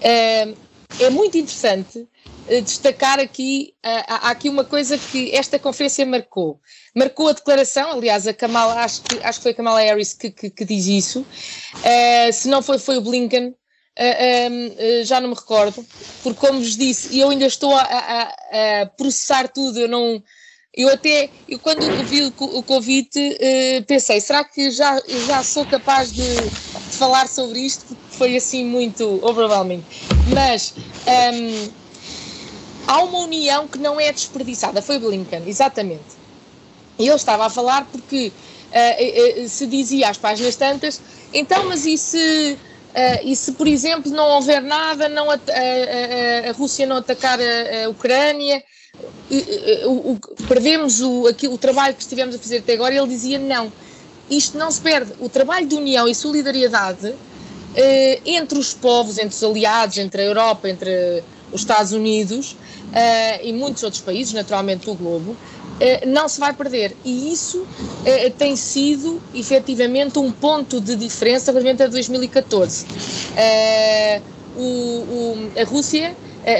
Um, 0.00 0.70
é 0.98 1.10
muito 1.10 1.38
interessante 1.38 1.98
uh, 1.98 2.62
destacar 2.62 3.20
aqui, 3.20 3.74
uh, 3.84 4.04
há 4.08 4.30
aqui 4.30 4.48
uma 4.48 4.64
coisa 4.64 4.98
que 4.98 5.34
esta 5.34 5.58
conferência 5.58 6.04
marcou. 6.04 6.60
Marcou 6.94 7.28
a 7.28 7.32
declaração, 7.32 7.92
aliás, 7.92 8.26
a 8.26 8.34
Kamala, 8.34 8.82
acho 8.82 9.02
que, 9.02 9.18
acho 9.22 9.38
que 9.38 9.42
foi 9.44 9.52
a 9.52 9.54
Kamala 9.54 9.80
Harris 9.80 10.14
que, 10.14 10.30
que, 10.30 10.50
que 10.50 10.64
diz 10.64 10.86
isso, 10.86 11.20
uh, 11.20 12.32
se 12.32 12.48
não 12.48 12.62
foi, 12.62 12.78
foi 12.78 12.96
o 12.96 13.02
Blinken, 13.02 13.54
Uh, 13.98 15.04
já 15.04 15.20
não 15.20 15.28
me 15.28 15.34
recordo, 15.34 15.84
porque 16.22 16.38
como 16.38 16.60
vos 16.60 16.74
disse, 16.74 17.18
eu 17.18 17.28
ainda 17.28 17.44
estou 17.44 17.74
a, 17.74 17.82
a, 17.82 18.22
a, 18.22 18.86
processar 18.86 19.48
tudo, 19.48 19.78
eu 19.78 19.88
não, 19.88 20.22
eu 20.74 20.88
até, 20.88 21.28
eu 21.48 21.58
quando 21.58 21.80
vi 22.04 22.22
o, 22.38 22.62
convite, 22.62 23.18
uh, 23.18 23.84
pensei, 23.86 24.20
será 24.20 24.44
que 24.44 24.70
já, 24.70 25.00
já 25.26 25.42
sou 25.42 25.66
capaz 25.66 26.12
de, 26.12 26.22
de, 26.22 26.96
falar 26.96 27.28
sobre 27.28 27.58
isto? 27.58 27.86
Porque 27.86 28.02
foi 28.16 28.36
assim 28.36 28.64
muito 28.64 29.18
overwhelming. 29.22 29.84
Mas 30.32 30.72
um, 31.34 31.70
há 32.86 33.02
uma 33.02 33.18
união 33.18 33.66
que 33.66 33.78
não 33.78 34.00
é 34.00 34.12
desperdiçada, 34.12 34.80
foi 34.80 34.98
Blinken, 35.00 35.42
exatamente. 35.46 36.20
E 36.98 37.06
ele 37.06 37.16
estava 37.16 37.46
a 37.46 37.50
falar 37.50 37.88
porque 37.90 38.32
uh, 38.70 39.44
uh, 39.44 39.48
se 39.48 39.66
dizia 39.66 40.08
às 40.08 40.18
páginas 40.18 40.54
tantas, 40.54 41.00
então, 41.34 41.66
mas 41.66 41.84
e 41.84 41.98
se, 41.98 42.58
e 43.24 43.34
se 43.36 43.52
por 43.52 43.66
exemplo 43.66 44.10
não 44.10 44.28
houver 44.30 44.62
nada, 44.62 45.08
não 45.08 45.30
a, 45.30 45.34
a 45.34 46.52
Rússia 46.52 46.86
não 46.86 46.96
atacar 46.96 47.38
a, 47.40 47.86
a 47.86 47.88
Ucrânia, 47.88 48.62
o, 49.86 50.12
o, 50.12 50.20
perdemos 50.48 51.00
o, 51.00 51.26
aquilo, 51.26 51.54
o 51.54 51.58
trabalho 51.58 51.94
que 51.94 52.02
estivemos 52.02 52.34
a 52.34 52.38
fazer 52.38 52.58
até 52.58 52.74
agora, 52.74 52.94
ele 52.94 53.08
dizia 53.08 53.38
não, 53.38 53.72
isto 54.28 54.56
não 54.58 54.70
se 54.70 54.80
perde. 54.80 55.12
O 55.20 55.28
trabalho 55.28 55.66
de 55.66 55.74
união 55.74 56.08
e 56.08 56.14
solidariedade 56.14 57.14
eh, 57.74 58.20
entre 58.24 58.58
os 58.58 58.74
povos, 58.74 59.18
entre 59.18 59.34
os 59.34 59.42
aliados, 59.42 59.98
entre 59.98 60.22
a 60.22 60.24
Europa, 60.24 60.68
entre 60.68 61.22
os 61.52 61.60
Estados 61.60 61.92
Unidos 61.92 62.56
eh, 62.92 63.48
e 63.48 63.52
muitos 63.52 63.82
outros 63.82 64.02
países, 64.02 64.32
naturalmente 64.32 64.86
do 64.86 64.94
globo, 64.94 65.36
eh, 65.80 66.06
não 66.06 66.28
se 66.28 66.38
vai 66.38 66.52
perder. 66.52 66.96
E 67.04 67.32
isso 67.32 67.66
tem 68.38 68.56
sido 68.56 69.20
efetivamente 69.34 70.18
um 70.18 70.30
ponto 70.30 70.80
de 70.80 70.96
diferença 70.96 71.52
relativamente 71.52 71.82
a 71.82 71.86
2014. 71.86 72.86
Eh, 73.36 74.20
o, 74.56 74.62
o, 74.62 75.50
a 75.60 75.64
Rússia 75.64 76.14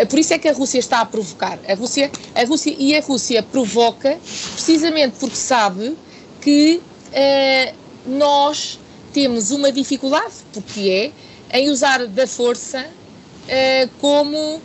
por 0.08 0.18
isso 0.18 0.34
é 0.34 0.38
que 0.38 0.48
a 0.48 0.52
Rússia 0.52 0.78
está 0.78 1.00
a 1.00 1.06
provocar. 1.06 1.58
A 1.66 1.74
Rússia, 1.74 2.10
a 2.34 2.44
Rússia 2.44 2.74
e 2.78 2.96
a 2.96 3.00
Rússia 3.00 3.42
provoca 3.42 4.18
precisamente 4.54 5.16
porque 5.18 5.36
sabe 5.36 5.96
que 6.40 6.80
uh, 7.08 7.74
nós 8.06 8.78
temos 9.12 9.50
uma 9.50 9.72
dificuldade, 9.72 10.34
porque 10.52 11.12
é, 11.50 11.60
em 11.60 11.70
usar 11.70 12.06
da 12.06 12.26
força 12.26 12.80
uh, 12.80 13.90
como 14.00 14.60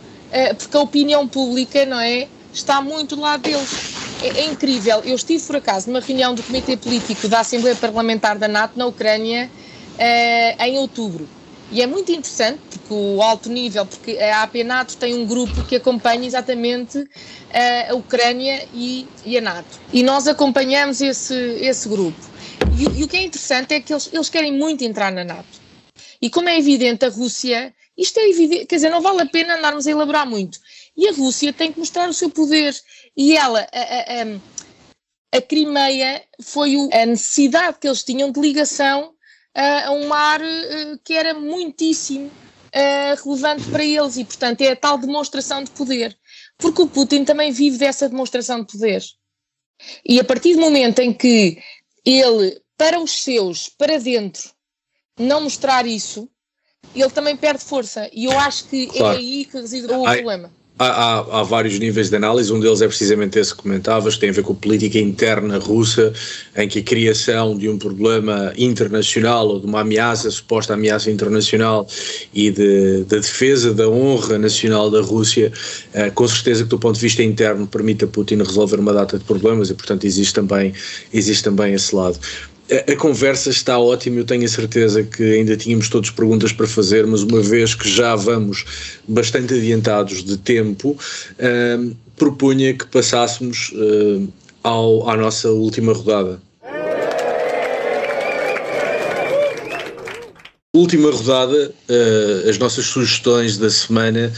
porque 0.58 0.76
a 0.76 0.80
opinião 0.80 1.26
pública 1.26 1.86
não 1.86 1.98
é 1.98 2.28
está 2.52 2.82
muito 2.82 3.16
do 3.16 3.22
lado 3.22 3.42
deles. 3.42 3.94
É, 4.22 4.40
é, 4.40 4.44
incrível. 4.46 5.00
Eu 5.04 5.14
estive 5.14 5.42
por 5.44 5.56
acaso 5.56 5.88
numa 5.88 6.00
reunião 6.00 6.34
do 6.34 6.42
Comitê 6.42 6.76
Político 6.76 7.28
da 7.28 7.40
Assembleia 7.40 7.76
Parlamentar 7.76 8.36
da 8.36 8.48
NATO 8.48 8.78
na 8.78 8.86
Ucrânia 8.86 9.50
em 10.58 10.76
outubro 10.78 11.26
e 11.70 11.82
é 11.82 11.86
muito 11.86 12.12
interessante, 12.12 12.60
o 12.94 13.22
alto 13.22 13.48
nível, 13.48 13.84
porque 13.86 14.18
a 14.18 14.42
AP 14.42 14.56
NATO 14.64 14.96
tem 14.96 15.14
um 15.14 15.26
grupo 15.26 15.64
que 15.64 15.76
acompanha 15.76 16.26
exatamente 16.26 17.04
a 17.88 17.94
Ucrânia 17.94 18.68
e, 18.72 19.06
e 19.24 19.38
a 19.38 19.40
NATO. 19.40 19.80
E 19.92 20.02
nós 20.02 20.28
acompanhamos 20.28 21.00
esse, 21.00 21.34
esse 21.34 21.88
grupo. 21.88 22.18
E, 22.78 23.00
e, 23.00 23.04
o 23.04 23.08
que 23.08 23.16
é 23.16 23.22
interessante 23.22 23.74
é 23.74 23.80
que 23.80 23.92
eles, 23.92 24.10
eles 24.12 24.28
querem 24.28 24.52
muito 24.52 24.84
entrar 24.84 25.10
na 25.12 25.24
NATO. 25.24 25.60
E 26.20 26.28
como 26.28 26.48
é 26.48 26.58
evidente, 26.58 27.04
a 27.04 27.08
Rússia, 27.08 27.74
isto 27.96 28.18
é 28.18 28.28
evidente, 28.28 28.66
quer 28.66 28.76
dizer, 28.76 28.90
não 28.90 29.00
vale 29.00 29.22
a 29.22 29.26
pena 29.26 29.56
andarmos 29.56 29.86
a 29.86 29.90
elaborar 29.90 30.26
muito. 30.26 30.58
E 30.96 31.08
a 31.08 31.12
Rússia 31.12 31.52
tem 31.52 31.72
que 31.72 31.78
mostrar 31.78 32.08
o 32.08 32.14
seu 32.14 32.30
poder. 32.30 32.74
E 33.16 33.36
ela, 33.36 33.66
a, 33.72 33.80
a, 33.80 34.22
a, 34.22 35.38
a 35.38 35.42
Crimeia, 35.42 36.22
foi 36.42 36.76
o, 36.76 36.88
a 36.92 37.06
necessidade 37.06 37.78
que 37.80 37.86
eles 37.86 38.02
tinham 38.02 38.30
de 38.30 38.40
ligação 38.40 39.12
a 39.54 39.90
um 39.90 40.06
mar 40.06 40.40
uh, 40.42 40.98
que 41.02 41.14
era 41.14 41.32
muitíssimo 41.32 42.30
uh, 42.76 43.24
relevante 43.24 43.70
para 43.70 43.84
eles 43.84 44.16
e, 44.16 44.24
portanto, 44.24 44.60
é 44.60 44.72
a 44.72 44.76
tal 44.76 44.98
demonstração 44.98 45.64
de 45.64 45.70
poder. 45.70 46.16
Porque 46.58 46.82
o 46.82 46.86
Putin 46.86 47.24
também 47.24 47.50
vive 47.50 47.78
dessa 47.78 48.08
demonstração 48.08 48.60
de 48.60 48.72
poder. 48.72 49.02
E 50.04 50.20
a 50.20 50.24
partir 50.24 50.54
do 50.54 50.60
momento 50.60 51.00
em 51.00 51.12
que 51.12 51.58
ele, 52.04 52.60
para 52.76 53.00
os 53.00 53.22
seus, 53.22 53.68
para 53.68 53.98
dentro, 53.98 54.50
não 55.18 55.42
mostrar 55.42 55.86
isso, 55.86 56.30
ele 56.94 57.10
também 57.10 57.36
perde 57.36 57.64
força. 57.64 58.08
E 58.12 58.24
eu 58.24 58.38
acho 58.38 58.68
que 58.68 58.84
é 58.84 58.98
claro. 58.98 59.16
é 59.16 59.18
aí 59.18 59.44
que 59.44 59.58
reside 59.58 59.86
o 59.86 60.02
problema. 60.02 60.52
Há, 60.78 60.88
há, 60.88 61.40
há, 61.40 61.42
vários 61.42 61.78
níveis 61.78 62.10
de 62.10 62.16
análise, 62.16 62.52
um 62.52 62.60
deles 62.60 62.82
é 62.82 62.86
precisamente 62.86 63.38
esse 63.38 63.54
que 63.54 63.62
comentavas, 63.62 64.14
que 64.14 64.20
tem 64.20 64.28
a 64.28 64.32
ver 64.34 64.42
com 64.42 64.52
a 64.52 64.56
política 64.56 64.98
interna 64.98 65.56
russa, 65.56 66.12
em 66.54 66.68
que 66.68 66.80
a 66.80 66.82
criação 66.82 67.56
de 67.56 67.66
um 67.66 67.78
problema 67.78 68.52
internacional 68.58 69.48
ou 69.48 69.58
de 69.58 69.64
uma 69.64 69.80
ameaça, 69.80 70.30
suposta 70.30 70.74
ameaça 70.74 71.10
internacional 71.10 71.88
e 72.34 72.50
de, 72.50 73.04
de 73.04 73.20
defesa 73.20 73.72
da 73.72 73.88
honra 73.88 74.36
nacional 74.36 74.90
da 74.90 75.00
Rússia, 75.00 75.50
eh, 75.94 76.10
com 76.10 76.28
certeza 76.28 76.64
que 76.64 76.68
do 76.68 76.78
ponto 76.78 76.96
de 76.96 77.00
vista 77.00 77.22
interno 77.22 77.66
permite 77.66 78.04
a 78.04 78.08
Putin 78.08 78.36
resolver 78.36 78.78
uma 78.78 78.92
data 78.92 79.18
de 79.18 79.24
problemas 79.24 79.70
e 79.70 79.74
portanto 79.74 80.04
existe 80.04 80.34
também, 80.34 80.74
existe 81.10 81.42
também 81.42 81.72
esse 81.72 81.96
lado 81.96 82.18
a, 82.92 82.96
conversa 82.96 83.50
está 83.50 83.78
ótima, 83.78 84.18
eu 84.18 84.24
tenho 84.24 84.44
a 84.44 84.48
certeza 84.48 85.02
que 85.02 85.22
ainda 85.22 85.56
tínhamos 85.56 85.88
todas 85.88 86.10
perguntas 86.10 86.52
para 86.52 86.66
fazer, 86.66 87.06
mas 87.06 87.22
uma 87.22 87.40
vez 87.40 87.74
que 87.74 87.88
já 87.88 88.16
vamos 88.16 88.64
bastante 89.06 89.54
adiantados 89.54 90.24
de 90.24 90.36
tempo, 90.36 90.90
uh, 90.90 91.96
propunha 92.16 92.74
que 92.74 92.86
passássemos 92.86 93.72
ao, 94.62 95.08
à 95.08 95.16
nossa 95.16 95.50
última 95.50 95.92
rodada. 95.92 96.40
última 100.76 101.10
rodada, 101.10 101.72
uh, 101.88 102.50
as 102.50 102.58
nossas 102.58 102.84
sugestões 102.86 103.56
da 103.56 103.70
semana. 103.70 104.32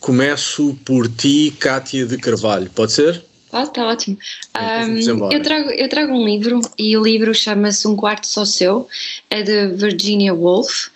Começo 0.00 0.76
por 0.84 1.08
ti, 1.08 1.54
Cátia 1.58 2.04
de 2.04 2.18
Carvalho. 2.18 2.68
Pode 2.74 2.92
ser? 2.92 3.24
Pode, 3.54 3.68
está 3.68 3.86
ótimo. 3.86 4.18
Um, 4.58 5.30
eu, 5.30 5.40
trago, 5.40 5.70
eu 5.70 5.88
trago 5.88 6.12
um 6.12 6.24
livro 6.24 6.60
e 6.76 6.96
o 6.96 7.04
livro 7.04 7.32
chama-se 7.32 7.86
Um 7.86 7.94
Quarto 7.94 8.26
Só 8.26 8.44
Seu, 8.44 8.88
é 9.30 9.42
de 9.42 9.68
Virginia 9.68 10.34
Woolf. 10.34 10.88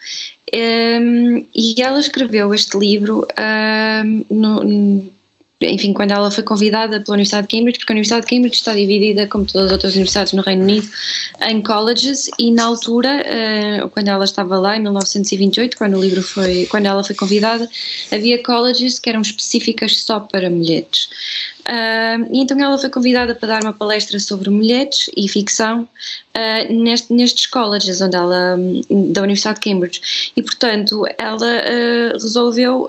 Um, 0.52 1.46
e 1.54 1.80
ela 1.80 2.00
escreveu 2.00 2.52
este 2.52 2.76
livro 2.76 3.24
um, 3.38 4.24
no, 4.28 5.08
enfim, 5.60 5.92
quando 5.92 6.12
ela 6.12 6.30
foi 6.30 6.44
convidada 6.44 7.00
pela 7.00 7.14
Universidade 7.14 7.48
de 7.48 7.56
Cambridge, 7.56 7.78
porque 7.80 7.92
a 7.92 7.94
Universidade 7.94 8.26
de 8.26 8.30
Cambridge 8.30 8.56
está 8.56 8.74
dividida, 8.74 9.26
como 9.26 9.44
todas 9.44 9.66
as 9.66 9.72
outras 9.72 9.92
universidades 9.94 10.32
no 10.32 10.42
Reino 10.42 10.62
Unido, 10.62 10.88
em 11.48 11.60
colleges, 11.60 12.30
e 12.38 12.52
na 12.52 12.64
altura, 12.64 13.24
uh, 13.84 13.88
quando 13.88 14.06
ela 14.06 14.24
estava 14.24 14.56
lá, 14.56 14.76
em 14.76 14.82
1928, 14.82 15.76
quando 15.76 15.96
o 15.96 16.00
livro 16.00 16.22
foi, 16.22 16.66
quando 16.66 16.86
ela 16.86 17.02
foi 17.02 17.16
convidada, 17.16 17.68
havia 18.12 18.40
colleges 18.40 19.00
que 19.00 19.10
eram 19.10 19.20
específicas 19.20 19.96
só 19.96 20.20
para 20.20 20.48
mulheres. 20.48 21.08
E 22.30 22.40
então 22.40 22.58
ela 22.58 22.78
foi 22.78 22.88
convidada 22.88 23.34
para 23.34 23.48
dar 23.48 23.62
uma 23.62 23.74
palestra 23.74 24.18
sobre 24.18 24.48
mulheres 24.48 25.10
e 25.14 25.28
ficção 25.28 25.82
uh, 25.82 26.72
neste, 26.72 27.12
nestes 27.12 27.46
colleges 27.46 28.00
onde 28.00 28.16
ela, 28.16 28.56
da 29.10 29.22
Universidade 29.22 29.60
de 29.60 29.70
Cambridge. 29.70 30.00
E, 30.36 30.42
portanto, 30.42 31.04
ela 31.18 31.62
resolveu, 32.14 32.86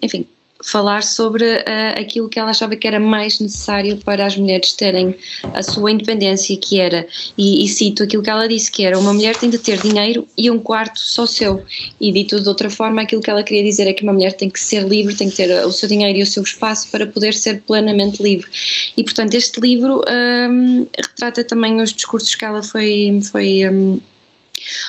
enfim, 0.00 0.26
falar 0.64 1.02
sobre 1.02 1.44
uh, 1.44 2.00
aquilo 2.00 2.28
que 2.28 2.38
ela 2.38 2.50
achava 2.50 2.74
que 2.74 2.86
era 2.86 2.98
mais 2.98 3.38
necessário 3.38 3.96
para 3.98 4.26
as 4.26 4.36
mulheres 4.36 4.72
terem 4.72 5.14
a 5.54 5.62
sua 5.62 5.90
independência, 5.90 6.56
que 6.56 6.80
era, 6.80 7.06
e, 7.36 7.64
e, 7.64 7.68
cito 7.68 8.02
aquilo 8.02 8.22
que 8.22 8.30
ela 8.30 8.48
disse, 8.48 8.70
que 8.70 8.84
era 8.84 8.98
uma 8.98 9.12
mulher 9.12 9.36
tem 9.36 9.50
de 9.50 9.58
ter 9.58 9.80
dinheiro 9.80 10.26
e 10.36 10.50
um 10.50 10.58
quarto 10.58 10.98
só 10.98 11.26
seu. 11.26 11.62
E 12.00 12.12
dito 12.12 12.40
de 12.40 12.48
outra 12.48 12.68
forma, 12.68 13.02
aquilo 13.02 13.22
que 13.22 13.30
ela 13.30 13.42
queria 13.42 13.62
dizer 13.62 13.86
é 13.86 13.92
que 13.92 14.02
uma 14.02 14.12
mulher 14.12 14.32
tem 14.32 14.50
que 14.50 14.60
ser 14.60 14.86
livre, 14.86 15.14
tem 15.14 15.30
que 15.30 15.36
ter 15.36 15.64
o 15.64 15.72
seu 15.72 15.88
dinheiro 15.88 16.18
e 16.18 16.22
o 16.22 16.26
seu 16.26 16.42
espaço 16.42 16.88
para 16.90 17.06
poder 17.06 17.34
ser 17.34 17.62
plenamente 17.62 18.22
livre. 18.22 18.48
E 18.96 19.04
portanto 19.04 19.34
este 19.34 19.60
livro 19.60 20.02
um, 20.08 20.86
retrata 20.96 21.44
também 21.44 21.80
os 21.80 21.92
discursos 21.92 22.34
que 22.34 22.44
ela 22.44 22.62
foi, 22.62 23.20
foi 23.30 23.68
um, 23.68 24.00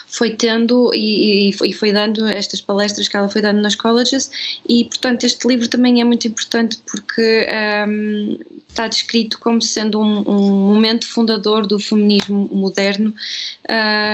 foi 0.07 0.31
tendo 0.31 0.91
e, 0.93 1.49
e, 1.49 1.73
foi 1.73 1.91
dando 1.91 2.25
estas 2.27 2.61
palestras 2.61 3.07
que 3.07 3.15
ela 3.15 3.29
foi 3.29 3.41
dando 3.41 3.61
nas 3.61 3.75
colleges 3.75 4.29
e 4.67 4.85
portanto 4.85 5.23
este 5.23 5.47
livro 5.47 5.67
também 5.67 6.01
é 6.01 6.03
muito 6.03 6.27
importante 6.27 6.79
porque 6.89 7.47
um, 7.87 8.37
está 8.67 8.87
descrito 8.87 9.39
como 9.39 9.61
sendo 9.61 9.99
um, 9.99 10.19
um, 10.19 10.73
momento 10.73 11.07
fundador 11.07 11.65
do 11.65 11.79
feminismo 11.79 12.49
moderno 12.51 13.13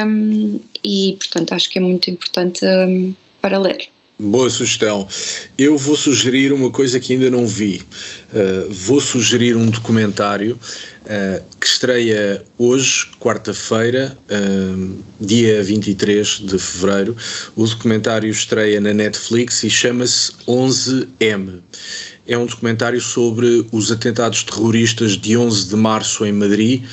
um, 0.06 0.60
e 0.84 1.16
portanto 1.18 1.54
acho 1.54 1.70
que 1.70 1.80
é 1.80 1.82
muito 1.82 2.10
importante 2.10 2.66
hum, 2.66 3.14
para 3.42 3.58
ler. 3.60 3.90
Boa 4.18 4.50
sugestão. 4.50 5.06
Eu 5.58 5.78
vou 5.78 5.98
sugerir 5.98 6.54
uma 6.54 6.72
coisa 6.72 7.02
que 7.02 7.12
ainda 7.12 7.30
não 7.30 7.46
vi. 7.46 7.82
Uh, 8.32 8.72
vou 8.72 9.02
sugerir 9.02 9.58
um 9.58 9.70
documentário 9.70 10.58
uh, 11.06 11.44
que 11.60 11.68
estreia 11.68 12.44
hoje, 12.58 13.08
quarta-feira, 13.20 14.18
uh, 14.30 15.04
dia 15.20 15.64
23 15.64 16.28
de 16.44 16.60
fevereiro. 16.60 17.16
O 17.56 17.66
documentário 17.66 18.30
estreia 18.30 18.80
na 18.82 18.94
Netflix 18.94 19.64
e 19.64 19.70
chama-se 19.70 20.34
11M. 20.48 21.62
É 22.28 22.38
um 22.38 22.46
documentário 22.46 23.00
sobre 23.00 23.68
os 23.72 23.92
atentados 23.92 24.44
terroristas 24.44 25.12
de 25.12 25.38
11 25.38 25.70
de 25.70 25.76
março 25.76 26.26
em 26.26 26.32
Madrid, 26.32 26.84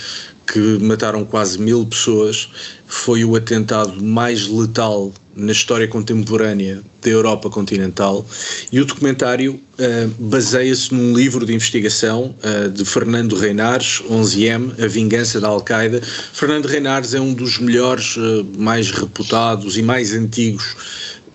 que 0.53 0.78
mataram 0.78 1.24
quase 1.24 1.59
mil 1.59 1.86
pessoas. 1.86 2.48
Foi 2.86 3.24
o 3.24 3.34
atentado 3.34 4.03
mais 4.05 4.46
letal 4.46 5.12
na 5.34 5.50
história 5.50 5.88
contemporânea 5.88 6.82
da 7.03 7.09
Europa 7.09 7.48
continental 7.48 8.24
e 8.70 8.78
o 8.78 8.84
documentário 8.84 9.55
uh, 9.55 10.09
baseia-se 10.18 10.92
num 10.92 11.16
livro 11.16 11.46
de 11.46 11.55
investigação 11.55 12.34
uh, 12.44 12.68
de 12.68 12.84
Fernando 12.84 13.34
Reinares, 13.34 14.03
11M, 14.11 14.78
A 14.78 14.86
Vingança 14.86 15.40
da 15.40 15.48
Al-Qaeda. 15.48 16.03
Fernando 16.03 16.66
Reinares 16.66 17.14
é 17.14 17.20
um 17.20 17.32
dos 17.32 17.59
melhores, 17.59 18.14
uh, 18.18 18.46
mais 18.59 18.90
reputados 18.90 19.78
e 19.78 19.82
mais 19.82 20.12
antigos 20.12 20.76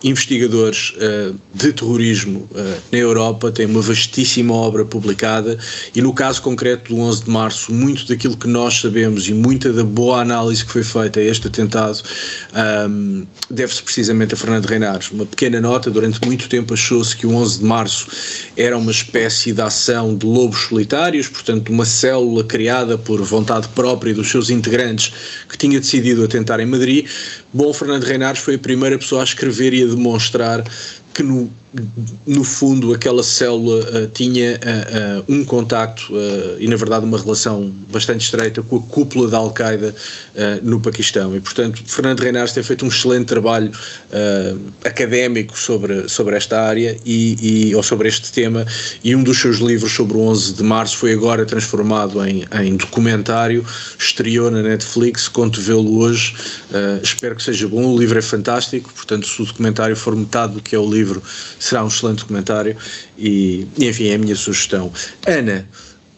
investigadores 0.04 0.94
uh, 0.98 1.36
de 1.54 1.74
terrorismo 1.74 2.48
uh, 2.52 2.82
na 2.92 2.98
Europa, 2.98 3.52
tem 3.52 3.66
uma 3.66 3.82
vastíssima 3.82 4.54
obra 4.54 4.86
publicada 4.86 5.58
e 5.96 6.02
no 6.02 6.14
caso 6.14 6.42
concreto 6.42 6.94
do 6.94 7.02
11 7.02 7.24
de 7.24 7.30
março, 7.32 7.74
muito 7.74 8.08
daquilo 8.08 8.38
que 8.38 8.48
nós 8.48 8.80
sabemos 8.80 9.28
e 9.28 9.34
muita 9.34 9.74
da 9.74 9.84
boa 9.84 10.22
análise 10.22 10.64
que 10.64 10.72
foi 10.72 10.84
feita 10.84 11.20
a 11.20 11.24
este 11.24 11.48
atentado 11.48 12.02
um, 12.54 13.22
ehm, 13.22 13.28
deve-se 13.50 13.82
precisamente 13.82 14.34
a 14.34 14.38
Fernando 14.38 14.66
Reinares. 14.66 15.10
Uma 15.10 15.26
pequena 15.26 15.60
nota, 15.60 15.90
durante 15.90 16.24
muito 16.26 16.48
tempo 16.48 16.74
achou-se 16.74 17.16
que 17.16 17.26
o 17.26 17.34
11 17.34 17.60
de 17.60 17.66
março 17.66 18.08
era 18.56 18.78
uma 18.78 18.92
espécie 18.92 19.52
de 19.52 19.62
ação 19.62 20.16
de 20.16 20.26
lobos 20.26 20.60
solitários, 20.64 21.28
portanto 21.28 21.70
uma 21.70 21.86
célula 21.86 22.44
criada 22.44 22.98
por 22.98 23.22
vontade 23.24 23.68
própria 23.70 24.14
dos 24.14 24.30
seus 24.30 24.50
integrantes 24.50 25.12
que 25.50 25.58
tinha 25.58 25.80
decidido 25.80 26.24
atentar 26.24 26.60
em 26.60 26.66
Madrid. 26.66 27.08
Bom, 27.54 27.74
Fernando 27.74 28.04
Reinares 28.04 28.42
foi 28.42 28.56
a 28.56 28.60
primeira 28.60 28.98
pessoa 28.98 29.22
a 29.22 29.24
escrever 29.24 29.74
e 29.74 29.87
demonstrar 29.88 30.64
que 31.14 31.24
no 31.24 31.50
no 32.26 32.44
fundo 32.44 32.94
aquela 32.94 33.24
célula 33.24 33.80
uh, 33.80 34.08
tinha 34.08 34.54
uh, 34.56 35.32
um 35.32 35.44
contacto 35.44 36.14
e 36.60 36.68
na 36.68 36.76
verdade 36.76 37.06
uma 37.06 37.18
relação 37.18 37.72
bastante 37.92 38.26
estreita 38.26 38.62
com 38.62 38.78
a 38.78 38.82
cúpula 38.82 39.28
da 39.30 39.38
Al-Qaeda 39.38 39.94
no 40.62 40.80
Paquistão. 40.80 41.36
E 41.36 41.40
portanto 41.40 41.82
Fernando 41.86 42.20
Reinares 42.20 42.54
tem 42.54 42.64
feito 42.64 42.86
um 42.86 42.88
excelente 42.88 43.26
trabalho 43.26 43.72
académico 44.84 45.58
sobre, 45.58 46.08
sobre 46.08 46.36
esta 46.36 46.62
área 46.62 46.98
e, 47.06 47.70
e, 47.70 47.76
ou 47.76 47.84
sobre 47.84 48.08
este 48.08 48.32
tema. 48.32 48.66
E 49.04 49.16
um 49.16 49.24
dos 49.24 49.40
seus 49.40 49.58
livros 49.58 49.92
sobre 49.92 50.18
o 50.18 50.22
11 50.22 50.54
de 50.54 50.64
Março 50.64 50.98
foi 50.98 51.14
agora 51.14 51.46
transformado 51.46 52.24
em, 52.26 52.46
em 52.62 52.76
documentário, 52.76 53.66
estreou 53.98 54.52
na 54.52 54.62
Netflix, 54.62 55.28
conto 55.28 55.60
vê-lo 55.62 56.00
hoje. 56.00 56.36
Espero 57.02 57.36
que 57.36 57.44
seja 57.44 57.68
bom, 57.68 57.86
o 57.86 58.00
livro 58.00 58.18
é 58.18 58.22
fantástico 58.22 58.92
portanto 58.94 59.28
se 59.28 59.42
o 59.42 59.46
documentário 59.46 59.96
for 59.96 60.16
metade 60.16 60.54
do 60.54 60.62
que 60.62 60.76
é 60.76 60.80
o 60.80 60.90
livro 60.90 61.22
será 61.68 61.84
um 61.84 61.88
excelente 61.88 62.26
comentário 62.26 62.76
e, 63.18 63.68
enfim, 63.80 64.08
é 64.08 64.16
a 64.16 64.18
minha 64.18 64.36
sugestão. 64.36 64.92
Ana, 65.26 65.68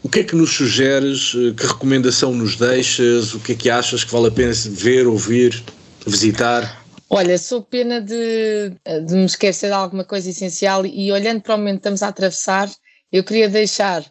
o 0.02 0.10
que 0.10 0.20
é 0.20 0.24
que 0.24 0.36
nos 0.36 0.52
sugeres? 0.52 1.32
Que 1.58 1.68
recomendação 1.68 2.34
nos 2.34 2.56
deixas? 2.56 3.34
O 3.34 3.40
que 3.40 3.54
é 3.54 3.56
que 3.56 3.70
achas 3.70 4.04
que 4.04 4.12
vale 4.12 4.28
a 4.28 4.32
pena 4.32 4.54
ver, 4.54 5.08
ouvir, 5.08 5.64
visitar? 6.06 6.84
Olha, 7.10 7.38
sou 7.38 7.62
pena 7.62 8.00
de, 8.00 8.72
de 9.06 9.16
me 9.16 9.26
esquecer 9.26 9.68
de 9.68 9.74
alguma 9.74 10.04
coisa 10.04 10.30
essencial 10.30 10.86
e 10.86 11.12
olhando 11.12 11.42
para 11.42 11.56
o 11.56 11.58
momento 11.58 11.76
que 11.76 11.80
estamos 11.80 12.04
a 12.04 12.08
atravessar, 12.08 12.70
eu 13.12 13.24
queria 13.24 13.50
deixar 13.50 14.06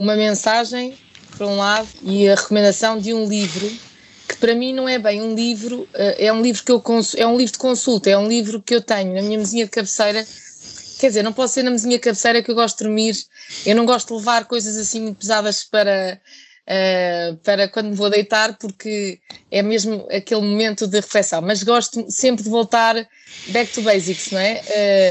uma 0.00 0.16
mensagem, 0.16 0.96
por 1.36 1.46
um 1.46 1.56
lado, 1.56 1.88
e 2.02 2.28
a 2.28 2.34
recomendação 2.34 2.98
de 2.98 3.12
um 3.12 3.28
livro 3.28 3.70
que 4.28 4.36
para 4.36 4.54
mim 4.54 4.74
não 4.74 4.88
é 4.88 4.98
bem 4.98 5.22
um 5.22 5.34
livro, 5.34 5.88
eh, 5.94 6.26
é 6.26 6.32
um 6.32 6.42
livro 6.42 6.62
que 6.62 6.70
eu 6.70 6.82
é 7.16 7.26
um 7.26 7.36
livro 7.36 7.52
de 7.52 7.58
consulta, 7.58 8.10
é 8.10 8.18
um 8.18 8.28
livro 8.28 8.62
que 8.62 8.74
eu 8.74 8.82
tenho 8.82 9.14
na 9.14 9.22
minha 9.22 9.38
mesinha 9.38 9.64
de 9.64 9.70
cabeceira 9.70 10.26
quer 10.98 11.08
dizer, 11.08 11.22
não 11.22 11.32
posso 11.32 11.54
ser 11.54 11.62
na 11.62 11.70
mesinha 11.70 11.98
cabeceira 11.98 12.42
que 12.42 12.50
eu 12.50 12.54
gosto 12.54 12.78
de 12.78 12.84
dormir, 12.84 13.16
eu 13.64 13.76
não 13.76 13.86
gosto 13.86 14.08
de 14.08 14.14
levar 14.14 14.44
coisas 14.46 14.76
assim 14.76 15.00
muito 15.00 15.18
pesadas 15.18 15.64
para, 15.64 16.20
uh, 16.66 17.36
para 17.38 17.68
quando 17.68 17.90
me 17.90 17.94
vou 17.94 18.10
deitar, 18.10 18.58
porque 18.58 19.20
é 19.50 19.62
mesmo 19.62 20.06
aquele 20.10 20.42
momento 20.42 20.86
de 20.86 20.96
reflexão, 20.96 21.40
mas 21.40 21.62
gosto 21.62 22.04
sempre 22.10 22.42
de 22.42 22.50
voltar 22.50 22.94
back 23.48 23.72
to 23.72 23.82
basics, 23.82 24.32
não 24.32 24.40
é? 24.40 24.60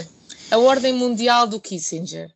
Uh, 0.04 0.18
a 0.52 0.58
Ordem 0.58 0.94
Mundial 0.94 1.48
do 1.48 1.60
Kissinger. 1.60 2.30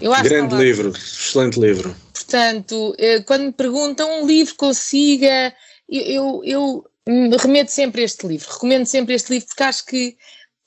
Eu 0.00 0.12
Grande 0.22 0.54
livro, 0.56 0.90
excelente 0.90 1.58
livro. 1.58 1.94
Portanto, 2.12 2.90
uh, 2.90 3.24
quando 3.24 3.44
me 3.44 3.52
perguntam 3.52 4.22
um 4.22 4.26
livro 4.26 4.54
consiga, 4.56 5.54
eu, 5.88 6.42
eu, 6.44 6.84
eu 7.06 7.36
remeto 7.38 7.70
sempre 7.70 8.02
este 8.02 8.26
livro, 8.26 8.50
recomendo 8.52 8.86
sempre 8.86 9.14
este 9.14 9.32
livro 9.32 9.48
porque 9.48 9.62
acho 9.62 9.86
que 9.86 10.16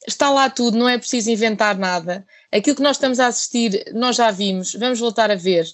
está 0.07 0.29
lá 0.29 0.49
tudo, 0.49 0.77
não 0.77 0.87
é 0.87 0.97
preciso 0.97 1.29
inventar 1.29 1.77
nada. 1.77 2.25
Aquilo 2.51 2.77
que 2.77 2.81
nós 2.81 2.95
estamos 2.95 3.19
a 3.19 3.27
assistir, 3.27 3.91
nós 3.93 4.15
já 4.15 4.31
vimos, 4.31 4.73
vamos 4.73 4.99
voltar 4.99 5.29
a 5.29 5.35
ver. 5.35 5.65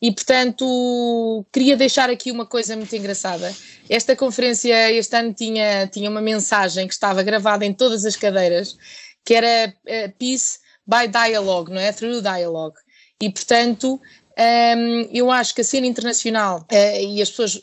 E, 0.00 0.10
portanto, 0.10 1.46
queria 1.52 1.76
deixar 1.76 2.10
aqui 2.10 2.32
uma 2.32 2.46
coisa 2.46 2.74
muito 2.74 2.96
engraçada. 2.96 3.54
Esta 3.88 4.16
conferência 4.16 4.90
este 4.90 5.14
ano 5.14 5.32
tinha, 5.32 5.86
tinha 5.86 6.10
uma 6.10 6.22
mensagem 6.22 6.88
que 6.88 6.94
estava 6.94 7.22
gravada 7.22 7.64
em 7.64 7.72
todas 7.72 8.04
as 8.04 8.16
cadeiras, 8.16 8.76
que 9.24 9.34
era 9.34 9.72
uh, 9.72 10.12
Peace 10.18 10.58
by 10.84 11.06
Dialogue, 11.06 11.70
não 11.70 11.80
é? 11.80 11.92
Through 11.92 12.22
Dialogue. 12.22 12.76
E, 13.20 13.30
portanto, 13.30 13.94
um, 13.94 14.00
ehm, 14.42 15.08
eu 15.12 15.30
acho 15.30 15.54
que 15.54 15.60
a 15.60 15.64
cena 15.64 15.86
internacional, 15.86 16.66
uh, 16.72 17.00
e 17.00 17.22
as 17.22 17.30
pessoas 17.30 17.60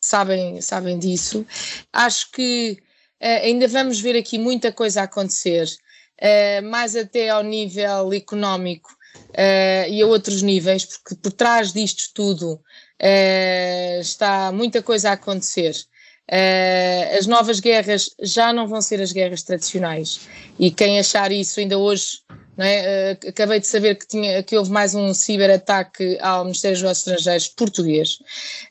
sabem, 0.00 0.60
sabem 0.62 0.98
disso, 0.98 1.44
acho 1.92 2.30
que 2.30 2.78
ainda 3.20 3.66
vamos 3.68 4.00
ver 4.00 4.16
aqui 4.16 4.38
muita 4.38 4.72
coisa 4.72 5.00
a 5.00 5.04
acontecer, 5.04 5.66
uh, 6.20 6.66
mais 6.68 6.94
até 6.96 7.28
ao 7.28 7.42
nível 7.42 8.12
económico 8.12 8.90
uh, 9.30 9.88
e 9.90 10.02
a 10.02 10.06
outros 10.06 10.42
níveis, 10.42 10.84
porque 10.84 11.14
por 11.16 11.32
trás 11.32 11.72
disto 11.72 12.10
tudo 12.14 12.60
está 14.00 14.50
muita 14.52 14.82
coisa 14.82 15.10
a 15.10 15.12
acontecer. 15.12 15.74
Uh, 16.28 17.18
as 17.18 17.26
novas 17.26 17.60
guerras 17.60 18.10
já 18.20 18.52
não 18.52 18.66
vão 18.66 18.82
ser 18.82 19.00
as 19.00 19.12
guerras 19.12 19.44
tradicionais 19.44 20.26
e 20.58 20.72
quem 20.72 20.98
achar 20.98 21.30
isso 21.30 21.60
ainda 21.60 21.78
hoje 21.78 22.18
é? 22.64 23.18
Acabei 23.28 23.60
de 23.60 23.66
saber 23.66 23.96
que, 23.96 24.06
tinha, 24.06 24.42
que 24.42 24.56
houve 24.56 24.70
mais 24.70 24.94
um 24.94 25.12
ciberataque 25.12 26.18
ao 26.20 26.44
Ministério 26.44 26.76
dos 26.76 26.82
Negócios 26.82 27.06
Estrangeiros 27.06 27.48
português 27.48 28.18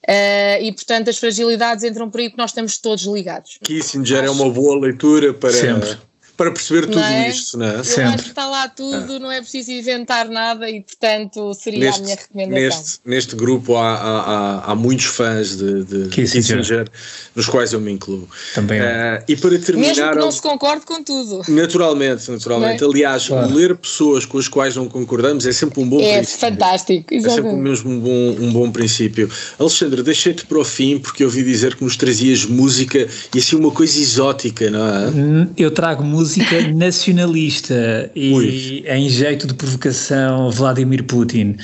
uh, 0.07 0.61
e 0.61 0.71
portanto 0.71 1.09
as 1.09 1.17
fragilidades 1.17 1.83
entram 1.83 2.09
por 2.09 2.19
aí 2.19 2.29
porque 2.29 2.41
nós 2.41 2.51
estamos 2.51 2.77
todos 2.77 3.05
ligados. 3.05 3.59
Kissinger 3.63 4.23
Acho... 4.23 4.27
é 4.27 4.31
uma 4.31 4.49
boa 4.49 4.79
leitura 4.79 5.33
para, 5.33 5.51
Sempre 5.51 5.97
para 6.38 6.51
perceber 6.51 6.88
tudo 6.88 6.99
é? 6.99 7.29
isto, 7.29 7.57
não 7.57 7.65
é? 7.65 7.75
Eu 7.77 7.83
Sempre. 7.83 8.03
acho 8.03 8.23
que 8.23 8.29
está 8.29 8.47
lá 8.47 8.67
tudo, 8.67 9.19
não 9.19 9.31
é 9.31 9.41
preciso 9.41 9.71
inventar 9.71 10.27
nada 10.27 10.69
e, 10.69 10.81
portanto, 10.81 11.53
seria 11.53 11.79
neste, 11.79 12.01
a 12.01 12.03
minha 12.03 12.15
recomendação. 12.15 12.79
Neste, 12.79 12.99
neste 13.05 13.36
grupo 13.36 13.75
há, 13.77 13.95
há, 13.95 14.71
há, 14.71 14.75
muitos 14.75 15.05
fãs 15.05 15.55
de, 15.55 15.83
de 15.83 16.09
Kissinger. 16.09 16.57
Kissinger, 16.57 16.88
nos 17.33 17.47
quais 17.47 17.71
eu 17.71 17.79
me 17.79 17.91
incluo. 17.91 18.27
Também. 18.53 18.81
Uh, 18.81 19.23
e 19.27 19.36
para 19.38 19.57
terminar. 19.59 19.88
Mesmo 19.88 20.11
que 20.11 20.17
não 20.17 20.31
se 20.31 20.41
concorde 20.41 20.86
com 20.86 21.01
tudo. 21.01 21.41
Naturalmente, 21.47 22.29
naturalmente. 22.29 22.83
É? 22.83 22.88
Aliás, 22.88 23.27
claro. 23.27 23.53
ler 23.53 23.75
pessoas 23.77 24.25
com 24.25 24.38
as 24.38 24.49
quais 24.49 24.75
não 24.75 24.89
concordamos 24.89 25.45
é 25.45 25.53
sempre 25.53 25.79
um 25.81 25.88
bom 25.88 26.01
é 26.01 26.17
princípio. 26.17 26.45
É 26.45 26.49
fantástico, 26.51 27.13
exatamente. 27.13 27.47
É 27.47 27.49
sempre 27.51 27.69
mesmo 27.69 27.91
um 27.91 27.99
bom, 27.99 28.45
um 28.45 28.51
bom 28.51 28.71
princípio. 28.71 29.29
Alexandre, 29.57 30.03
deixei-te 30.03 30.45
para 30.45 30.59
o 30.59 30.65
fim 30.65 30.99
porque 30.99 31.23
eu 31.23 31.27
ouvi 31.27 31.43
dizer 31.43 31.75
que 31.75 31.83
nos 31.83 31.95
trazias 31.95 32.45
música 32.45 33.07
e 33.33 33.39
assim 33.39 33.55
uma 33.55 33.71
coisa 33.71 33.97
exótica, 33.97 34.69
não 34.69 34.86
é? 34.86 35.07
Hum, 35.07 35.49
eu 35.57 35.71
trago 35.71 36.03
música 36.03 36.24
nacional 36.26 36.95
nacionalista 37.15 38.11
e 38.15 38.84
em 38.88 39.09
jeito 39.09 39.47
de 39.47 39.53
provocação 39.53 40.49
Vladimir 40.51 41.03
Putin. 41.03 41.55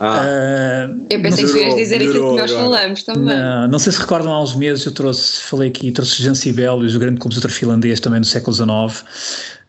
Ah. 0.00 0.88
Uh, 0.88 1.06
eu 1.10 1.22
pensei 1.22 1.44
que 1.44 1.58
ias 1.58 1.74
dizer 1.74 1.96
aquilo 1.96 2.34
que 2.34 2.40
nós 2.40 2.50
falamos 2.50 3.02
também. 3.02 3.36
Não, 3.36 3.68
não 3.68 3.78
sei 3.78 3.92
se 3.92 4.00
recordam 4.00 4.32
há 4.32 4.42
uns 4.42 4.54
meses 4.54 4.84
eu 4.84 4.92
trouxe, 4.92 5.42
falei 5.42 5.68
aqui, 5.68 5.90
trouxe 5.92 6.22
Jean 6.22 6.34
Sibelius, 6.34 6.94
o 6.94 6.98
grande 6.98 7.20
compositor 7.20 7.50
finlandês 7.50 8.00
também 8.00 8.20
no 8.20 8.26
século 8.26 8.54
XIX 8.54 9.04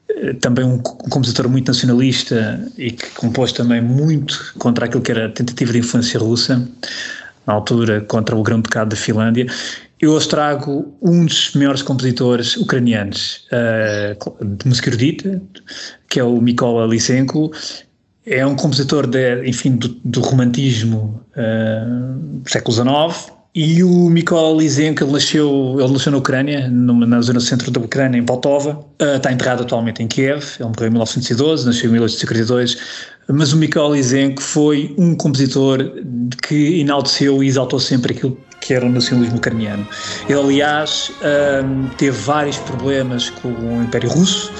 eh, 0.10 0.34
também 0.34 0.66
um 0.66 0.80
compositor 0.80 1.48
muito 1.50 1.68
nacionalista 1.68 2.60
e 2.78 2.92
que 2.92 3.10
compôs 3.12 3.52
também 3.52 3.82
muito 3.82 4.54
contra 4.58 4.86
aquilo 4.86 5.02
que 5.02 5.12
era 5.12 5.28
a 5.28 5.30
tentativa 5.30 5.72
de 5.72 5.80
influência 5.80 6.20
russa, 6.20 6.68
na 7.46 7.54
altura 7.54 8.02
contra 8.02 8.36
o 8.36 8.44
grão-ducado 8.44 8.92
da 8.92 8.96
Finlândia 8.96 9.48
eu 10.04 10.12
hoje 10.12 10.28
trago 10.28 10.94
um 11.02 11.26
dos 11.26 11.54
maiores 11.54 11.82
compositores 11.82 12.58
ucranianos 12.58 13.48
uh, 13.54 14.46
de 14.58 14.68
música 14.68 14.90
erudita, 14.90 15.42
que 16.10 16.20
é 16.20 16.24
o 16.24 16.42
Mikola 16.42 16.86
Lysenko. 16.86 17.52
É 18.26 18.46
um 18.46 18.54
compositor 18.54 19.08
de, 19.08 19.48
enfim, 19.48 19.78
do, 19.78 19.88
do 20.04 20.20
romantismo 20.20 21.24
uh, 21.38 22.20
do 22.20 22.50
século 22.50 22.74
XIX, 22.74 23.32
e 23.56 23.82
o 23.82 24.10
Mikola 24.10 24.62
Lysenko, 24.62 25.06
ele 25.06 25.14
nasceu, 25.14 25.78
ele 25.80 25.94
nasceu 25.94 26.12
na 26.12 26.18
Ucrânia, 26.18 26.68
numa, 26.68 27.06
na 27.06 27.22
zona 27.22 27.40
centro 27.40 27.72
da 27.72 27.80
Ucrânia, 27.80 28.18
em 28.18 28.26
Poltova. 28.26 28.84
Uh, 29.02 29.16
está 29.16 29.32
enterrado 29.32 29.64
atualmente 29.64 30.04
em 30.04 30.08
Kiev. 30.08 30.44
Ele 30.60 30.68
morreu 30.68 30.88
em 30.88 30.92
1912, 30.92 31.66
nasceu 31.66 31.90
em 31.90 31.94
1842. 31.94 32.78
Mas 33.30 33.54
o 33.54 33.58
Mikola 33.58 33.96
Lysenko 33.96 34.42
foi 34.42 34.94
um 34.98 35.16
compositor 35.16 35.80
que 36.46 36.82
enalteceu 36.82 37.42
e 37.42 37.48
exaltou 37.48 37.80
sempre 37.80 38.14
aquilo 38.14 38.38
que 38.64 38.74
era 38.74 38.86
o 38.86 38.90
nacionalismo 38.90 39.38
ucraniano. 39.38 39.86
Ele, 40.28 40.40
aliás, 40.40 41.12
um, 41.64 41.88
teve 41.98 42.18
vários 42.18 42.58
problemas 42.58 43.30
com 43.30 43.50
o 43.50 43.84
Império 43.84 44.10
Russo. 44.10 44.52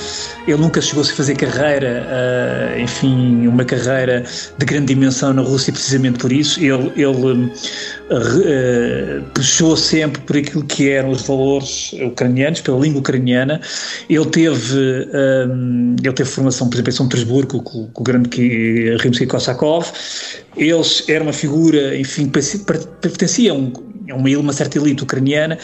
Ele 0.46 0.58
nunca 0.58 0.82
chegou 0.82 1.04
a 1.04 1.06
fazer 1.06 1.36
carreira, 1.36 2.06
uh, 2.06 2.80
enfim, 2.80 3.48
uma 3.48 3.64
carreira 3.64 4.26
de 4.58 4.66
grande 4.66 4.88
dimensão 4.88 5.34
na 5.34 5.42
Rússia, 5.42 5.72
precisamente 5.72 6.20
por 6.20 6.34
isso. 6.34 6.60
Ele, 6.60 6.92
ele 6.98 7.46
uh, 7.46 9.24
puxou 9.34 9.78
sempre 9.78 10.22
por 10.22 10.36
aquilo 10.36 10.66
que 10.66 10.90
eram 10.90 11.12
os 11.12 11.22
valores 11.22 11.94
ucranianos, 11.94 12.60
pela 12.60 12.80
língua 12.80 13.00
ucraniana. 13.00 13.62
Ele 14.10 14.26
teve, 14.26 15.08
um, 15.48 15.96
ele 16.04 16.14
teve 16.14 16.30
formação, 16.30 16.68
por 16.68 16.76
exemplo, 16.76 16.90
em 16.90 16.96
São 16.96 17.08
Petersburgo, 17.08 17.62
com, 17.64 17.88
com 17.88 18.02
o 18.02 18.04
grande 18.04 18.98
Rimsky-Korsakov. 18.98 19.88
Eles 20.58 21.06
eram 21.08 21.28
uma 21.28 21.34
figura, 21.34 21.98
enfim, 21.98 22.30
pertencia 22.30 23.52
a 23.52 23.56
um 23.56 23.72
é 24.08 24.14
uma, 24.14 24.30
uma 24.40 24.54
certa 24.54 24.78
elite 24.78 25.04
ucraniana 25.04 25.58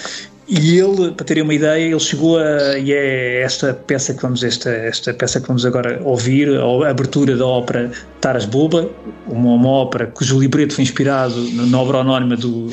e 0.50 0.80
ele, 0.80 1.12
para 1.12 1.24
terem 1.24 1.44
uma 1.44 1.54
ideia, 1.54 1.92
ele 1.92 2.00
chegou 2.00 2.40
a, 2.40 2.80
e 2.80 2.92
é 2.92 3.44
esta 3.44 3.72
peça 3.72 4.16
que 4.16 4.22
vamos, 4.24 4.44
esta, 4.44 4.72
esta 4.72 5.14
peça 5.14 5.40
que 5.40 5.48
vamos 5.48 5.64
agora 5.64 6.02
ouvir, 6.04 6.50
a 6.60 6.90
abertura 6.90 7.38
da 7.38 7.46
ópera 7.46 7.92
Taras 8.20 8.46
Bulba, 8.46 8.90
uma, 9.28 9.52
uma 9.52 9.70
ópera 9.70 10.08
cujo 10.08 10.40
libreto 10.40 10.74
foi 10.74 10.84
inspirado 10.84 11.36
na 11.52 11.80
obra 11.80 12.00
anónima 12.00 12.36
do, 12.36 12.68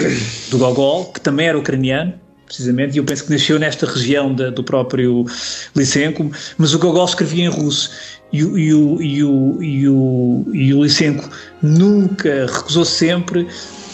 do 0.50 0.56
Gogol, 0.56 1.12
que 1.12 1.20
também 1.20 1.48
era 1.48 1.58
ucraniano, 1.58 2.14
precisamente, 2.46 2.94
e 2.94 2.98
eu 2.98 3.04
penso 3.04 3.26
que 3.26 3.32
nasceu 3.32 3.58
nesta 3.58 3.84
região 3.84 4.34
da, 4.34 4.48
do 4.48 4.64
próprio 4.64 5.26
Lysenko, 5.74 6.30
mas 6.56 6.72
o 6.72 6.78
Gogol 6.78 7.04
escrevia 7.04 7.44
em 7.44 7.48
russo, 7.48 7.90
e, 8.32 8.38
e, 8.38 8.72
o, 8.72 9.02
e, 9.02 9.22
o, 9.22 9.62
e, 9.62 9.88
o, 9.88 10.46
e 10.50 10.74
o 10.74 10.82
Lysenko 10.82 11.28
nunca 11.60 12.46
recusou 12.46 12.86
sempre 12.86 13.46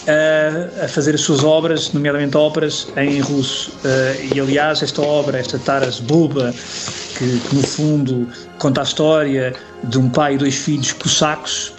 a, 0.07 0.85
a, 0.85 0.87
fazer 0.87 1.15
as 1.15 1.21
suas 1.21 1.43
obras, 1.43 1.91
nomeadamente 1.93 2.35
óperas 2.37 2.87
em 2.97 3.19
russo. 3.19 3.71
Uh, 3.83 4.35
e 4.35 4.39
aliás, 4.39 4.81
esta 4.81 5.01
obra, 5.01 5.39
esta 5.39 5.57
Taras 5.59 5.99
Bulba, 5.99 6.53
que, 7.17 7.39
que, 7.39 7.55
no 7.55 7.63
fundo 7.63 8.27
conta 8.57 8.81
a 8.81 8.83
história 8.83 9.53
de 9.83 9.97
um 9.97 10.09
pai 10.09 10.35
e 10.35 10.37
dois 10.37 10.55
filhos 10.55 10.91
cossacos, 10.93 11.73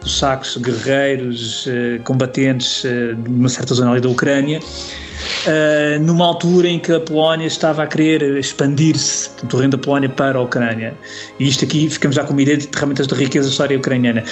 cossacos 0.00 0.56
guerreiros, 0.58 1.66
uh, 1.66 2.02
combatentes 2.04 2.84
uh, 2.84 3.14
de 3.14 3.28
uma 3.28 3.48
certa 3.48 3.74
zona 3.74 3.92
ali 3.92 4.00
da 4.00 4.08
Ucrânia, 4.08 4.60
uh, 4.60 6.02
numa 6.02 6.26
altura 6.26 6.68
em 6.68 6.78
que 6.78 6.92
a 6.92 7.00
Polónia 7.00 7.46
estava 7.46 7.82
a 7.82 7.86
querer 7.86 8.36
expandir-se 8.36 9.30
do 9.46 9.56
reino 9.56 9.72
da 9.72 9.78
Polónia 9.78 10.08
para 10.08 10.38
a 10.38 10.42
Ucrânia. 10.42 10.94
E 11.38 11.48
isto 11.48 11.64
aqui 11.64 11.88
ficamos 11.88 12.16
já 12.16 12.24
com 12.24 12.32
uma 12.32 12.42
ideia 12.42 12.58
de 12.58 12.68
ferramentas 12.68 13.06
de 13.06 13.14
riqueza 13.14 13.46
da 13.46 13.50
história 13.50 13.76
ucraniana. 13.76 14.22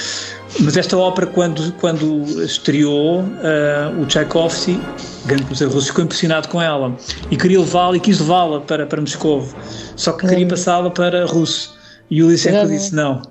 Mas 0.60 0.76
esta 0.76 0.96
ópera, 0.96 1.26
quando, 1.26 1.72
quando 1.74 2.42
estreou, 2.42 3.20
uh, 3.20 4.00
o 4.00 4.06
Tchaikovsky, 4.06 4.80
grande 5.24 5.44
compositor 5.44 5.74
russo, 5.74 5.86
ficou 5.88 6.04
impressionado 6.04 6.48
com 6.48 6.60
ela 6.60 6.94
e 7.30 7.36
queria 7.36 7.58
levá-la 7.58 7.96
e 7.96 8.00
quis 8.00 8.18
levá-la 8.20 8.60
para, 8.60 8.86
para 8.86 9.00
Moscou, 9.00 9.48
só 9.96 10.12
que 10.12 10.26
queria 10.26 10.46
passá-la 10.46 10.90
para 10.90 11.24
russo. 11.26 11.74
E 12.10 12.22
o 12.22 12.28
Lysenko 12.28 12.66
disse: 12.66 12.94
não, 12.94 13.22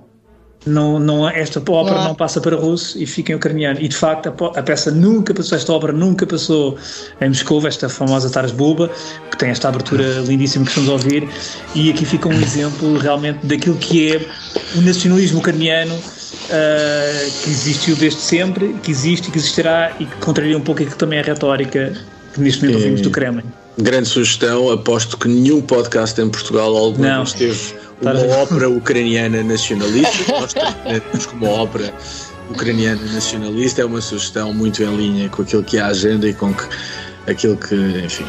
não, 0.65 0.99
não, 0.99 1.27
esta 1.27 1.59
ópera 1.59 1.97
não. 1.97 2.03
não 2.09 2.15
passa 2.15 2.39
para 2.39 2.55
russo 2.55 3.01
e 3.01 3.05
fica 3.05 3.31
em 3.31 3.35
ucraniano. 3.35 3.79
E 3.79 3.87
de 3.87 3.95
facto 3.95 4.27
a, 4.27 4.59
a, 4.59 4.63
peça 4.63 4.91
nunca 4.91 5.33
passou, 5.33 5.57
esta 5.57 5.73
ópera 5.73 5.93
nunca 5.93 6.25
passou 6.25 6.77
em 7.19 7.29
Moscou, 7.29 7.65
esta 7.67 7.89
famosa 7.89 8.29
Taras 8.29 8.51
Bulba, 8.51 8.89
que 9.29 9.37
tem 9.37 9.49
esta 9.49 9.69
abertura 9.69 10.03
lindíssima 10.21 10.65
que 10.65 10.71
estamos 10.71 10.89
a 10.89 10.93
ouvir. 10.93 11.27
E 11.73 11.89
aqui 11.89 12.05
fica 12.05 12.27
um 12.27 12.33
exemplo 12.41 12.97
realmente 12.97 13.45
daquilo 13.45 13.75
que 13.77 14.13
é 14.15 14.25
o 14.75 14.81
nacionalismo 14.81 15.39
ucraniano. 15.39 15.97
Uh, 16.51 17.31
que 17.43 17.49
existiu 17.49 17.95
desde 17.95 18.19
sempre, 18.19 18.75
que 18.83 18.91
existe 18.91 19.29
e 19.29 19.31
que 19.31 19.37
existirá 19.37 19.93
e 19.99 20.05
que 20.05 20.15
contraria 20.17 20.57
um 20.57 20.61
pouco 20.61 20.81
aquilo 20.81 20.97
também 20.97 21.17
é 21.17 21.21
a 21.21 21.25
retórica 21.25 21.93
que 22.33 22.41
neste 22.41 22.61
momento 22.61 22.77
ouvimos 22.77 23.01
do 23.01 23.09
Kremlin. 23.09 23.43
Grande 23.77 24.09
sugestão, 24.09 24.69
aposto 24.69 25.17
que 25.17 25.29
nenhum 25.29 25.61
podcast 25.61 26.19
em 26.21 26.29
Portugal 26.29 26.75
alguma 26.75 27.23
vez 27.23 27.33
teve 27.33 27.73
uma 28.01 28.35
ópera 28.37 28.69
ucraniana 28.69 29.41
nacionalista. 29.43 30.31
Nós 30.31 30.53
temos 30.53 31.25
como 31.25 31.45
ópera 31.45 31.93
ucraniana 32.49 33.01
nacionalista. 33.13 33.81
É 33.81 33.85
uma 33.85 34.01
sugestão 34.01 34.53
muito 34.53 34.83
em 34.83 34.95
linha 34.95 35.29
com 35.29 35.41
aquilo 35.41 35.63
que 35.63 35.77
é 35.77 35.81
a 35.81 35.87
agenda 35.87 36.27
e 36.27 36.33
com 36.33 36.53
que, 36.53 36.63
aquilo 37.27 37.55
que, 37.55 37.75
enfim, 38.03 38.25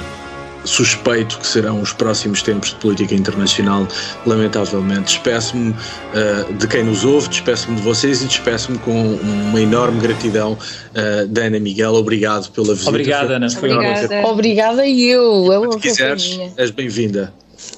suspeito 0.64 1.38
que 1.38 1.46
serão 1.46 1.80
os 1.80 1.92
próximos 1.92 2.42
tempos 2.42 2.70
de 2.70 2.76
política 2.76 3.14
internacional, 3.14 3.86
lamentavelmente. 4.26 5.14
Despeço-me 5.14 5.70
uh, 5.70 6.52
de 6.54 6.66
quem 6.68 6.84
nos 6.84 7.04
ouve, 7.04 7.28
despeço-me 7.28 7.76
de 7.76 7.82
vocês 7.82 8.22
e 8.22 8.26
despeço-me 8.26 8.78
com 8.78 9.14
uma 9.14 9.60
enorme 9.60 10.00
gratidão 10.00 10.52
uh, 10.52 11.26
da 11.28 11.42
Ana 11.42 11.60
Miguel. 11.60 11.94
Obrigado 11.94 12.50
pela 12.50 12.74
visita. 12.74 12.90
Obrigada, 12.90 13.36
Ana. 13.36 13.50
Foi 13.50 13.72
Obrigada. 13.72 14.26
Obrigada 14.26 14.86
eu. 14.86 15.72
Se 15.72 15.78
quiseres, 15.78 16.40
és 16.56 16.70
bem-vinda. 16.70 17.32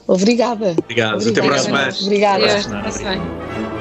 Obrigada. 0.07 0.75
Obrigado. 0.79 1.23
Obrigada. 1.23 1.31
Até 1.31 1.43
para 1.43 1.57
a 1.57 1.59
semana. 1.59 1.95
Obrigada. 2.03 2.45
Até 2.45 2.69
para 2.69 2.89
a 2.89 2.93
semana. 2.93 3.74